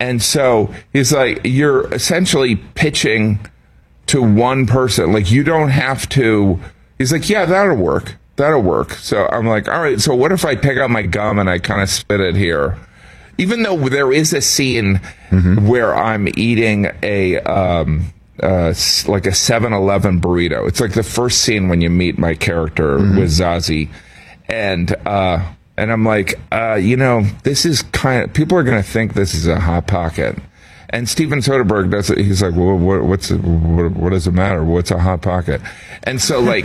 And 0.00 0.20
so 0.20 0.74
he's 0.92 1.12
like, 1.12 1.42
you're 1.44 1.92
essentially 1.94 2.56
pitching 2.56 3.38
to 4.06 4.20
one 4.20 4.66
person. 4.66 5.12
Like, 5.12 5.30
you 5.30 5.44
don't 5.44 5.68
have 5.68 6.08
to. 6.10 6.58
He's 6.98 7.12
like, 7.12 7.28
yeah, 7.28 7.44
that'll 7.44 7.76
work. 7.76 8.16
That'll 8.36 8.62
work. 8.62 8.94
So 8.94 9.28
I'm 9.28 9.46
like, 9.46 9.68
all 9.68 9.80
right, 9.80 10.00
so 10.00 10.14
what 10.14 10.32
if 10.32 10.44
I 10.44 10.56
take 10.56 10.78
out 10.78 10.90
my 10.90 11.02
gum 11.02 11.38
and 11.38 11.48
I 11.48 11.60
kind 11.60 11.82
of 11.82 11.88
spit 11.88 12.20
it 12.20 12.34
here? 12.34 12.76
Even 13.38 13.62
though 13.62 13.88
there 13.88 14.12
is 14.12 14.32
a 14.32 14.40
scene 14.40 15.00
where 15.68 15.94
I'm 15.94 16.26
eating 16.36 16.90
a, 17.02 17.38
um, 17.40 18.12
uh, 18.42 18.74
like 19.06 19.26
a 19.26 19.30
7-Eleven 19.30 20.20
burrito. 20.20 20.66
It's 20.68 20.80
like 20.80 20.92
the 20.92 21.02
first 21.02 21.42
scene 21.42 21.68
when 21.68 21.80
you 21.80 21.90
meet 21.90 22.18
my 22.18 22.34
character 22.34 22.96
with 22.96 23.30
Zazie, 23.30 23.88
and 24.48 24.94
uh, 25.06 25.52
and 25.76 25.92
I'm 25.92 26.04
like, 26.04 26.38
uh, 26.52 26.74
you 26.74 26.96
know, 26.96 27.22
this 27.42 27.64
is 27.64 27.82
kind 27.82 28.24
of 28.24 28.32
people 28.32 28.58
are 28.58 28.62
going 28.62 28.82
to 28.82 28.88
think 28.88 29.14
this 29.14 29.34
is 29.34 29.46
a 29.46 29.60
hot 29.60 29.86
pocket. 29.86 30.36
And 30.90 31.08
Steven 31.08 31.40
Soderbergh 31.40 31.90
does 31.90 32.10
it. 32.10 32.18
He's 32.18 32.42
like, 32.42 32.54
well, 32.54 32.76
what, 32.76 33.04
what's 33.04 33.30
what, 33.30 33.92
what 33.92 34.10
does 34.10 34.26
it 34.26 34.32
matter? 34.32 34.64
What's 34.64 34.90
a 34.90 34.98
hot 34.98 35.22
pocket? 35.22 35.60
And 36.02 36.20
so 36.20 36.40
like, 36.40 36.64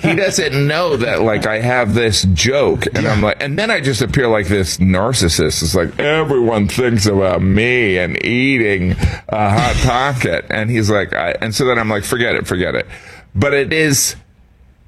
he 0.00 0.14
doesn't 0.16 0.66
know 0.66 0.96
that 0.96 1.22
like 1.22 1.46
I 1.46 1.60
have 1.60 1.94
this 1.94 2.22
joke, 2.34 2.86
and 2.94 3.06
I'm 3.06 3.22
like, 3.22 3.42
and 3.42 3.58
then 3.58 3.70
I 3.70 3.80
just 3.80 4.02
appear 4.02 4.28
like 4.28 4.46
this 4.46 4.78
narcissist. 4.78 5.62
It's 5.62 5.74
like 5.74 5.98
everyone 5.98 6.68
thinks 6.68 7.06
about 7.06 7.42
me 7.42 7.98
and 7.98 8.22
eating 8.24 8.92
a 9.28 9.50
hot 9.50 9.76
pocket, 9.84 10.46
and 10.50 10.70
he's 10.70 10.90
like, 10.90 11.12
I, 11.12 11.32
and 11.40 11.54
so 11.54 11.64
then 11.64 11.78
I'm 11.78 11.88
like, 11.88 12.04
forget 12.04 12.34
it, 12.34 12.46
forget 12.46 12.74
it. 12.74 12.86
But 13.34 13.54
it 13.54 13.72
is. 13.72 14.16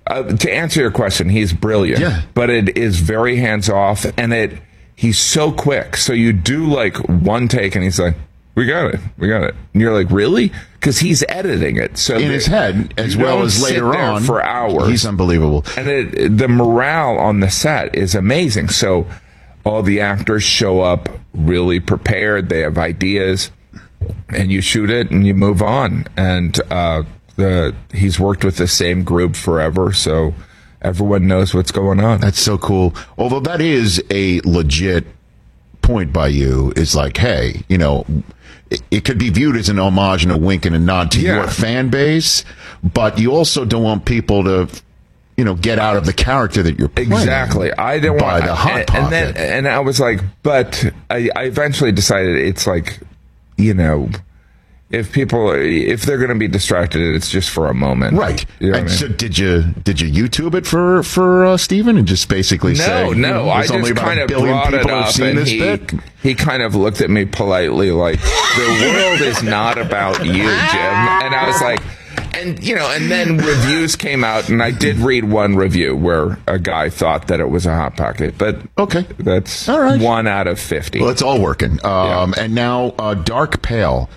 Uh, 0.08 0.22
to 0.22 0.52
answer 0.52 0.80
your 0.80 0.92
question, 0.92 1.28
he's 1.28 1.52
brilliant. 1.52 2.00
Yeah. 2.00 2.22
But 2.32 2.48
it 2.48 2.76
is 2.76 3.00
very 3.00 3.38
hands 3.38 3.68
off, 3.68 4.06
and 4.16 4.32
it 4.32 4.62
he's 4.94 5.18
so 5.18 5.52
quick. 5.52 5.96
So 5.96 6.12
you 6.12 6.32
do 6.32 6.66
like 6.66 6.96
one 7.08 7.48
take, 7.48 7.74
and 7.74 7.84
he's 7.84 8.00
like, 8.00 8.16
"We 8.56 8.66
got 8.66 8.92
it, 8.92 9.00
we 9.18 9.28
got 9.28 9.44
it." 9.44 9.54
And 9.72 9.80
you're 9.80 9.92
like, 9.94 10.10
"Really?" 10.10 10.50
Because 10.74 10.98
he's 10.98 11.22
editing 11.28 11.76
it, 11.76 11.96
so 11.98 12.16
in 12.16 12.30
his 12.30 12.46
head 12.46 12.94
as 12.96 13.16
well 13.16 13.42
as 13.42 13.62
later 13.62 13.96
on 13.96 14.22
for 14.22 14.42
hours. 14.42 14.88
He's 14.88 15.06
unbelievable. 15.06 15.64
and 15.76 15.88
it, 15.88 16.36
the 16.38 16.48
morale 16.48 17.18
on 17.18 17.40
the 17.40 17.50
set 17.50 17.94
is 17.94 18.14
amazing. 18.14 18.68
So 18.68 19.06
all 19.64 19.82
the 19.82 20.00
actors 20.00 20.42
show 20.42 20.80
up 20.80 21.08
really 21.34 21.80
prepared. 21.80 22.48
They 22.48 22.60
have 22.60 22.78
ideas, 22.78 23.50
and 24.28 24.50
you 24.50 24.60
shoot 24.60 24.90
it 24.90 25.10
and 25.10 25.26
you 25.26 25.34
move 25.34 25.60
on. 25.62 26.06
And 26.16 26.58
uh, 26.70 27.02
the 27.36 27.74
he's 27.92 28.18
worked 28.18 28.44
with 28.44 28.56
the 28.56 28.68
same 28.68 29.02
group 29.04 29.36
forever, 29.36 29.92
so 29.92 30.34
everyone 30.82 31.26
knows 31.26 31.52
what's 31.52 31.72
going 31.72 31.98
on. 32.00 32.20
That's 32.20 32.40
so 32.40 32.56
cool. 32.58 32.94
Although 33.18 33.40
that 33.40 33.60
is 33.60 34.02
a 34.10 34.40
legit 34.42 35.04
point 35.82 36.12
by 36.12 36.28
you 36.28 36.72
is 36.76 36.94
like, 36.94 37.16
hey, 37.16 37.64
you 37.68 37.78
know, 37.78 38.04
it, 38.70 38.82
it 38.90 39.04
could 39.04 39.18
be 39.18 39.30
viewed 39.30 39.56
as 39.56 39.68
an 39.68 39.78
homage 39.78 40.22
and 40.24 40.32
a 40.32 40.38
wink 40.38 40.64
and 40.66 40.74
a 40.74 40.78
nod 40.78 41.10
to 41.12 41.20
Yeah. 41.20 41.36
your 41.36 41.48
fan 41.48 41.88
base, 41.88 42.44
but 42.82 43.18
you 43.18 43.32
also 43.34 43.64
don't 43.64 43.82
want 43.82 44.04
people 44.04 44.44
to, 44.44 44.68
you 45.36 45.44
know, 45.44 45.54
get 45.54 45.78
out 45.78 45.96
of 45.96 46.06
the 46.06 46.12
character 46.12 46.62
that 46.62 46.78
you're 46.78 46.88
playing. 46.88 47.12
Exactly. 47.12 47.72
I 47.72 47.98
don't 48.00 48.18
by 48.18 48.32
want 48.40 48.44
the 48.46 48.54
hot 48.54 48.78
and, 48.78 48.86
pocket. 48.86 49.02
and 49.04 49.12
then 49.12 49.36
and 49.36 49.68
I 49.68 49.80
was 49.80 50.00
like, 50.00 50.20
but 50.42 50.84
I, 51.10 51.28
I 51.36 51.44
eventually 51.44 51.92
decided 51.92 52.36
it's 52.36 52.66
like, 52.66 53.00
you 53.56 53.74
know, 53.74 54.08
if 54.90 55.12
people 55.12 55.50
if 55.52 56.02
they're 56.02 56.16
going 56.18 56.28
to 56.30 56.34
be 56.38 56.46
distracted, 56.48 57.02
it's 57.14 57.28
just 57.28 57.50
for 57.50 57.66
a 57.68 57.74
moment, 57.74 58.16
Right. 58.16 58.44
You 58.60 58.70
know 58.70 58.78
and 58.78 58.86
I 58.86 58.88
mean? 58.88 58.96
so 58.96 59.08
did 59.08 59.36
you 59.36 59.62
did 59.84 60.00
you 60.00 60.28
YouTube 60.28 60.54
it 60.54 60.64
for 60.66 61.02
for 61.02 61.44
uh, 61.44 61.56
Steven 61.56 61.96
and 61.96 62.06
just 62.06 62.28
basically 62.28 62.72
no, 62.74 62.78
say 62.78 63.08
you 63.08 63.14
know, 63.16 63.44
no. 63.44 63.50
I 63.50 63.66
just 63.66 63.96
kind 63.96 64.20
of 64.20 64.28
brought 64.28 64.74
it 64.74 64.88
up, 64.88 65.18
and 65.18 65.38
this 65.38 65.50
he 65.50 65.58
bit? 65.58 65.92
he 66.22 66.34
kind 66.36 66.62
of 66.62 66.74
looked 66.76 67.00
at 67.00 67.10
me 67.10 67.24
politely, 67.24 67.90
like 67.90 68.20
the 68.20 68.92
world 68.94 69.20
is 69.22 69.42
not 69.42 69.76
about 69.78 70.24
you, 70.24 70.32
Jim. 70.32 70.44
And 70.44 71.34
I 71.34 71.46
was 71.46 71.60
like. 71.60 71.80
And 72.34 72.62
you 72.62 72.74
know, 72.76 72.86
and 72.90 73.10
then 73.10 73.38
reviews 73.38 73.96
came 73.96 74.22
out, 74.22 74.50
and 74.50 74.62
I 74.62 74.70
did 74.70 74.96
read 74.98 75.24
one 75.24 75.56
review 75.56 75.96
where 75.96 76.38
a 76.46 76.58
guy 76.58 76.90
thought 76.90 77.28
that 77.28 77.40
it 77.40 77.48
was 77.48 77.64
a 77.64 77.74
hot 77.74 77.96
pocket, 77.96 78.34
but 78.36 78.58
Okay. 78.76 79.06
that's 79.18 79.66
All 79.70 79.80
right. 79.80 79.98
one 79.98 80.26
out 80.26 80.46
of 80.46 80.60
fifty. 80.60 81.00
Well, 81.00 81.08
it's 81.08 81.22
all 81.22 81.40
working. 81.40 81.82
Um, 81.84 82.34
And 82.36 82.54
now, 82.54 82.94
uh, 82.98 83.14
Dark 83.14 83.62
Pale, 83.62 84.10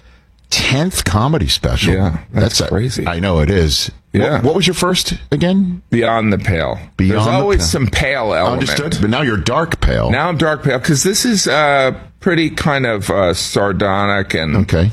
tenth 0.49 1.03
comedy 1.05 1.47
special. 1.47 1.93
Yeah, 1.93 2.23
that's 2.31 2.59
a- 2.61 2.67
crazy. 2.67 3.05
I 3.07 3.19
know 3.19 3.39
it 3.39 3.49
is. 3.49 3.91
Yeah. 4.11 4.33
What, 4.37 4.43
what 4.43 4.55
was 4.55 4.65
your 4.67 4.73
first 4.73 5.13
again? 5.31 5.83
Beyond 5.91 6.33
the 6.33 6.39
pale. 6.39 6.79
Beyond 6.97 7.11
There's 7.11 7.25
the 7.25 7.31
always 7.31 7.59
pale. 7.59 7.67
some 7.67 7.87
pale 7.87 8.33
element. 8.33 8.61
Understood. 8.69 8.97
But 9.01 9.09
now 9.11 9.21
you're 9.21 9.37
Dark 9.37 9.81
Pale. 9.81 10.09
Now 10.09 10.29
I'm 10.29 10.37
dark 10.37 10.63
pale 10.63 10.79
because 10.79 11.03
this 11.03 11.25
is 11.25 11.47
uh, 11.47 11.91
pretty 12.19 12.49
kind 12.49 12.87
of 12.87 13.09
uh, 13.11 13.35
sardonic 13.35 14.33
and 14.33 14.57
okay. 14.57 14.91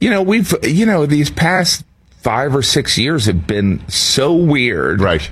you 0.00 0.10
know 0.10 0.22
we've 0.22 0.52
you 0.64 0.86
know 0.86 1.06
these 1.06 1.30
past 1.30 1.84
five 2.18 2.54
or 2.54 2.62
six 2.62 2.98
years 2.98 3.26
have 3.26 3.46
been 3.46 3.80
so 3.88 4.34
weird, 4.34 5.00
Right. 5.00 5.30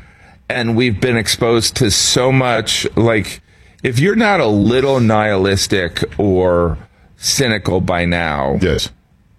And 0.49 0.77
we've 0.77 1.01
been 1.01 1.17
exposed 1.17 1.75
to 1.79 1.91
so 1.91 2.31
much. 2.31 2.87
Like 2.97 3.41
if 3.83 3.99
you're 3.99 4.15
not 4.15 4.39
a 4.39 4.47
little 4.47 5.01
nihilistic 5.01 6.05
or 6.21 6.79
cynical 7.27 7.81
by 7.81 8.05
now, 8.05 8.59
Yes. 8.61 8.91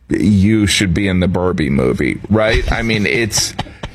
you 0.10 0.68
should 0.68 0.94
be 0.94 1.08
in 1.08 1.20
the 1.20 1.28
Barbie 1.28 1.70
movie, 1.70 2.20
right? 2.30 2.70
I 2.72 2.82
mean, 2.82 3.06
it's 3.06 3.54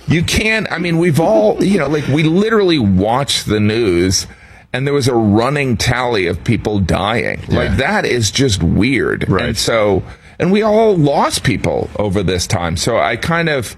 you 0.08 0.22
can't. 0.22 0.70
I 0.70 0.78
mean, 0.78 0.98
we've 0.98 1.20
all 1.20 1.62
you 1.62 1.78
know, 1.78 1.88
like 1.88 2.06
we 2.08 2.22
literally 2.22 2.78
watch 2.78 3.44
the 3.44 3.60
news, 3.60 4.26
and 4.72 4.86
there 4.86 4.94
was 4.94 5.08
a 5.08 5.14
running 5.14 5.76
tally 5.76 6.26
of 6.26 6.42
people 6.44 6.78
dying. 6.80 7.40
Like 7.48 7.76
that 7.76 8.04
is 8.04 8.30
just 8.30 8.62
weird, 8.62 9.28
Right. 9.28 9.44
And 9.46 9.56
so, 9.58 10.02
and 10.38 10.50
we 10.52 10.62
all 10.62 10.96
lost 10.96 11.44
people 11.44 11.88
over 11.96 12.22
this 12.22 12.46
time. 12.46 12.76
So 12.76 12.98
I 12.98 13.16
kind 13.16 13.48
of 13.48 13.76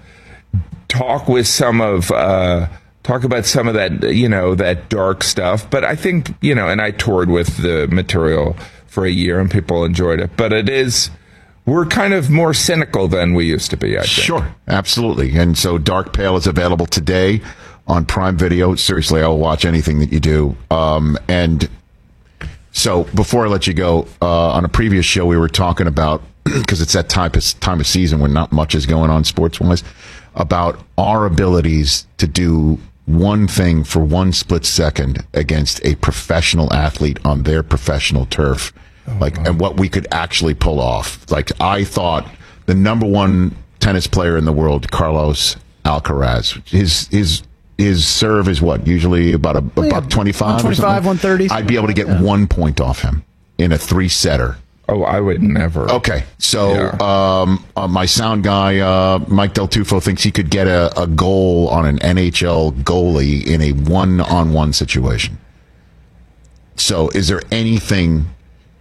talk 0.87 1.27
with 1.27 1.47
some 1.47 1.81
of. 1.81 2.11
uh 2.11 2.67
Talk 3.05 3.23
about 3.23 3.45
some 3.45 3.67
of 3.67 3.75
that, 3.75 4.15
you 4.15 4.27
know, 4.27 4.55
that 4.55 4.89
dark 4.89 5.21
stuff. 5.23 5.69
But 5.69 5.83
I 5.83 5.95
think, 5.95 6.33
you 6.41 6.55
know, 6.55 6.67
and 6.67 6.81
I 6.81 6.89
toured 6.89 7.29
with 7.29 7.57
the 7.57 7.87
material 7.87 8.55
for 8.87 9.05
a 9.05 9.11
year 9.11 9.39
and 9.39 9.51
people 9.51 9.85
enjoyed 9.85 10.19
it. 10.19 10.31
But 10.35 10.51
it 10.51 10.67
is, 10.67 11.11
we're 11.67 11.85
kind 11.85 12.15
of 12.15 12.31
more 12.31 12.51
cynical 12.51 13.07
than 13.07 13.35
we 13.35 13.45
used 13.45 13.69
to 13.69 13.77
be. 13.77 13.95
I 13.95 14.01
think. 14.01 14.09
Sure. 14.09 14.55
Absolutely. 14.67 15.37
And 15.37 15.55
so 15.55 15.77
Dark 15.77 16.13
Pale 16.13 16.37
is 16.37 16.47
available 16.47 16.87
today 16.87 17.41
on 17.85 18.07
Prime 18.07 18.37
Video. 18.37 18.73
Seriously, 18.73 19.21
I'll 19.21 19.37
watch 19.37 19.65
anything 19.65 19.99
that 19.99 20.11
you 20.11 20.19
do. 20.19 20.57
Um, 20.71 21.15
and 21.27 21.69
so 22.71 23.03
before 23.13 23.45
I 23.45 23.49
let 23.49 23.67
you 23.67 23.75
go, 23.75 24.07
uh, 24.19 24.53
on 24.53 24.65
a 24.65 24.67
previous 24.67 25.05
show, 25.05 25.27
we 25.27 25.37
were 25.37 25.47
talking 25.47 25.85
about, 25.85 26.23
because 26.43 26.81
it's 26.81 26.93
that 26.93 27.07
type 27.07 27.35
of 27.35 27.59
time 27.59 27.79
of 27.79 27.85
season 27.85 28.19
when 28.19 28.33
not 28.33 28.51
much 28.51 28.73
is 28.73 28.87
going 28.87 29.11
on 29.11 29.23
sports 29.23 29.59
wise, 29.59 29.83
about 30.33 30.79
our 30.97 31.27
abilities 31.27 32.07
to 32.17 32.25
do 32.25 32.79
one 33.05 33.47
thing 33.47 33.83
for 33.83 33.99
one 34.03 34.33
split 34.33 34.65
second 34.65 35.25
against 35.33 35.83
a 35.85 35.95
professional 35.95 36.71
athlete 36.73 37.19
on 37.23 37.43
their 37.43 37.63
professional 37.63 38.25
turf. 38.25 38.73
Oh, 39.07 39.17
like, 39.21 39.37
and 39.37 39.59
what 39.59 39.79
we 39.79 39.89
could 39.89 40.07
actually 40.11 40.55
pull 40.55 40.79
off. 40.79 41.29
Like, 41.29 41.51
I 41.61 41.83
thought 41.83 42.27
the 42.65 42.73
number 42.73 43.05
one 43.05 43.55
tennis 43.79 44.07
player 44.07 44.37
in 44.37 44.45
the 44.45 44.53
world, 44.53 44.89
Carlos 44.91 45.55
Alcaraz, 45.83 46.67
his, 46.67 47.07
his, 47.09 47.43
his 47.77 48.07
serve 48.07 48.47
is 48.47 48.61
what? 48.61 48.87
Usually 48.87 49.33
about 49.33 49.55
a, 49.55 49.59
a 49.59 49.89
buck 49.89 50.09
25 50.09 50.41
or 50.41 50.53
125, 50.53 50.75
something? 50.77 51.05
130, 51.05 51.49
I'd 51.51 51.67
be 51.67 51.75
able 51.75 51.87
to 51.87 51.93
get 51.93 52.07
one 52.07 52.47
point 52.47 52.81
off 52.81 53.01
him 53.01 53.23
in 53.57 53.71
a 53.71 53.77
three 53.77 54.09
setter. 54.09 54.57
Oh, 54.87 55.01
I 55.03 55.19
would 55.19 55.41
never. 55.41 55.89
Okay, 55.91 56.23
so 56.37 56.73
Yeah. 56.73 56.97
um, 57.41 57.65
uh, 57.75 57.87
my 57.87 58.05
sound 58.05 58.43
guy, 58.43 58.77
uh, 58.79 59.19
Mike 59.27 59.53
Del 59.55 59.67
Tufo, 59.67 60.01
thinks 60.01 60.21
he 60.21 60.31
could 60.31 60.49
get 60.51 60.67
a, 60.67 60.91
a 61.01 61.07
goal 61.07 61.67
on 61.69 61.85
an 61.87 61.97
NHL 61.99 62.71
goalie 62.83 63.43
in 63.45 63.61
a 63.61 63.71
one-on-one 63.71 64.73
situation. 64.73 65.39
So, 66.75 67.09
is 67.09 67.27
there 67.29 67.41
anything 67.51 68.27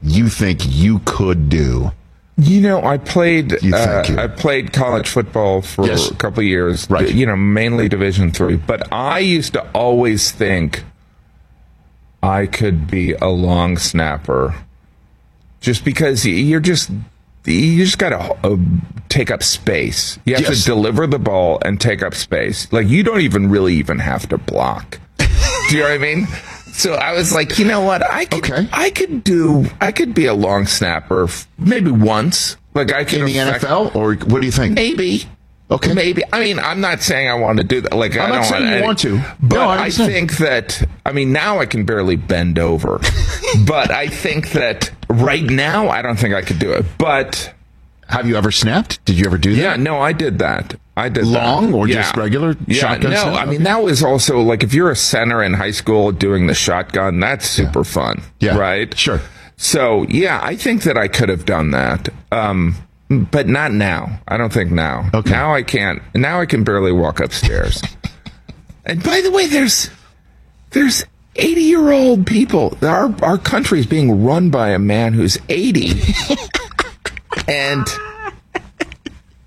you 0.02 0.28
think 0.28 0.60
you 0.66 1.00
could 1.06 1.48
do? 1.48 1.92
You 2.36 2.60
know, 2.60 2.84
I 2.84 2.98
played. 2.98 3.52
Uh, 3.64 4.04
I 4.18 4.26
played 4.26 4.72
college 4.72 5.08
football 5.08 5.62
for 5.62 5.86
Yes. 5.86 6.10
a 6.10 6.14
couple 6.16 6.40
of 6.40 6.46
years. 6.46 6.90
Right. 6.90 7.08
You 7.14 7.24
know, 7.26 7.36
mainly 7.36 7.88
Division 7.88 8.32
three. 8.32 8.56
But 8.56 8.92
I 8.92 9.20
used 9.20 9.52
to 9.52 9.64
always 9.72 10.32
think 10.32 10.82
I 12.22 12.46
could 12.46 12.88
be 12.90 13.12
a 13.12 13.28
long 13.28 13.76
snapper, 13.78 14.54
just 15.64 15.84
because 15.84 16.24
you're 16.26 16.60
just 16.60 16.90
you 17.46 17.84
just 17.84 17.98
got 17.98 18.10
to 18.10 18.18
uh, 18.48 18.56
take 19.08 19.30
up 19.30 19.42
space. 19.42 20.18
You 20.24 20.34
have 20.34 20.44
Yes. 20.44 20.60
to 20.60 20.64
deliver 20.66 21.06
the 21.06 21.18
ball 21.18 21.58
and 21.64 21.80
take 21.80 22.02
up 22.02 22.14
space. 22.14 22.72
Like 22.72 22.86
you 22.86 23.02
don't 23.02 23.20
even 23.20 23.50
really 23.50 23.74
even 23.74 23.98
have 23.98 24.28
to 24.28 24.38
block. 24.38 24.98
do 25.18 25.26
you 25.70 25.78
know 25.78 25.88
what 25.88 25.92
I 25.94 25.98
mean? 25.98 26.26
So 26.72 26.94
I 26.94 27.12
was 27.12 27.32
like, 27.32 27.58
you 27.58 27.64
know 27.64 27.80
what? 27.82 28.02
I 28.02 28.24
could, 28.24 28.44
Okay. 28.50 28.68
I 28.72 28.90
could 28.90 29.22
do, 29.24 29.66
I 29.80 29.92
could 29.92 30.12
be 30.14 30.26
a 30.26 30.34
long 30.34 30.66
snapper, 30.66 31.28
maybe 31.58 31.90
once. 31.90 32.56
Like 32.74 32.92
I 32.92 33.04
could 33.04 33.20
In 33.20 33.26
the 33.26 33.38
affect- 33.38 33.64
NFL, 33.64 33.94
or 33.94 34.14
what 34.14 34.40
do 34.40 34.46
you 34.46 34.52
think? 34.52 34.74
maybe. 34.74 35.24
Okay. 35.70 35.94
Maybe. 35.94 36.22
I 36.32 36.40
mean, 36.40 36.58
I'm 36.58 36.80
not 36.80 37.00
saying 37.00 37.28
I 37.28 37.34
want 37.34 37.58
to 37.58 37.64
do 37.64 37.80
that. 37.80 37.94
Like, 37.96 38.16
I 38.16 38.24
I'm 38.24 38.28
not 38.30 38.34
don't 38.36 38.44
saying 38.44 38.78
you 38.78 38.82
want 38.84 38.98
to. 39.00 39.22
But 39.40 39.56
No, 39.56 39.68
I 39.70 39.90
think 39.90 40.36
that. 40.36 40.86
I 41.06 41.12
mean, 41.12 41.32
now 41.32 41.58
I 41.58 41.66
can 41.66 41.84
barely 41.84 42.16
bend 42.16 42.58
over. 42.58 43.00
but 43.66 43.90
I 43.90 44.08
think 44.08 44.52
that 44.52 44.90
right 45.08 45.42
now, 45.42 45.88
I 45.88 46.02
don't 46.02 46.16
think 46.18 46.34
I 46.34 46.42
could 46.42 46.58
do 46.58 46.72
it. 46.72 46.84
But 46.98 47.52
Have 48.08 48.28
you 48.28 48.36
ever 48.36 48.50
snapped? 48.52 49.02
Did 49.06 49.18
you 49.18 49.24
ever 49.26 49.38
do 49.38 49.54
that? 49.56 49.60
yeah, 49.62 49.76
no, 49.76 49.98
I 50.00 50.12
did 50.12 50.38
that. 50.40 50.74
I 50.96 51.08
did 51.08 51.24
Long 51.26 51.70
that. 51.70 51.76
or 51.76 51.88
Yeah. 51.88 52.02
just 52.02 52.16
regular 52.16 52.56
Yeah, 52.66 52.80
shotgun 52.80 53.12
no. 53.12 53.22
snap? 53.22 53.34
I 53.46 53.50
mean, 53.50 53.62
that 53.64 53.82
was 53.82 54.02
also 54.04 54.40
like 54.42 54.62
if 54.62 54.74
you're 54.74 54.90
a 54.90 54.96
center 54.96 55.42
in 55.42 55.54
high 55.54 55.70
school 55.72 56.12
doing 56.12 56.46
the 56.46 56.54
shotgun, 56.54 57.18
that's 57.20 57.48
super 57.48 57.82
fun. 57.84 58.20
Yeah. 58.38 58.56
Right. 58.58 58.96
Sure. 58.96 59.20
So 59.56 60.04
yeah, 60.10 60.40
I 60.42 60.56
think 60.56 60.82
that 60.82 60.98
I 60.98 61.08
could 61.08 61.30
have 61.30 61.46
done 61.46 61.70
that. 61.72 62.10
Um, 62.30 62.76
but 63.08 63.46
not 63.46 63.72
now. 63.72 64.20
I 64.26 64.36
don't 64.36 64.52
think 64.52 64.70
now. 64.70 65.10
Okay. 65.12 65.30
Now 65.30 65.54
I 65.54 65.62
can't. 65.62 66.02
Now 66.14 66.40
I 66.40 66.46
can 66.46 66.64
barely 66.64 66.92
walk 66.92 67.20
upstairs. 67.20 67.82
and 68.84 69.02
by 69.02 69.20
the 69.20 69.30
way, 69.30 69.46
there's 69.46 69.90
there's 70.70 71.04
80 71.36 71.60
year 71.62 71.92
old 71.92 72.26
people. 72.26 72.76
Our 72.82 73.14
our 73.22 73.38
country 73.38 73.80
is 73.80 73.86
being 73.86 74.24
run 74.24 74.50
by 74.50 74.70
a 74.70 74.78
man 74.78 75.12
who's 75.12 75.38
80. 75.48 75.92
and 77.48 77.86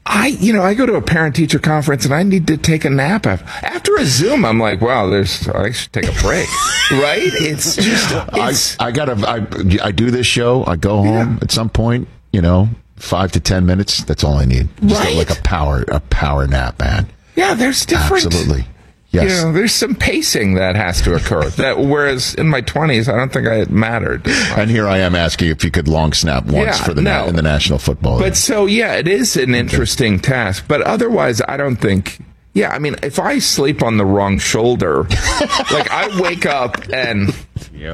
I, 0.10 0.28
you 0.28 0.53
know, 0.53 0.62
I 0.62 0.74
go 0.74 0.86
to 0.86 0.95
a 0.95 1.01
parent 1.01 1.36
teacher 1.36 1.60
conference 1.60 2.05
and 2.05 2.14
I 2.14 2.24
need 2.24 2.47
to 2.47 2.58
take 2.58 2.86
a 2.86 2.89
nap 2.89 3.26
af- 3.26 3.43
after 3.64 3.97
a 3.97 4.05
Zoom. 4.05 4.45
I'm 4.45 4.58
like, 4.58 4.80
wow, 4.80 5.08
there's, 5.08 5.47
I 5.49 5.72
should 5.72 5.91
take 5.91 6.08
a 6.08 6.22
break, 6.22 6.47
right? 6.91 7.22
It's 7.22 7.76
just, 7.76 8.14
I, 8.34 8.49
it's, 8.49 8.80
I 8.80 8.91
gotta, 8.91 9.14
I, 9.28 9.45
I 9.88 9.91
do 9.91 10.10
this 10.10 10.26
show. 10.26 10.64
I 10.66 10.78
go 10.78 11.03
home 11.03 11.39
at 11.41 11.51
some 11.51 11.70
point, 11.70 12.08
you 12.32 12.41
know, 12.41 12.70
five 12.98 13.32
to 13.34 13.39
10 13.39 13.66
minutes. 13.66 14.04
That's 14.04 14.24
all 14.24 14.36
I 14.38 14.45
need. 14.45 14.68
Just 14.86 15.02
a- 15.02 15.06
Right. 15.06 15.16
like 15.16 15.30
a 15.30 15.41
power, 15.43 15.84
a 15.88 16.00
power 16.00 16.45
nap, 16.48 16.80
man. 16.80 17.08
yeah, 17.36 17.54
there's 17.54 17.86
different. 17.86 18.26
Absolutely. 18.26 18.66
Yes. 19.12 19.24
You 19.39 19.45
know, 19.45 19.54
there's 19.54 19.72
some 19.74 19.95
pacing 19.95 20.56
that 20.56 20.76
has 20.76 21.02
to 21.04 21.14
occur. 21.16 21.43
that 21.52 21.80
whereas 21.80 22.34
in 22.36 22.50
my 22.50 22.62
20s, 22.62 23.12
I 23.12 23.16
don't 23.16 23.32
think 23.32 23.48
I 23.48 23.56
it 23.62 23.70
mattered. 23.72 24.28
And 24.28 24.70
here 24.70 24.86
I 24.88 24.98
am 24.98 25.16
asking 25.16 25.50
if 25.50 25.64
you 25.64 25.72
could 25.72 25.88
long 25.88 26.12
snap 26.12 26.43
once 26.45 26.78
Yeah, 26.80 26.84
for 26.84 26.93
the 26.93 27.02
na- 27.02 27.22
no. 27.24 27.28
in 27.30 27.36
the 27.38 27.41
National 27.41 27.80
Football. 27.80 28.18
League. 28.18 28.26
But 28.26 28.36
so 28.38 28.66
yeah, 28.66 28.95
it 28.95 29.08
is 29.08 29.38
an 29.38 29.56
interesting 29.56 30.20
task. 30.20 30.66
But 30.68 30.82
otherwise, 30.82 31.41
I 31.48 31.56
don't 31.58 31.78
think. 31.78 32.20
Yeah, 32.54 32.72
I 32.72 32.80
mean, 32.80 32.95
if 33.04 33.18
I 33.20 33.38
sleep 33.39 33.82
on 33.84 33.98
the 33.98 34.06
wrong 34.06 34.39
shoulder, 34.39 35.04
like 35.72 35.89
I 35.91 36.20
wake 36.20 36.45
up 36.48 36.76
and 36.91 37.34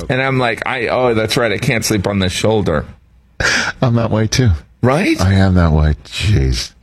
and 0.09 0.21
I'm 0.21 0.39
like, 0.39 0.65
I 0.65 0.87
oh, 0.87 1.13
that's 1.13 1.35
right, 1.37 1.51
I 1.51 1.57
can't 1.57 1.83
sleep 1.85 2.07
on 2.07 2.19
this 2.19 2.31
shoulder, 2.31 2.85
I'm 3.81 3.95
that 3.95 4.09
way 4.09 4.25
too. 4.27 4.51
Right? 4.83 5.19
I 5.19 5.33
am 5.33 5.55
that 5.55 5.71
way. 5.71 5.93
Jeez. 6.03 6.73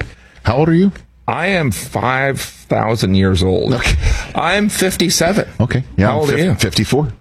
How 0.45 0.57
old 0.57 0.69
are 0.69 0.75
you? 0.75 0.91
I 1.29 1.47
am 1.49 1.71
five 1.71 2.41
thousand 2.41 3.15
years 3.15 3.43
old. 3.43 3.73
Okay. 3.75 3.97
I'm 4.35 4.69
fifty-seven. 4.69 5.49
Okay. 5.61 5.85
Yeah. 5.97 6.07
How 6.07 6.13
I'm 6.15 6.19
old 6.21 6.31
are 6.31 6.39
you? 6.39 6.55
54. 6.57 7.13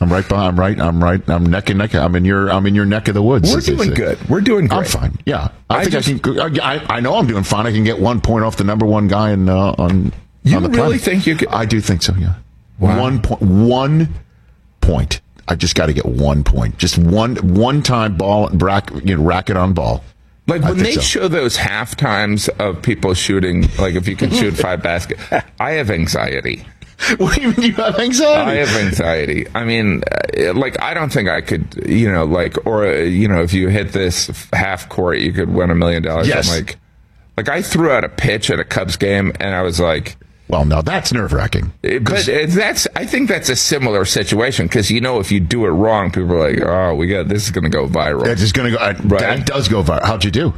I'm 0.00 0.12
right 0.12 0.28
behind. 0.28 0.48
I'm 0.48 0.58
right. 0.58 0.80
I'm 0.80 1.02
right. 1.02 1.30
I'm 1.30 1.46
neck 1.46 1.70
and 1.70 1.78
neck. 1.78 1.94
I'm 1.94 2.16
in 2.16 2.24
your. 2.24 2.50
I'm 2.50 2.66
in 2.66 2.74
your 2.74 2.84
neck 2.84 3.06
of 3.06 3.14
the 3.14 3.22
woods. 3.22 3.54
We're 3.54 3.60
doing 3.60 3.94
good. 3.94 4.18
We're 4.28 4.40
doing 4.40 4.66
great. 4.66 4.78
I'm 4.78 4.84
fine. 4.86 5.18
Yeah. 5.24 5.48
I, 5.70 5.76
I 5.76 5.84
think 5.84 5.92
just- 6.24 6.26
I 6.26 6.48
can. 6.48 6.60
I, 6.60 6.96
I 6.96 7.00
know 7.00 7.14
I'm 7.14 7.28
doing 7.28 7.44
fine. 7.44 7.66
I 7.66 7.72
can 7.72 7.84
get 7.84 8.00
one 8.00 8.20
point 8.20 8.44
off 8.44 8.56
the 8.56 8.64
number 8.64 8.86
one 8.86 9.06
guy 9.06 9.30
in 9.30 9.48
uh, 9.48 9.74
on. 9.78 10.12
You 10.42 10.56
on 10.56 10.64
really 10.64 10.76
planet. 10.98 11.00
think 11.00 11.26
you 11.26 11.36
could- 11.36 11.48
I 11.48 11.64
do 11.64 11.80
think 11.80 12.02
so. 12.02 12.12
Yeah. 12.14 12.34
Wow. 12.80 13.00
One 13.00 13.22
point. 13.22 13.42
One 13.42 14.14
point. 14.80 15.20
I 15.46 15.54
just 15.54 15.74
got 15.76 15.86
to 15.86 15.92
get 15.92 16.06
one 16.06 16.42
point. 16.42 16.76
Just 16.78 16.98
one 16.98 17.36
one 17.54 17.82
time 17.82 18.16
ball 18.16 18.48
brack 18.48 18.90
you 19.04 19.16
know, 19.16 19.22
racket 19.22 19.56
on 19.56 19.74
ball. 19.74 20.02
Like 20.46 20.62
when 20.62 20.78
they 20.78 20.94
so. 20.94 21.00
show 21.00 21.28
those 21.28 21.56
half 21.56 21.96
times 21.96 22.48
of 22.58 22.82
people 22.82 23.14
shooting, 23.14 23.62
like 23.78 23.94
if 23.94 24.06
you 24.06 24.14
can 24.14 24.30
shoot 24.30 24.52
five 24.52 24.82
baskets, 24.82 25.22
I 25.58 25.72
have 25.72 25.90
anxiety. 25.90 26.66
What 27.18 27.34
do 27.34 27.42
you 27.42 27.48
mean 27.48 27.62
you 27.62 27.72
have 27.74 27.98
anxiety? 27.98 28.50
I 28.50 28.54
have 28.64 28.76
anxiety. 28.76 29.46
I 29.54 29.64
mean, 29.64 30.02
uh, 30.38 30.54
like 30.54 30.80
I 30.80 30.94
don't 30.94 31.12
think 31.12 31.28
I 31.28 31.40
could, 31.40 31.84
you 31.86 32.10
know, 32.10 32.24
like 32.24 32.66
or 32.66 32.86
uh, 32.86 33.00
you 33.00 33.28
know, 33.28 33.42
if 33.42 33.52
you 33.52 33.68
hit 33.68 33.92
this 33.92 34.30
half 34.52 34.88
court, 34.88 35.18
you 35.18 35.32
could 35.32 35.50
win 35.50 35.70
a 35.70 35.74
million 35.74 36.02
dollars. 36.02 36.28
Yes. 36.28 36.48
I'm 36.48 36.64
like, 36.64 36.78
like 37.36 37.48
I 37.48 37.62
threw 37.62 37.90
out 37.90 38.04
a 38.04 38.08
pitch 38.08 38.48
at 38.48 38.60
a 38.60 38.64
Cubs 38.64 38.96
game, 38.96 39.32
and 39.40 39.54
I 39.54 39.62
was 39.62 39.80
like, 39.80 40.16
well, 40.48 40.64
no, 40.64 40.82
that's 40.82 41.12
nerve 41.12 41.32
wracking. 41.32 41.72
but 41.82 42.28
uh, 42.28 42.46
that's 42.48 42.86
I 42.94 43.06
think 43.06 43.28
that's 43.28 43.48
a 43.48 43.56
similar 43.56 44.04
situation 44.04 44.66
because 44.66 44.90
you 44.90 45.00
know 45.00 45.20
if 45.20 45.32
you 45.32 45.40
do 45.40 45.64
it 45.66 45.70
wrong, 45.70 46.10
people 46.10 46.32
are 46.34 46.50
like, 46.50 46.60
oh, 46.62 46.94
we 46.94 47.06
got 47.06 47.28
this 47.28 47.44
is 47.44 47.50
going 47.50 47.64
to 47.64 47.70
go 47.70 47.86
viral. 47.88 48.24
That's 48.24 48.40
just 48.40 48.54
gonna 48.54 48.70
go. 48.70 48.76
Uh, 48.76 48.94
Right. 49.04 49.20
That 49.20 49.46
does 49.46 49.68
go 49.68 49.82
viral. 49.82 50.02
How'd 50.04 50.24
you 50.24 50.30
do? 50.30 50.52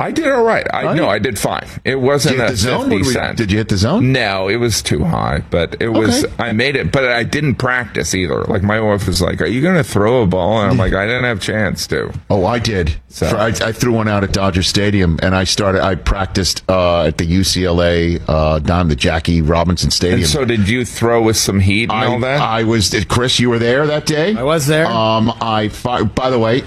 I 0.00 0.10
did 0.12 0.26
all 0.26 0.42
right. 0.42 0.66
I 0.72 0.94
know 0.94 1.08
I 1.08 1.18
did 1.18 1.38
fine. 1.38 1.66
It 1.84 1.96
wasn't 1.96 2.36
you 2.36 2.40
hit 2.40 2.48
a 2.48 2.52
the 2.52 2.56
zone? 2.56 2.80
fifty 2.84 2.96
What 2.96 3.06
we- 3.06 3.12
cent. 3.12 3.36
Did 3.36 3.52
you 3.52 3.58
hit 3.58 3.68
the 3.68 3.76
zone? 3.76 4.12
No, 4.12 4.48
it 4.48 4.56
was 4.56 4.80
too 4.82 5.04
high, 5.04 5.42
but 5.50 5.76
it 5.80 5.88
was. 5.88 6.24
Okay. 6.24 6.34
I 6.38 6.52
made 6.52 6.74
it, 6.76 6.90
but 6.90 7.04
I 7.04 7.22
didn't 7.22 7.56
practice 7.56 8.14
either. 8.14 8.42
Like 8.44 8.62
my 8.62 8.80
wife 8.80 9.06
was 9.06 9.20
like, 9.20 9.40
"Are 9.42 9.46
you 9.46 9.60
going 9.60 9.76
to 9.76 9.84
throw 9.84 10.22
a 10.22 10.26
ball?" 10.26 10.62
And 10.62 10.70
I'm 10.70 10.76
like, 10.78 10.94
"I 10.94 11.06
didn't 11.06 11.24
have 11.24 11.38
a 11.38 11.40
chance 11.40 11.86
to." 11.88 12.12
Oh, 12.30 12.46
I 12.46 12.58
did. 12.58 12.94
So- 13.08 13.28
For- 13.28 13.36
I, 13.36 13.48
I 13.48 13.72
threw 13.72 13.92
one 13.92 14.08
out 14.08 14.24
at 14.24 14.32
Dodger 14.32 14.62
Stadium, 14.62 15.18
and 15.22 15.34
I 15.34 15.44
started. 15.44 15.84
I 15.84 15.94
practiced 15.96 16.62
uh, 16.68 17.04
at 17.04 17.18
the 17.18 17.26
UCLA 17.26 18.22
uh, 18.26 18.58
down 18.60 18.88
the 18.88 18.96
Jackie 18.96 19.42
Robinson 19.42 19.90
Stadium. 19.90 20.20
And 20.20 20.28
so, 20.28 20.44
did 20.44 20.68
you 20.68 20.84
throw 20.84 21.20
with 21.22 21.36
some 21.36 21.60
heat 21.60 21.84
and 21.90 21.92
I, 21.92 22.06
all 22.06 22.20
that? 22.20 22.40
I 22.40 22.64
was. 22.64 22.88
Did 22.90 23.08
Chris, 23.08 23.38
you 23.38 23.50
were 23.50 23.58
there 23.58 23.86
that 23.86 24.06
day. 24.06 24.34
I 24.34 24.42
was 24.44 24.66
there. 24.66 24.86
Um, 24.86 25.30
I. 25.40 25.68
By 26.14 26.30
the 26.30 26.38
way, 26.38 26.62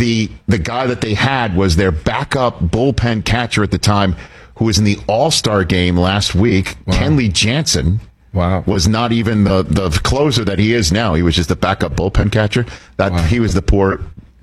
the 0.00 0.30
the 0.48 0.58
guy 0.58 0.86
that 0.86 1.00
they 1.02 1.14
had 1.14 1.54
was 1.54 1.76
their 1.76 1.92
backup 1.92 2.58
bullpen 2.58 3.24
catcher 3.24 3.62
at 3.62 3.70
the 3.70 3.78
time, 3.78 4.16
who 4.56 4.64
was 4.64 4.78
in 4.78 4.84
the 4.84 4.98
All 5.06 5.30
Star 5.30 5.62
game 5.62 5.96
last 5.96 6.34
week. 6.34 6.76
Kenley 6.86 7.32
Jansen. 7.32 8.00
Wow. 8.32 8.62
Was 8.66 8.88
not 8.88 9.12
even 9.12 9.44
the 9.44 9.62
the 9.62 9.90
closer 10.02 10.44
that 10.44 10.58
he 10.58 10.72
is 10.72 10.90
now. 10.90 11.14
He 11.14 11.22
was 11.22 11.36
just 11.36 11.48
the 11.48 11.56
backup 11.56 11.92
bullpen 11.94 12.32
catcher. 12.32 12.64
That 12.96 13.26
he 13.26 13.40
was 13.40 13.54
the 13.54 13.62
poor 13.62 14.00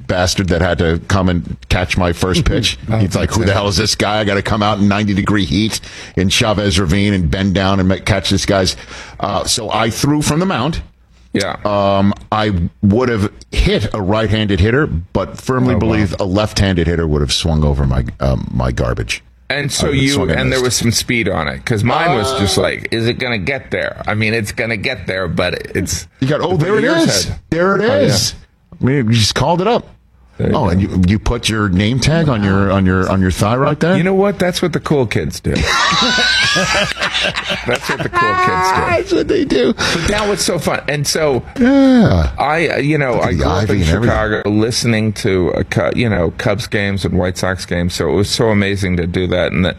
bastard 0.07 0.47
that 0.49 0.61
had 0.61 0.77
to 0.77 1.01
come 1.09 1.27
and 1.27 1.57
catch 1.69 1.97
my 1.97 2.13
first 2.13 2.45
pitch. 2.51 2.77
Oh, 2.89 2.97
He's 2.97 3.15
like, 3.15 3.31
"Who 3.31 3.43
the 3.45 3.53
hell 3.53 3.67
is 3.67 3.77
this 3.77 3.95
guy? 3.95 4.19
I 4.19 4.25
got 4.25 4.35
to 4.35 4.41
come 4.41 4.61
out 4.63 4.79
in 4.79 4.87
90 4.87 5.13
degree 5.13 5.45
heat 5.45 5.81
in 6.15 6.29
Chavez 6.29 6.79
Ravine 6.79 7.13
and 7.13 7.31
bend 7.31 7.55
down 7.55 7.79
and 7.79 8.05
catch 8.05 8.29
this 8.29 8.45
guy's." 8.45 8.75
Uh, 9.19 9.43
so 9.45 9.69
I 9.71 9.89
threw 9.89 10.21
from 10.21 10.39
the 10.39 10.45
mound. 10.45 10.81
Yeah. 11.41 11.57
Um, 11.97 12.13
I 12.31 12.69
would 12.81 13.09
have 13.09 13.31
hit 13.51 13.93
a 13.93 14.01
right-handed 14.01 14.59
hitter, 14.59 14.87
but 14.87 15.39
firmly 15.39 15.71
Oh, 15.73 15.77
wow. 15.77 15.79
believe 15.79 16.15
a 16.19 16.23
left-handed 16.25 16.87
hitter 16.87 17.07
would 17.07 17.21
have 17.21 17.33
swung 17.33 17.63
over 17.63 17.85
my 17.85 18.05
um, 18.19 18.47
my 18.53 18.71
garbage. 18.71 19.23
and 19.49 19.71
so 19.71 19.89
you 19.91 20.23
and 20.23 20.31
and 20.31 20.51
there 20.51 20.61
was 20.61 20.75
some 20.75 20.91
speed 20.91 21.29
on 21.29 21.47
it 21.47 21.57
because 21.57 21.83
mine 21.83 22.17
was 22.17 22.27
Uh, 22.33 22.39
just 22.39 22.57
like, 22.57 22.89
"Is 22.91 23.07
it 23.07 23.13
going 23.19 23.39
to 23.39 23.45
get 23.45 23.71
there?" 23.71 24.01
I 24.05 24.13
mean, 24.13 24.33
it's 24.33 24.51
going 24.51 24.71
to 24.71 24.77
get 24.77 25.07
there, 25.07 25.27
but 25.29 25.53
it's 25.75 26.07
You 26.19 26.27
got 26.27 26.41
oh, 26.41 26.57
there 26.57 26.77
it 26.77 26.83
is, 26.83 27.25
had- 27.25 27.39
There 27.49 27.75
it 27.77 27.81
is. 27.83 27.89
Oh, 27.89 28.05
is. 28.05 28.35
I 28.81 28.83
mean, 28.85 29.05
you 29.07 29.13
just 29.13 29.35
called 29.35 29.61
it 29.61 29.67
up. 29.67 29.87
Oh, 30.39 30.49
go. 30.49 30.69
and 30.69 30.79
you 30.81 31.01
you 31.07 31.17
put 31.17 31.49
your 31.49 31.67
name 31.69 31.99
tag 31.99 32.29
on 32.29 32.43
your 32.43 32.71
on 32.71 32.85
your 32.85 33.09
on 33.09 33.21
your 33.21 33.31
thigh 33.31 33.55
right 33.55 33.79
there. 33.79 33.97
You 33.97 34.03
know 34.03 34.13
what? 34.13 34.37
That's 34.37 34.61
what 34.61 34.71
the 34.73 34.79
cool 34.79 35.07
kids 35.07 35.39
do. 35.39 35.53
That's 37.67 37.89
what 37.89 38.03
the 38.03 38.09
cool 38.09 38.35
kids 38.35 38.69
do. 38.69 38.81
that's 38.87 39.11
what 39.11 39.27
they 39.27 39.45
do. 39.45 39.73
But 39.73 40.09
now 40.09 40.31
it's 40.31 40.43
so 40.43 40.57
fun, 40.59 40.81
and 40.87 41.05
so 41.05 41.43
Yeah. 41.59 42.33
I, 42.37 42.67
uh, 42.69 42.77
you 42.77 42.97
know, 42.97 43.19
I 43.19 43.31
the 43.31 43.37
grew 43.37 43.45
up 43.45 43.63
in 43.63 43.69
and 43.69 43.83
everything. 43.83 44.03
Chicago, 44.03 44.49
listening 44.49 45.13
to, 45.13 45.49
a, 45.51 45.95
you 45.95 46.09
know, 46.09 46.31
Cubs 46.31 46.67
games 46.67 47.05
and 47.05 47.17
White 47.17 47.37
Sox 47.37 47.65
games. 47.65 47.93
So 47.93 48.09
it 48.09 48.13
was 48.13 48.29
so 48.29 48.49
amazing 48.49 48.97
to 48.97 49.07
do 49.07 49.27
that, 49.27 49.51
and 49.51 49.65
that, 49.65 49.77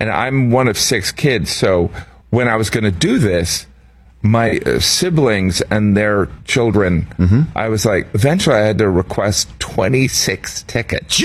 and 0.00 0.10
I'm 0.10 0.50
one 0.50 0.68
of 0.68 0.78
six 0.78 1.10
kids. 1.12 1.50
So 1.50 1.90
when 2.30 2.48
I 2.48 2.56
was 2.56 2.70
going 2.70 2.84
to 2.84 2.90
do 2.90 3.18
this, 3.18 3.66
my 4.22 4.58
uh, 4.66 4.80
siblings 4.80 5.60
and 5.70 5.96
their 5.96 6.28
children, 6.44 7.02
Mm-hmm. 7.18 7.42
I 7.56 7.68
was 7.68 7.84
like, 7.86 8.06
eventually 8.14 8.56
I 8.56 8.60
had 8.60 8.78
to 8.78 8.88
request 8.90 9.48
26 9.60 10.62
tickets. 10.64 11.22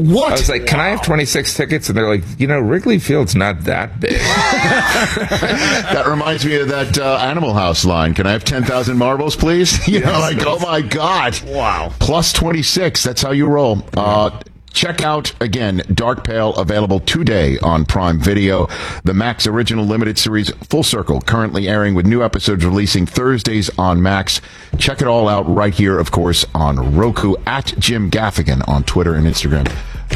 Gee, 0.00 0.12
What? 0.12 0.28
I 0.30 0.32
was 0.32 0.48
like, 0.48 0.66
"Can 0.66 0.80
I 0.80 0.88
have 0.88 1.02
26 1.02 1.54
tickets?" 1.54 1.88
And 1.88 1.96
they're 1.98 2.08
like, 2.08 2.24
"You 2.38 2.46
know, 2.46 2.60
Wrigley 2.60 2.98
Field's 2.98 3.34
not 3.34 3.64
that 3.64 4.00
big." 4.00 4.12
that 4.20 6.04
reminds 6.06 6.44
me 6.44 6.56
of 6.56 6.68
that 6.68 6.98
uh, 6.98 7.16
Animal 7.20 7.54
House 7.54 7.84
line. 7.84 8.14
Can 8.14 8.26
I 8.26 8.32
have 8.32 8.44
10,000 8.44 8.96
marbles, 8.96 9.36
please? 9.36 9.86
You 9.88 10.00
know, 10.00 10.12
like, 10.20 10.38
oh 10.46 10.58
my 10.60 10.80
God. 10.82 11.40
Wow. 11.46 11.92
Plus 11.98 12.32
26. 12.32 13.02
That's 13.02 13.22
how 13.22 13.30
you 13.32 13.46
roll. 13.46 13.82
Uh, 13.96 14.38
check 14.72 15.02
out, 15.02 15.32
again, 15.40 15.82
Dark 15.92 16.24
Pale, 16.24 16.54
available 16.56 17.00
today 17.00 17.58
on 17.58 17.84
Prime 17.84 18.20
Video. 18.20 18.68
The 19.04 19.14
Max 19.14 19.46
Original 19.46 19.84
Limited 19.84 20.18
Series 20.18 20.50
Full 20.68 20.82
Circle, 20.82 21.20
currently 21.22 21.68
airing 21.68 21.94
with 21.94 22.06
new 22.06 22.22
episodes 22.22 22.64
releasing 22.64 23.06
Thursdays 23.06 23.70
on 23.78 24.02
Max. 24.02 24.40
Check 24.78 25.00
it 25.00 25.06
all 25.06 25.28
out 25.28 25.48
right 25.48 25.74
here, 25.74 25.98
of 25.98 26.10
course, 26.10 26.46
on 26.54 26.96
Roku, 26.96 27.34
at 27.46 27.74
Jim 27.78 28.10
Gaffigan 28.10 28.66
on 28.68 28.84
Twitter 28.84 29.14
and 29.14 29.26
Instagram. 29.26 29.68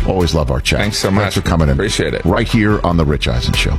Always 0.07 0.35
love 0.35 0.51
our 0.51 0.61
chat. 0.61 0.81
Thanks 0.81 0.99
so 0.99 1.11
much. 1.11 1.23
Thanks 1.23 1.37
for 1.37 1.43
coming 1.43 1.69
in. 1.69 1.75
Appreciate 1.75 2.15
it. 2.15 2.25
Right 2.25 2.49
here 2.49 2.81
on 2.85 2.97
The 2.97 3.05
Rich 3.05 3.29
Eisen 3.29 3.55
Show. 3.55 3.79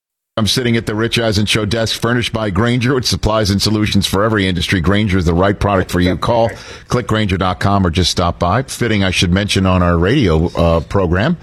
I'm 0.37 0.47
sitting 0.47 0.77
at 0.77 0.85
the 0.85 0.95
Rich 0.95 1.19
Eisen 1.19 1.45
Show 1.45 1.65
desk, 1.65 1.99
furnished 1.99 2.31
by 2.31 2.51
Grainger, 2.51 2.95
which 2.95 3.05
supplies 3.05 3.49
and 3.49 3.61
solutions 3.61 4.07
for 4.07 4.23
every 4.23 4.47
industry. 4.47 4.79
Grainger 4.79 5.17
is 5.17 5.25
the 5.25 5.33
right 5.33 5.59
product 5.59 5.91
for 5.91 5.99
you. 5.99 6.15
Call 6.21 6.47
clickgrainger.com 6.47 7.85
or 7.85 7.89
just 7.89 8.11
stop 8.11 8.39
by. 8.39 8.63
Fitting, 8.63 9.03
I 9.03 9.11
should 9.11 9.33
mention 9.33 9.65
on 9.65 9.83
our 9.83 9.97
radio 9.97 10.45
uh, 10.51 10.79
program, 10.79 11.37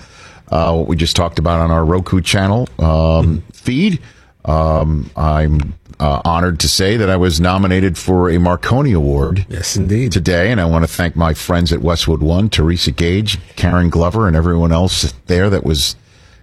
uh, 0.50 0.74
what 0.74 0.88
we 0.88 0.96
just 0.96 1.16
talked 1.16 1.38
about 1.38 1.60
on 1.60 1.70
our 1.70 1.84
Roku 1.84 2.22
channel 2.22 2.66
um, 2.78 3.42
feed. 3.52 4.00
Um, 4.46 5.10
I'm 5.14 5.74
uh, 6.00 6.22
honored 6.24 6.58
to 6.60 6.68
say 6.68 6.96
that 6.96 7.10
I 7.10 7.16
was 7.18 7.42
nominated 7.42 7.98
for 7.98 8.30
a 8.30 8.38
Marconi 8.38 8.92
Award. 8.92 9.44
Yes, 9.50 9.76
indeed. 9.76 10.12
Today, 10.12 10.50
and 10.50 10.62
I 10.62 10.64
want 10.64 10.84
to 10.84 10.90
thank 10.90 11.14
my 11.14 11.34
friends 11.34 11.74
at 11.74 11.82
Westwood 11.82 12.22
One, 12.22 12.48
Teresa 12.48 12.92
Gage, 12.92 13.38
Karen 13.54 13.90
Glover, 13.90 14.26
and 14.26 14.34
everyone 14.34 14.72
else 14.72 15.12
there 15.26 15.50
that 15.50 15.62
was 15.62 15.94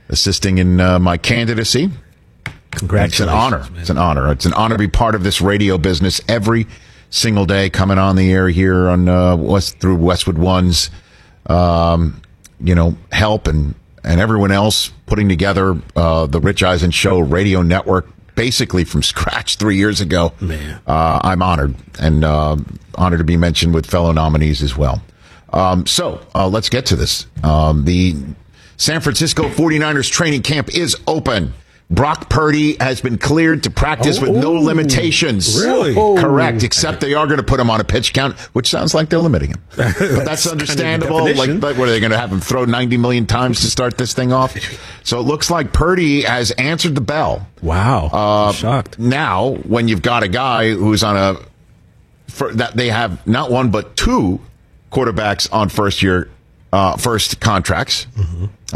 assisting 0.10 0.60
in 0.60 0.80
uh, 0.80 1.00
my 1.00 1.18
candidacy. 1.18 1.90
Congratulations. 2.76 3.20
It's 3.20 3.20
an 3.22 3.30
honor. 3.30 3.60
Man. 3.60 3.82
It's 3.82 3.90
an 3.90 3.98
honor. 3.98 4.32
It's 4.32 4.46
an 4.46 4.54
honor 4.54 4.76
to 4.76 4.80
be 4.80 4.88
part 4.88 5.16
of 5.16 5.24
this 5.24 5.42
radio 5.42 5.78
business 5.78 6.22
every 6.28 6.68
single 7.10 7.46
day, 7.46 7.70
coming 7.70 7.98
on 7.98 8.16
the 8.16 8.32
air 8.32 8.50
here 8.50 8.90
on 8.90 9.08
uh, 9.08 9.36
West 9.36 9.80
through 9.80 9.96
Westwood 9.96 10.38
One's, 10.38 10.90
um, 11.48 12.22
you 12.60 12.76
know, 12.76 12.98
help 13.12 13.48
and 13.48 13.76
and 14.04 14.22
everyone 14.22 14.52
else 14.52 14.92
putting 15.08 15.28
together 15.30 15.80
uh, 15.96 16.28
the 16.28 16.40
Rich 16.40 16.64
Eisen 16.64 16.92
Show 16.92 17.20
radio 17.20 17.62
network 17.62 18.08
basically 18.36 18.84
from 18.84 19.02
scratch 19.14 19.56
three 19.58 19.78
years 19.78 20.02
ago. 20.02 20.34
Man. 20.40 20.82
Uh, 20.86 21.20
I'm 21.24 21.42
honored 21.42 21.76
and 22.00 22.24
uh, 22.24 22.58
honored 22.96 23.20
to 23.20 23.26
be 23.26 23.38
mentioned 23.38 23.74
with 23.74 23.86
fellow 23.86 24.12
nominees 24.12 24.62
as 24.62 24.78
well. 24.78 25.02
Um, 25.52 25.86
so 25.86 26.26
uh, 26.36 26.48
let's 26.48 26.70
get 26.70 26.86
to 26.88 26.96
this. 26.96 27.28
Um, 27.44 27.86
the 27.86 28.16
San 28.78 29.00
Francisco 29.02 29.44
49ers 29.44 30.12
training 30.12 30.42
camp 30.42 30.76
is 30.76 30.98
open. 31.08 31.54
Brock 31.88 32.30
Purdy 32.32 32.78
has 32.80 33.00
been 33.00 33.20
cleared 33.20 33.64
to 33.64 33.70
practice 33.70 34.20
with 34.20 34.32
no 34.32 34.58
Oh, 34.58 34.60
limitations. 34.62 35.62
really? 35.64 35.94
Correct, 35.94 36.64
except 36.64 37.00
they 37.00 37.14
are 37.14 37.28
going 37.28 37.38
to 37.38 37.44
put 37.44 37.60
him 37.60 37.70
on 37.70 37.80
a 37.80 37.84
pitch 37.84 38.12
count, 38.12 38.36
which 38.54 38.70
sounds 38.72 38.96
like 38.96 39.10
they're 39.10 39.20
limiting 39.20 39.50
him. 39.52 39.62
But 39.76 39.94
that's, 39.94 40.00
That's 40.00 40.26
kind 40.26 40.26
of 40.26 40.52
understandable. 40.52 41.16
like, 41.26 41.36
definition. 41.36 41.62
what 41.62 41.80
are 41.80 41.86
they 41.92 42.00
going 42.00 42.12
to 42.12 42.18
have 42.18 42.32
him 42.32 42.40
throw 42.40 42.66
90 42.66 42.98
million 42.98 43.28
times 43.28 43.62
to 43.62 43.68
start 43.68 43.98
this 44.00 44.14
thing 44.14 44.34
off? 44.34 44.56
So 45.04 45.20
it 45.20 45.24
looks 45.24 45.52
like 45.52 45.74
Purdy 45.74 46.24
has 46.24 46.50
answered 46.52 46.96
the 46.96 47.02
bell. 47.02 47.48
Wow. 47.62 48.08
Uh, 48.12 48.52
shocked. 48.54 48.98
Now, 48.98 49.52
when 49.56 49.88
you've 49.88 50.02
got 50.02 50.24
a 50.24 50.28
guy 50.28 50.72
who's 50.72 51.04
on 51.04 51.16
a 51.16 51.38
for, 52.32 52.52
that 52.54 52.76
they 52.76 52.90
have 52.90 53.26
not 53.28 53.52
one 53.52 53.70
but 53.70 53.96
two 53.96 54.42
quarterbacks 54.92 55.48
on 55.54 55.70
first 55.70 56.02
year 56.02 56.30
uh, 56.74 56.98
first 56.98 57.40
contracts. 57.40 58.08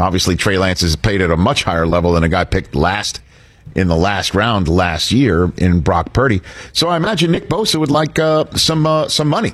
Obviously, 0.00 0.36
Trey 0.36 0.58
Lance 0.58 0.82
is 0.82 0.96
paid 0.96 1.20
at 1.20 1.30
a 1.30 1.36
much 1.36 1.64
higher 1.64 1.86
level 1.86 2.12
than 2.12 2.24
a 2.24 2.28
guy 2.28 2.44
picked 2.44 2.74
last 2.74 3.20
in 3.74 3.88
the 3.88 3.96
last 3.96 4.34
round 4.34 4.68
last 4.68 5.12
year 5.12 5.52
in 5.56 5.80
Brock 5.80 6.12
Purdy. 6.12 6.40
So 6.72 6.88
I 6.88 6.96
imagine 6.96 7.30
Nick 7.30 7.48
Bosa 7.48 7.78
would 7.78 7.90
like 7.90 8.18
uh, 8.18 8.46
some 8.56 8.86
uh, 8.86 9.08
some 9.08 9.28
money, 9.28 9.52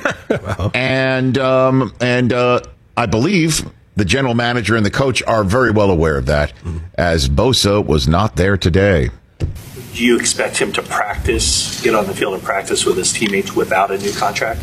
and 0.74 1.36
um, 1.38 1.92
and 2.00 2.32
uh, 2.32 2.60
I 2.96 3.06
believe 3.06 3.68
the 3.96 4.04
general 4.04 4.34
manager 4.34 4.76
and 4.76 4.86
the 4.86 4.90
coach 4.90 5.22
are 5.24 5.44
very 5.44 5.70
well 5.70 5.90
aware 5.90 6.16
of 6.16 6.26
that, 6.26 6.52
as 6.94 7.28
Bosa 7.28 7.84
was 7.84 8.08
not 8.08 8.36
there 8.36 8.56
today. 8.56 9.10
Do 9.38 10.04
you 10.04 10.16
expect 10.16 10.56
him 10.56 10.72
to 10.72 10.82
practice, 10.82 11.82
get 11.82 11.94
on 11.94 12.06
the 12.06 12.14
field 12.14 12.34
and 12.34 12.42
practice 12.42 12.86
with 12.86 12.96
his 12.96 13.12
teammates 13.12 13.54
without 13.54 13.90
a 13.90 13.98
new 13.98 14.12
contract? 14.12 14.62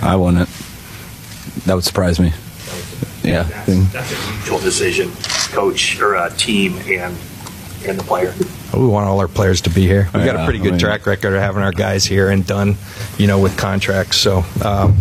I 0.00 0.14
wouldn't. 0.14 0.48
That 1.66 1.74
would 1.74 1.84
surprise 1.84 2.20
me. 2.20 2.32
Yeah. 3.22 3.42
That's, 3.42 3.92
that's 3.92 4.12
a 4.12 4.32
mutual 4.32 4.58
decision, 4.58 5.10
coach 5.52 6.00
or 6.00 6.16
uh, 6.16 6.30
team 6.30 6.78
and 6.86 7.16
and 7.86 7.98
the 7.98 8.04
player. 8.04 8.34
We 8.74 8.86
want 8.86 9.08
all 9.08 9.18
our 9.20 9.28
players 9.28 9.62
to 9.62 9.70
be 9.70 9.86
here. 9.86 10.08
We've 10.14 10.24
got 10.24 10.36
a 10.36 10.44
pretty 10.44 10.58
good 10.58 10.78
track 10.78 11.06
record 11.06 11.34
of 11.34 11.40
having 11.40 11.62
our 11.62 11.72
guys 11.72 12.04
here 12.04 12.30
and 12.30 12.46
done, 12.46 12.76
you 13.18 13.26
know, 13.26 13.38
with 13.38 13.56
contracts. 13.56 14.18
So, 14.18 14.44
um, 14.64 14.98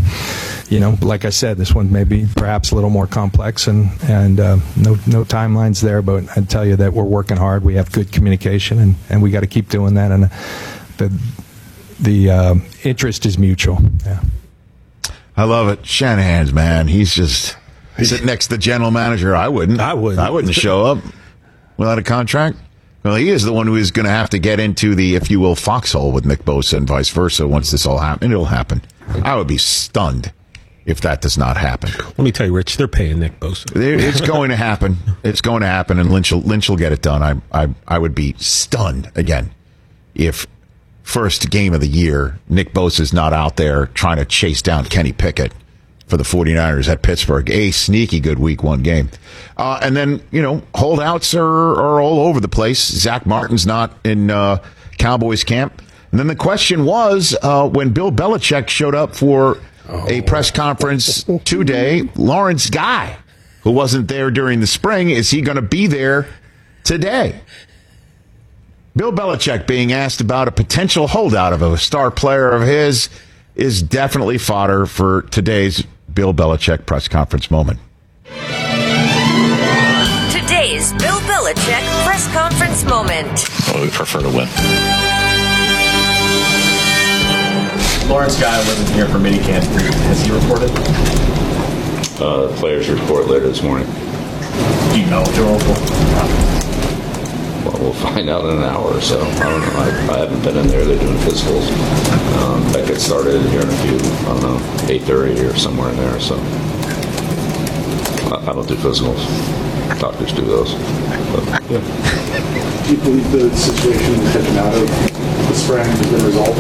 you 0.70 0.80
know, 0.80 0.98
like 1.02 1.26
I 1.26 1.30
said, 1.30 1.58
this 1.58 1.74
one 1.74 1.92
may 1.92 2.04
be 2.04 2.26
perhaps 2.36 2.72
a 2.72 2.76
little 2.76 2.90
more 2.90 3.06
complex 3.06 3.68
and 3.68 3.90
and 4.04 4.40
uh, 4.40 4.56
no 4.76 4.96
no 5.08 5.24
timelines 5.24 5.82
there. 5.82 6.02
But 6.02 6.26
I'd 6.38 6.50
tell 6.50 6.66
you 6.66 6.78
that 6.78 6.94
we're 6.94 7.04
working 7.04 7.38
hard. 7.38 7.64
We 7.64 7.76
have 7.76 7.92
good 7.92 8.12
communication, 8.12 8.80
and, 8.80 8.96
and 9.10 9.22
we 9.22 9.30
got 9.30 9.42
to 9.42 9.48
keep 9.48 9.70
doing 9.70 9.96
that. 9.96 10.12
And 10.12 10.32
the 10.98 11.22
the 12.00 12.30
uh, 12.32 12.56
interest 12.84 13.26
is 13.26 13.38
mutual. 13.38 13.80
Yeah. 14.06 14.22
I 15.36 15.44
love 15.44 15.70
it. 15.70 15.86
Shanahan's 15.86 16.52
man. 16.52 16.88
He's 16.88 17.14
just 17.14 17.56
sitting 18.06 18.26
next 18.26 18.47
to 18.47 18.52
the 18.52 18.58
general 18.58 18.91
manager. 18.91 19.36
I 19.36 19.47
wouldn't. 19.47 19.80
I 19.80 19.93
wouldn't. 19.93 20.20
I 20.20 20.30
wouldn't 20.30 20.54
show 20.54 20.86
up 20.86 21.00
without 21.78 21.97
a 21.97 22.04
contract. 22.04 22.58
Well, 23.04 23.16
he 23.16 23.30
is 23.30 23.43
the 23.43 23.54
one 23.54 23.66
who 23.68 23.76
is 23.76 23.91
going 23.91 24.06
to 24.06 24.12
have 24.12 24.30
to 24.32 24.39
get 24.39 24.60
into 24.60 24.93
the, 24.93 25.16
if 25.16 25.32
you 25.32 25.39
will, 25.39 25.56
foxhole 25.56 26.12
with 26.12 26.26
Nick 26.26 26.43
Bosa 26.43 26.78
and 26.78 26.88
vice 26.88 27.10
versa. 27.10 27.47
Once 27.47 27.72
this 27.72 27.86
all 27.86 28.00
happens, 28.00 28.32
it'll 28.32 28.45
happen. 28.45 28.82
I 29.24 29.36
would 29.38 29.47
be 29.47 29.58
stunned 29.58 30.34
if 30.86 31.02
that 31.02 31.22
does 31.22 31.38
not 31.38 31.56
happen. 31.56 31.91
Let 31.97 32.20
me 32.20 32.32
tell 32.32 32.47
you, 32.47 32.54
Rich, 32.54 32.78
they're 32.78 32.88
paying 32.88 33.20
Nick 33.20 33.39
Bosa. 33.39 33.72
It's 33.76 34.22
going 34.22 34.50
to 34.50 34.56
happen. 34.56 34.97
It's 35.24 35.39
going 35.39 35.62
to 35.62 35.68
happen, 35.68 35.97
and 35.97 36.12
Lynch 36.12 36.32
will, 36.32 36.41
Lynch 36.41 36.68
will 36.68 36.78
get 36.78 36.91
it 36.91 37.02
done. 37.02 37.24
I, 37.24 37.64
I, 37.64 37.70
I 37.88 38.00
would 38.00 38.14
be 38.14 38.34
stunned 38.38 39.12
again 39.16 39.52
if 40.14 40.45
first 41.04 41.50
game 41.50 41.74
of 41.74 41.82
the 41.82 41.88
year 41.88 42.39
Nick 42.50 42.74
Bosa 42.74 43.00
is 43.00 43.14
not 43.14 43.34
out 43.34 43.56
there 43.56 43.88
trying 43.88 44.18
to 44.18 44.26
chase 44.26 44.62
down 44.62 44.86
Kenny 44.86 45.14
Pickett 45.14 45.54
for 46.10 46.18
the 46.18 46.24
49ers 46.24 46.89
at 46.89 47.03
Pittsburgh. 47.03 47.49
A 47.51 47.72
sneaky 47.72 48.20
good 48.20 48.39
week 48.39 48.64
one 48.64 48.82
game. 48.82 49.10
Uh, 49.55 49.80
and 49.82 49.95
then, 49.95 50.22
you 50.32 50.41
know, 50.41 50.64
holdouts 50.74 51.36
are, 51.36 51.45
are 51.45 52.01
all 52.01 52.20
over 52.22 52.39
the 52.39 52.47
place. 52.47 52.84
Zach 52.84 53.26
Martin's 53.26 53.66
not 53.68 53.95
in 54.03 54.32
uh, 54.32 54.57
Cowboys 54.97 55.43
camp. 55.43 55.82
And 56.12 56.20
then 56.20 56.28
the 56.28 56.36
question 56.36 56.86
was 56.86 57.38
uh, 57.43 57.70
when 57.70 57.91
Bill 57.91 58.12
Belichick 58.12 58.68
showed 58.70 58.95
up 58.95 59.16
for 59.16 59.60
a 60.07 60.22
press 60.24 60.51
conference 60.51 61.24
today, 61.45 62.10
Lawrence 62.16 62.70
Guy, 62.70 63.18
who 63.62 63.72
wasn't 63.72 64.07
there 64.07 64.32
during 64.32 64.60
the 64.60 64.68
spring, 64.68 65.12
is 65.12 65.30
he 65.30 65.41
going 65.41 65.55
to 65.55 65.62
be 65.62 65.88
there 65.88 66.28
today? 66.84 67.41
Bill 68.95 69.12
Belichick 69.12 69.68
being 69.68 69.93
asked 69.93 70.22
about 70.22 70.47
a 70.47 70.51
potential 70.51 71.07
holdout 71.07 71.53
of 71.53 71.62
a 71.62 71.78
star 71.78 72.10
player 72.10 72.51
of 72.51 72.64
his 72.64 73.10
is 73.55 73.84
definitely 73.84 74.38
fodder 74.38 74.86
for 74.86 75.24
today's 75.24 75.86
Bill 76.20 76.34
Belichick 76.34 76.86
press 76.86 77.08
conference 77.08 77.50
moment. 77.50 77.80
Today's 80.34 80.92
Bill 80.92 81.18
Belichick 81.22 82.04
press 82.04 82.28
conference 82.34 82.84
moment. 82.84 83.48
Well, 83.70 83.86
we 83.86 83.90
prefer 83.90 84.20
to 84.20 84.28
win. 84.28 84.50
Lawrence 88.10 88.38
Guy 88.38 88.58
wasn't 88.68 88.90
here 88.90 89.08
for 89.08 89.18
minicamp. 89.18 89.64
Has 90.10 90.26
he 90.26 90.32
reported? 90.34 90.70
Uh, 92.22 92.54
players 92.58 92.90
report 92.90 93.28
later 93.28 93.48
this 93.48 93.64
morning. 93.64 93.88
Do 94.92 95.00
you 95.00 95.06
know 95.10 95.24
Joel? 95.36 96.59
Well, 97.80 97.94
find 97.94 98.30
out 98.30 98.44
in 98.44 98.58
an 98.58 98.64
hour 98.64 98.98
or 98.98 99.02
so. 99.02 99.22
I 99.22 99.44
don't 99.44 99.62
know. 99.62 99.80
I, 99.80 100.16
I 100.16 100.18
haven't 100.20 100.44
been 100.44 100.58
in 100.58 100.68
there. 100.68 100.84
They're 100.84 101.00
doing 101.00 101.18
physicals. 101.20 101.72
Um, 102.36 102.62
that 102.74 102.86
gets 102.88 103.04
started 103.06 103.42
here 103.50 103.62
in 103.62 103.70
a 103.70 103.78
few. 103.78 103.96
I 103.96 104.34
don't 104.34 104.44
know, 104.44 104.60
8:30 104.88 105.50
or 105.50 105.58
somewhere 105.58 105.90
in 105.90 105.96
there. 105.98 106.20
So 106.20 106.36
I, 108.36 108.44
I 108.50 108.54
don't 108.54 108.68
do 108.68 108.76
physicals. 108.76 109.24
Doctors 110.00 110.34
do 110.34 110.42
those. 110.42 110.74
But, 111.32 111.64
yeah. 111.72 111.80
Do 112.86 112.96
you 112.96 113.02
believe 113.02 113.32
the 113.32 113.56
situation 113.56 114.16
heading 114.36 114.58
out 114.58 114.74
of 114.74 114.88
the 114.88 115.54
spring 115.56 115.86
has 115.86 116.12
been 116.12 116.26
resolved? 116.26 116.60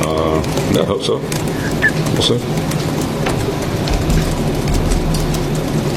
Uh, 0.00 0.38
I 0.80 0.84
hope 0.84 1.02
so. 1.02 1.18
We'll 2.14 2.22
see. 2.22 2.75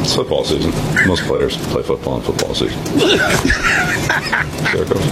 It's 0.09 0.15
football 0.15 0.43
season. 0.43 0.71
Most 1.07 1.21
players 1.25 1.55
play 1.67 1.83
football 1.83 2.15
in 2.15 2.23
football 2.23 2.55
season. 2.55 2.83
there 2.97 4.81
it 4.81 4.89
goes. 4.89 5.05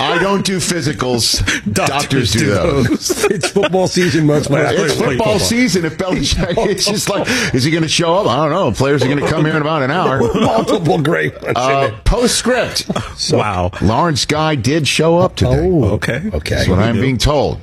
I 0.00 0.18
don't 0.20 0.44
do 0.44 0.56
physicals. 0.56 1.72
Doctors, 1.72 2.32
do 2.32 2.46
those. 2.46 3.24
it's 3.30 3.48
football 3.48 3.86
season. 3.86 4.26
Most 4.26 4.48
players 4.48 4.72
It's 4.72 4.96
play 4.96 5.16
football 5.16 5.38
season. 5.38 5.84
If 5.84 5.96
Belichick, 5.96 6.56
it's 6.66 6.86
just 6.86 7.08
like, 7.08 7.28
is 7.54 7.62
he 7.62 7.70
going 7.70 7.84
to 7.84 7.88
show 7.88 8.16
up? 8.16 8.26
I 8.26 8.48
don't 8.48 8.50
know. 8.50 8.72
Players 8.72 9.04
are 9.04 9.06
going 9.06 9.20
to 9.20 9.30
come 9.30 9.44
here 9.44 9.54
in 9.54 9.62
about 9.62 9.84
an 9.84 9.92
hour. 9.92 10.18
Multiple 10.18 11.00
great 11.00 11.40
ones. 11.40 11.56
Uh, 11.56 11.92
it. 11.92 12.04
postscript. 12.04 12.90
wow. 13.30 13.70
Lawrence 13.80 14.26
Guy 14.26 14.56
did 14.56 14.88
show 14.88 15.18
up 15.18 15.36
today. 15.36 15.70
Oh, 15.70 15.84
okay. 15.90 16.28
Okay. 16.34 16.56
That's 16.56 16.68
what 16.68 16.80
I'm 16.80 16.96
knew. 16.96 17.02
being 17.02 17.18
told. 17.18 17.60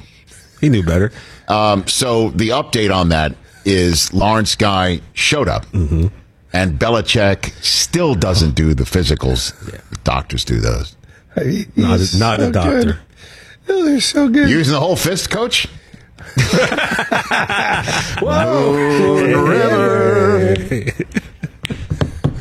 He 0.61 0.69
knew 0.69 0.83
better. 0.83 1.11
Um, 1.47 1.85
so 1.87 2.29
the 2.31 2.49
update 2.49 2.93
on 2.95 3.09
that 3.09 3.35
is 3.65 4.13
Lawrence 4.13 4.55
Guy 4.55 5.01
showed 5.13 5.47
up, 5.47 5.65
Mm-hmm. 5.67 6.07
and 6.53 6.79
Belichick 6.79 7.51
still 7.63 8.15
doesn't 8.15 8.55
do 8.55 8.73
the 8.73 8.83
physicals. 8.83 9.53
Doctors 10.03 10.45
do 10.45 10.59
those. 10.59 10.95
Not 11.75 11.99
a, 11.99 12.17
not 12.17 12.39
a 12.41 12.51
doctor. 12.51 12.99
Oh, 13.67 13.83
they're 13.85 13.99
so 13.99 14.29
good. 14.29 14.47
Using 14.49 14.73
the 14.73 14.79
whole 14.79 14.95
fist, 14.95 15.29
coach. 15.31 15.67
Whoa, 18.21 19.43
river. 19.43 20.55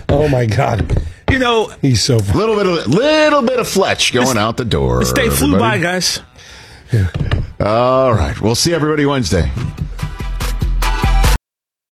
oh 0.09 0.29
my 0.29 0.47
God. 0.47 1.03
You 1.31 1.39
know, 1.39 1.73
he's 1.83 2.03
so 2.03 2.17
little 2.17 2.55
bit 2.57 2.67
of 2.67 2.87
little 2.87 3.43
bit 3.43 3.59
of 3.59 3.67
Fletch 3.69 4.13
going 4.13 4.39
out 4.39 4.57
the 4.57 4.65
door. 4.65 5.01
This 5.01 5.13
day 5.13 5.29
flew 5.29 5.59
by, 5.59 5.79
guys. 5.79 6.21
All 7.61 8.13
right, 8.13 8.39
we'll 8.41 8.55
see 8.55 8.75
everybody 8.75 9.07
Wednesday. 9.07 9.51